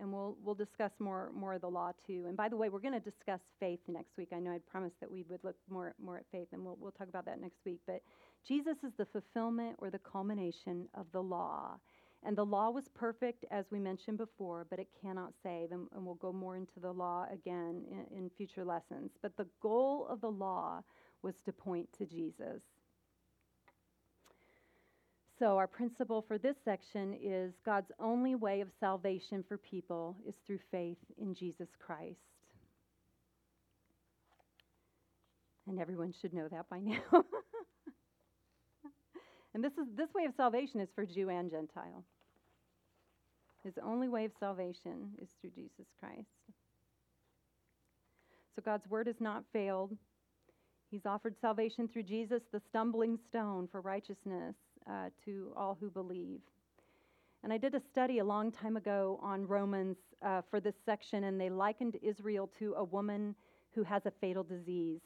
And 0.01 0.13
we'll, 0.13 0.37
we'll 0.43 0.55
discuss 0.55 0.93
more, 1.01 1.33
more 1.35 1.55
of 1.55 1.61
the 1.61 1.71
law 1.71 1.93
too. 2.07 2.27
And 2.29 2.37
by 2.37 2.49
the 2.49 2.57
way, 2.57 2.69
we're 2.69 2.79
going 2.79 2.95
to 2.95 3.01
discuss 3.01 3.41
faith 3.59 3.81
next 3.89 4.17
week. 4.17 4.29
I 4.33 4.39
know 4.39 4.53
I'd 4.53 4.67
promised 4.67 5.01
that 5.01 5.11
we 5.11 5.25
would 5.29 5.43
look 5.43 5.57
more, 5.69 5.95
more 6.01 6.19
at 6.19 6.25
faith, 6.31 6.49
and 6.53 6.65
we'll, 6.65 6.77
we'll 6.81 6.93
talk 6.93 7.09
about 7.09 7.25
that 7.25 7.41
next 7.41 7.59
week. 7.67 7.81
But 7.85 8.03
Jesus 8.47 8.77
is 8.85 8.93
the 8.97 9.07
fulfillment 9.07 9.77
or 9.79 9.91
the 9.91 9.99
culmination 9.99 10.89
of 10.95 11.07
the 11.13 11.23
law. 11.23 11.79
And 12.25 12.37
the 12.37 12.45
law 12.45 12.71
was 12.71 12.89
perfect, 12.95 13.45
as 13.51 13.67
we 13.71 13.81
mentioned 13.81 14.19
before, 14.19 14.67
but 14.71 14.79
it 14.79 14.89
cannot 15.03 15.33
save. 15.43 15.73
And, 15.73 15.89
and 15.95 16.05
we'll 16.05 16.15
go 16.17 16.33
more 16.33 16.57
into 16.57 16.79
the 16.81 16.93
law 16.93 17.27
again 17.33 17.83
in, 17.91 18.17
in 18.17 18.31
future 18.37 18.65
lessons. 18.65 19.13
But 19.21 19.37
the 19.37 19.47
goal 19.61 20.07
of 20.09 20.21
the 20.21 20.31
law 20.31 20.83
was 21.23 21.41
to 21.45 21.53
point 21.53 21.89
to 21.99 22.07
Jesus. 22.07 22.63
So, 25.39 25.57
our 25.57 25.69
principle 25.69 26.25
for 26.27 26.37
this 26.37 26.57
section 26.65 27.17
is 27.23 27.53
God's 27.65 27.93
only 28.01 28.35
way 28.35 28.61
of 28.61 28.69
salvation 28.81 29.45
for 29.47 29.57
people 29.57 30.17
is 30.27 30.35
through 30.45 30.59
faith 30.73 30.99
in 31.17 31.33
Jesus 31.33 31.69
Christ. 31.79 32.19
And 35.69 35.79
everyone 35.79 36.13
should 36.21 36.35
know 36.35 36.49
that 36.49 36.69
by 36.69 36.81
now. 36.81 37.25
And 39.55 39.63
this, 39.63 39.73
is, 39.73 39.87
this 39.97 40.13
way 40.15 40.25
of 40.25 40.33
salvation 40.37 40.81
is 40.81 40.89
for 40.95 41.07
Jew 41.07 41.31
and 41.31 41.51
Gentile. 41.51 42.05
His 43.65 43.75
only 43.85 44.09
way 44.09 44.25
of 44.25 44.33
salvation 44.39 45.11
is 45.21 45.29
through 45.41 45.51
Jesus 45.51 45.87
Christ. 45.99 46.27
So 48.55 48.63
God's 48.65 48.89
word 48.89 49.07
has 49.07 49.21
not 49.21 49.45
failed. 49.53 49.97
He's 50.91 51.07
offered 51.07 51.35
salvation 51.41 51.89
through 51.89 52.05
Jesus, 52.05 52.43
the 52.53 52.63
stumbling 52.69 53.19
stone 53.29 53.69
for 53.71 53.81
righteousness 53.81 54.55
uh, 54.89 55.11
to 55.25 55.53
all 55.57 55.77
who 55.81 55.91
believe. 55.91 56.41
And 57.45 57.53
I 57.53 57.59
did 57.59 57.75
a 57.75 57.81
study 57.81 58.19
a 58.19 58.25
long 58.25 58.51
time 58.51 58.77
ago 58.77 59.19
on 59.23 59.47
Romans 59.47 59.97
uh, 60.23 60.43
for 60.51 60.61
this 60.61 60.75
section, 60.85 61.25
and 61.25 61.41
they 61.41 61.51
likened 61.51 61.97
Israel 62.03 62.51
to 62.59 62.75
a 62.75 62.85
woman 62.85 63.35
who 63.75 63.83
has 63.85 64.07
a 64.07 64.13
fatal 64.21 64.43
disease. 64.43 65.01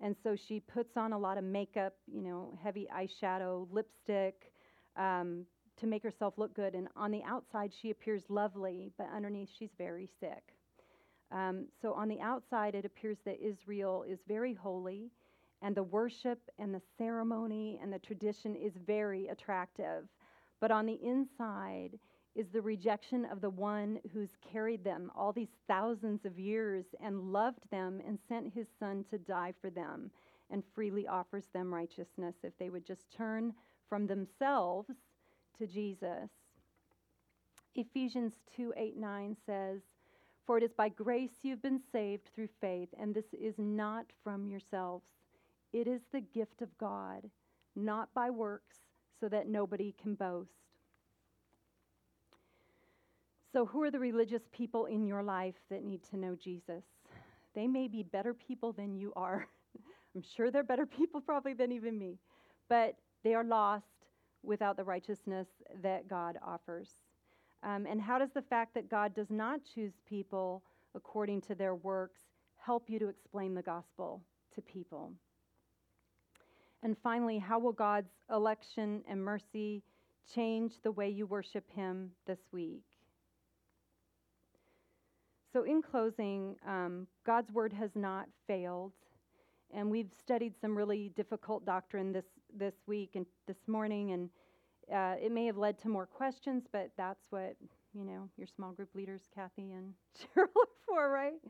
And 0.00 0.14
so 0.22 0.36
she 0.36 0.60
puts 0.60 0.96
on 0.96 1.12
a 1.12 1.18
lot 1.18 1.38
of 1.38 1.44
makeup, 1.44 1.94
you 2.06 2.22
know, 2.22 2.56
heavy 2.62 2.86
eyeshadow, 2.94 3.66
lipstick, 3.72 4.52
um, 4.96 5.44
to 5.80 5.86
make 5.86 6.02
herself 6.02 6.34
look 6.36 6.54
good. 6.54 6.74
And 6.74 6.88
on 6.96 7.10
the 7.10 7.22
outside, 7.24 7.72
she 7.80 7.90
appears 7.90 8.22
lovely, 8.28 8.92
but 8.96 9.08
underneath, 9.14 9.48
she's 9.58 9.72
very 9.76 10.08
sick. 10.20 10.54
Um, 11.32 11.66
so 11.82 11.92
on 11.94 12.08
the 12.08 12.20
outside, 12.20 12.74
it 12.74 12.84
appears 12.84 13.18
that 13.24 13.44
Israel 13.44 14.04
is 14.08 14.18
very 14.28 14.54
holy, 14.54 15.10
and 15.62 15.74
the 15.74 15.82
worship 15.82 16.40
and 16.58 16.74
the 16.74 16.82
ceremony 16.98 17.78
and 17.82 17.92
the 17.92 17.98
tradition 17.98 18.54
is 18.54 18.72
very 18.86 19.28
attractive. 19.28 20.04
But 20.60 20.70
on 20.70 20.86
the 20.86 20.98
inside, 21.02 21.98
is 22.34 22.48
the 22.48 22.62
rejection 22.62 23.24
of 23.26 23.40
the 23.40 23.50
one 23.50 24.00
who's 24.12 24.36
carried 24.52 24.82
them 24.82 25.10
all 25.14 25.32
these 25.32 25.54
thousands 25.68 26.24
of 26.24 26.38
years 26.38 26.84
and 27.00 27.32
loved 27.32 27.60
them 27.70 28.00
and 28.06 28.18
sent 28.28 28.52
his 28.52 28.66
son 28.78 29.04
to 29.08 29.18
die 29.18 29.54
for 29.60 29.70
them 29.70 30.10
and 30.50 30.62
freely 30.74 31.06
offers 31.06 31.44
them 31.52 31.72
righteousness 31.72 32.34
if 32.42 32.56
they 32.58 32.70
would 32.70 32.84
just 32.84 33.10
turn 33.10 33.54
from 33.88 34.06
themselves 34.06 34.90
to 35.58 35.66
Jesus. 35.66 36.28
Ephesians 37.76 38.32
2 38.56 38.72
8 38.76 38.96
9 38.96 39.36
says, 39.46 39.80
For 40.46 40.58
it 40.58 40.64
is 40.64 40.72
by 40.72 40.88
grace 40.88 41.32
you've 41.42 41.62
been 41.62 41.80
saved 41.92 42.28
through 42.34 42.48
faith, 42.60 42.88
and 42.98 43.14
this 43.14 43.32
is 43.32 43.54
not 43.58 44.06
from 44.22 44.46
yourselves. 44.46 45.04
It 45.74 45.88
is 45.88 46.02
the 46.12 46.20
gift 46.20 46.62
of 46.62 46.68
God, 46.78 47.28
not 47.74 48.08
by 48.14 48.30
works, 48.30 48.76
so 49.18 49.28
that 49.28 49.48
nobody 49.48 49.92
can 50.00 50.14
boast. 50.14 50.52
So, 53.52 53.66
who 53.66 53.82
are 53.82 53.90
the 53.90 53.98
religious 53.98 54.42
people 54.52 54.86
in 54.86 55.04
your 55.04 55.24
life 55.24 55.56
that 55.70 55.82
need 55.82 56.04
to 56.10 56.16
know 56.16 56.36
Jesus? 56.36 56.84
They 57.56 57.66
may 57.66 57.88
be 57.88 58.04
better 58.04 58.32
people 58.32 58.72
than 58.72 58.94
you 58.94 59.12
are. 59.16 59.48
I'm 60.14 60.22
sure 60.22 60.52
they're 60.52 60.62
better 60.62 60.86
people 60.86 61.20
probably 61.20 61.54
than 61.54 61.72
even 61.72 61.98
me, 61.98 62.18
but 62.68 62.94
they 63.24 63.34
are 63.34 63.42
lost 63.42 64.06
without 64.44 64.76
the 64.76 64.84
righteousness 64.84 65.48
that 65.82 66.06
God 66.06 66.38
offers. 66.46 66.90
Um, 67.64 67.84
and 67.86 68.00
how 68.00 68.20
does 68.20 68.30
the 68.32 68.42
fact 68.42 68.74
that 68.74 68.88
God 68.88 69.12
does 69.12 69.30
not 69.30 69.60
choose 69.74 69.94
people 70.08 70.62
according 70.94 71.40
to 71.42 71.56
their 71.56 71.74
works 71.74 72.20
help 72.58 72.88
you 72.88 73.00
to 73.00 73.08
explain 73.08 73.54
the 73.54 73.62
gospel 73.62 74.22
to 74.54 74.62
people? 74.62 75.10
And 76.84 76.96
finally, 77.02 77.38
how 77.38 77.58
will 77.58 77.72
God's 77.72 78.10
election 78.30 79.02
and 79.08 79.22
mercy 79.24 79.82
change 80.34 80.74
the 80.82 80.92
way 80.92 81.08
you 81.08 81.26
worship 81.26 81.64
Him 81.70 82.10
this 82.26 82.40
week? 82.52 82.84
So, 85.52 85.62
in 85.62 85.80
closing, 85.80 86.56
um, 86.68 87.06
God's 87.24 87.50
word 87.52 87.72
has 87.72 87.90
not 87.94 88.28
failed. 88.46 88.92
And 89.72 89.90
we've 89.90 90.10
studied 90.20 90.54
some 90.60 90.76
really 90.76 91.10
difficult 91.16 91.64
doctrine 91.64 92.12
this, 92.12 92.26
this 92.56 92.74
week 92.86 93.12
and 93.14 93.24
this 93.48 93.56
morning, 93.66 94.12
and 94.12 94.30
uh, 94.92 95.16
it 95.20 95.32
may 95.32 95.46
have 95.46 95.56
led 95.56 95.78
to 95.80 95.88
more 95.88 96.06
questions, 96.06 96.64
but 96.70 96.90
that's 96.96 97.24
what, 97.30 97.56
you 97.94 98.04
know, 98.04 98.28
your 98.36 98.46
small 98.46 98.72
group 98.72 98.90
leaders, 98.94 99.22
Kathy 99.34 99.72
and 99.72 99.94
Cheryl, 100.36 100.48
are 100.54 100.68
for, 100.86 101.10
right? 101.10 101.40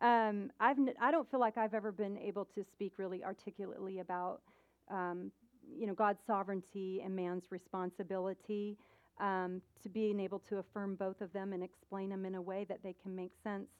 Um, 0.00 0.50
I've 0.60 0.78
n- 0.78 0.94
I 1.00 1.10
don't 1.10 1.28
feel 1.30 1.40
like 1.40 1.58
I've 1.58 1.74
ever 1.74 1.90
been 1.90 2.16
able 2.18 2.44
to 2.54 2.64
speak 2.72 2.92
really 2.98 3.24
articulately 3.24 3.98
about, 3.98 4.42
um, 4.90 5.30
you 5.76 5.86
know, 5.86 5.94
God's 5.94 6.20
sovereignty 6.26 7.02
and 7.04 7.14
man's 7.14 7.44
responsibility. 7.50 8.76
Um, 9.18 9.62
to 9.82 9.88
being 9.88 10.20
able 10.20 10.40
to 10.40 10.58
affirm 10.58 10.94
both 10.94 11.22
of 11.22 11.32
them 11.32 11.54
and 11.54 11.62
explain 11.62 12.10
them 12.10 12.26
in 12.26 12.34
a 12.34 12.42
way 12.42 12.66
that 12.68 12.82
they 12.82 12.94
can 13.02 13.16
make 13.16 13.32
sense. 13.42 13.70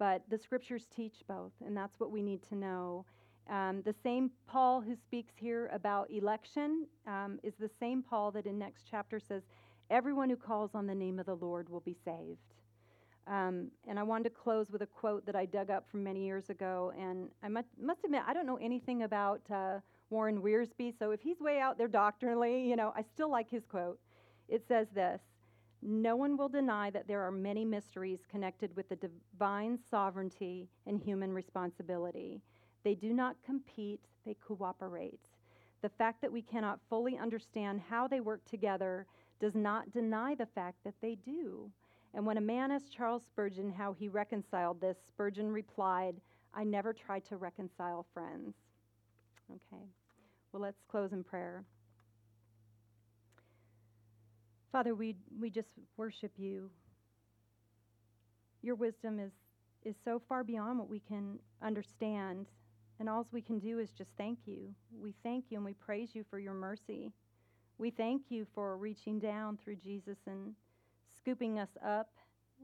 But 0.00 0.22
the 0.28 0.36
scriptures 0.36 0.86
teach 0.92 1.22
both, 1.28 1.52
and 1.64 1.76
that's 1.76 2.00
what 2.00 2.10
we 2.10 2.22
need 2.22 2.42
to 2.48 2.56
know. 2.56 3.04
Um, 3.48 3.82
the 3.84 3.94
same 4.02 4.30
Paul 4.46 4.80
who 4.80 4.96
speaks 4.96 5.34
here 5.36 5.70
about 5.72 6.10
election 6.10 6.86
um, 7.06 7.38
is 7.42 7.54
the 7.58 7.70
same 7.80 8.02
Paul 8.02 8.30
that 8.32 8.46
in 8.46 8.58
next 8.58 8.84
chapter 8.90 9.20
says, 9.20 9.42
Everyone 9.90 10.30
who 10.30 10.36
calls 10.36 10.70
on 10.74 10.86
the 10.86 10.94
name 10.94 11.18
of 11.18 11.26
the 11.26 11.34
Lord 11.34 11.68
will 11.68 11.80
be 11.80 11.96
saved. 12.04 12.38
Um, 13.26 13.72
and 13.88 13.98
I 13.98 14.04
wanted 14.04 14.24
to 14.24 14.30
close 14.30 14.70
with 14.70 14.82
a 14.82 14.86
quote 14.86 15.26
that 15.26 15.34
I 15.34 15.46
dug 15.46 15.68
up 15.68 15.84
from 15.90 16.04
many 16.04 16.24
years 16.24 16.48
ago. 16.48 16.92
And 16.98 17.28
I 17.42 17.48
must, 17.48 17.68
must 17.80 18.04
admit, 18.04 18.22
I 18.26 18.32
don't 18.32 18.46
know 18.46 18.58
anything 18.58 19.02
about 19.02 19.40
uh, 19.52 19.80
Warren 20.10 20.42
Wiersbe, 20.42 20.92
so 20.98 21.12
if 21.12 21.20
he's 21.20 21.40
way 21.40 21.60
out 21.60 21.78
there 21.78 21.88
doctrinally, 21.88 22.68
you 22.68 22.76
know, 22.76 22.92
I 22.96 23.02
still 23.02 23.30
like 23.30 23.48
his 23.48 23.64
quote. 23.64 23.98
It 24.48 24.66
says 24.66 24.88
this 24.92 25.22
No 25.82 26.16
one 26.16 26.36
will 26.36 26.48
deny 26.48 26.90
that 26.90 27.06
there 27.06 27.22
are 27.22 27.30
many 27.30 27.64
mysteries 27.64 28.26
connected 28.28 28.74
with 28.76 28.88
the 28.88 28.96
divine 28.96 29.78
sovereignty 29.90 30.68
and 30.86 31.00
human 31.00 31.32
responsibility. 31.32 32.42
They 32.82 32.94
do 32.94 33.12
not 33.12 33.36
compete, 33.44 34.00
they 34.26 34.36
cooperate. 34.46 35.30
The 35.82 35.88
fact 35.88 36.20
that 36.22 36.32
we 36.32 36.42
cannot 36.42 36.80
fully 36.88 37.16
understand 37.16 37.80
how 37.88 38.06
they 38.06 38.20
work 38.20 38.44
together 38.44 39.06
does 39.40 39.54
not 39.54 39.92
deny 39.92 40.34
the 40.34 40.46
fact 40.46 40.78
that 40.84 40.94
they 41.00 41.14
do. 41.14 41.70
And 42.12 42.26
when 42.26 42.36
a 42.36 42.42
man 42.42 42.70
asked 42.70 42.92
Charles 42.92 43.22
Spurgeon 43.24 43.70
how 43.70 43.92
he 43.92 44.08
reconciled 44.08 44.80
this, 44.80 44.98
Spurgeon 45.08 45.50
replied, 45.50 46.20
I 46.52 46.64
never 46.64 46.92
tried 46.92 47.24
to 47.26 47.36
reconcile 47.36 48.04
friends. 48.12 48.54
Okay, 49.50 49.84
well, 50.52 50.62
let's 50.62 50.82
close 50.88 51.12
in 51.12 51.22
prayer. 51.22 51.64
Father, 54.72 54.94
we, 54.94 55.16
we 55.38 55.50
just 55.50 55.68
worship 55.96 56.32
you. 56.36 56.70
Your 58.62 58.74
wisdom 58.74 59.18
is, 59.18 59.32
is 59.84 59.96
so 60.04 60.20
far 60.28 60.44
beyond 60.44 60.78
what 60.78 60.88
we 60.88 61.00
can 61.00 61.38
understand. 61.62 62.46
And 62.98 63.08
all 63.08 63.26
we 63.32 63.40
can 63.40 63.58
do 63.58 63.78
is 63.78 63.90
just 63.90 64.10
thank 64.16 64.38
you. 64.46 64.74
We 65.00 65.14
thank 65.22 65.46
you 65.50 65.56
and 65.56 65.64
we 65.64 65.74
praise 65.74 66.10
you 66.14 66.24
for 66.28 66.38
your 66.38 66.54
mercy. 66.54 67.10
We 67.78 67.90
thank 67.90 68.24
you 68.28 68.46
for 68.54 68.76
reaching 68.76 69.18
down 69.18 69.56
through 69.56 69.76
Jesus 69.76 70.18
and 70.26 70.54
scooping 71.16 71.58
us 71.58 71.70
up 71.84 72.10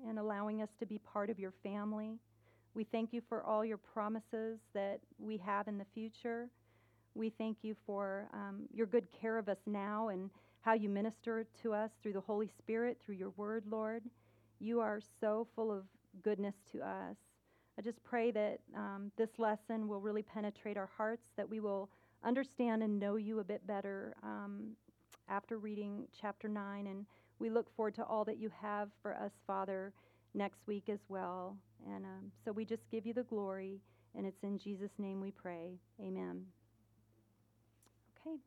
and 0.06 0.18
allowing 0.18 0.62
us 0.62 0.68
to 0.78 0.86
be 0.86 0.98
part 0.98 1.30
of 1.30 1.38
your 1.38 1.54
family. 1.62 2.18
We 2.74 2.84
thank 2.84 3.12
you 3.12 3.22
for 3.28 3.42
all 3.42 3.64
your 3.64 3.78
promises 3.78 4.58
that 4.74 5.00
we 5.18 5.38
have 5.38 5.68
in 5.68 5.78
the 5.78 5.86
future. 5.94 6.50
We 7.16 7.30
thank 7.30 7.58
you 7.62 7.74
for 7.86 8.28
um, 8.34 8.64
your 8.74 8.86
good 8.86 9.06
care 9.10 9.38
of 9.38 9.48
us 9.48 9.58
now 9.66 10.08
and 10.08 10.28
how 10.60 10.74
you 10.74 10.90
minister 10.90 11.46
to 11.62 11.72
us 11.72 11.90
through 12.02 12.12
the 12.12 12.20
Holy 12.20 12.50
Spirit, 12.58 12.98
through 13.04 13.14
your 13.14 13.32
word, 13.38 13.64
Lord. 13.70 14.02
You 14.60 14.80
are 14.80 15.00
so 15.20 15.46
full 15.54 15.72
of 15.72 15.84
goodness 16.22 16.54
to 16.72 16.82
us. 16.82 17.16
I 17.78 17.82
just 17.82 18.02
pray 18.04 18.30
that 18.32 18.58
um, 18.76 19.10
this 19.16 19.30
lesson 19.38 19.88
will 19.88 20.00
really 20.00 20.22
penetrate 20.22 20.76
our 20.76 20.90
hearts, 20.94 21.28
that 21.36 21.48
we 21.48 21.58
will 21.60 21.88
understand 22.22 22.82
and 22.82 22.98
know 22.98 23.16
you 23.16 23.38
a 23.40 23.44
bit 23.44 23.66
better 23.66 24.14
um, 24.22 24.72
after 25.28 25.56
reading 25.56 26.06
chapter 26.20 26.48
9. 26.48 26.86
And 26.86 27.06
we 27.38 27.48
look 27.48 27.74
forward 27.76 27.94
to 27.94 28.04
all 28.04 28.24
that 28.26 28.38
you 28.38 28.50
have 28.60 28.90
for 29.00 29.14
us, 29.14 29.32
Father, 29.46 29.92
next 30.34 30.66
week 30.66 30.90
as 30.90 31.00
well. 31.08 31.56
And 31.86 32.04
um, 32.04 32.30
so 32.44 32.52
we 32.52 32.66
just 32.66 32.90
give 32.90 33.06
you 33.06 33.14
the 33.14 33.22
glory, 33.22 33.80
and 34.14 34.26
it's 34.26 34.42
in 34.42 34.58
Jesus' 34.58 34.98
name 34.98 35.20
we 35.20 35.30
pray. 35.30 35.78
Amen. 36.00 36.44
Okay. 38.26 38.38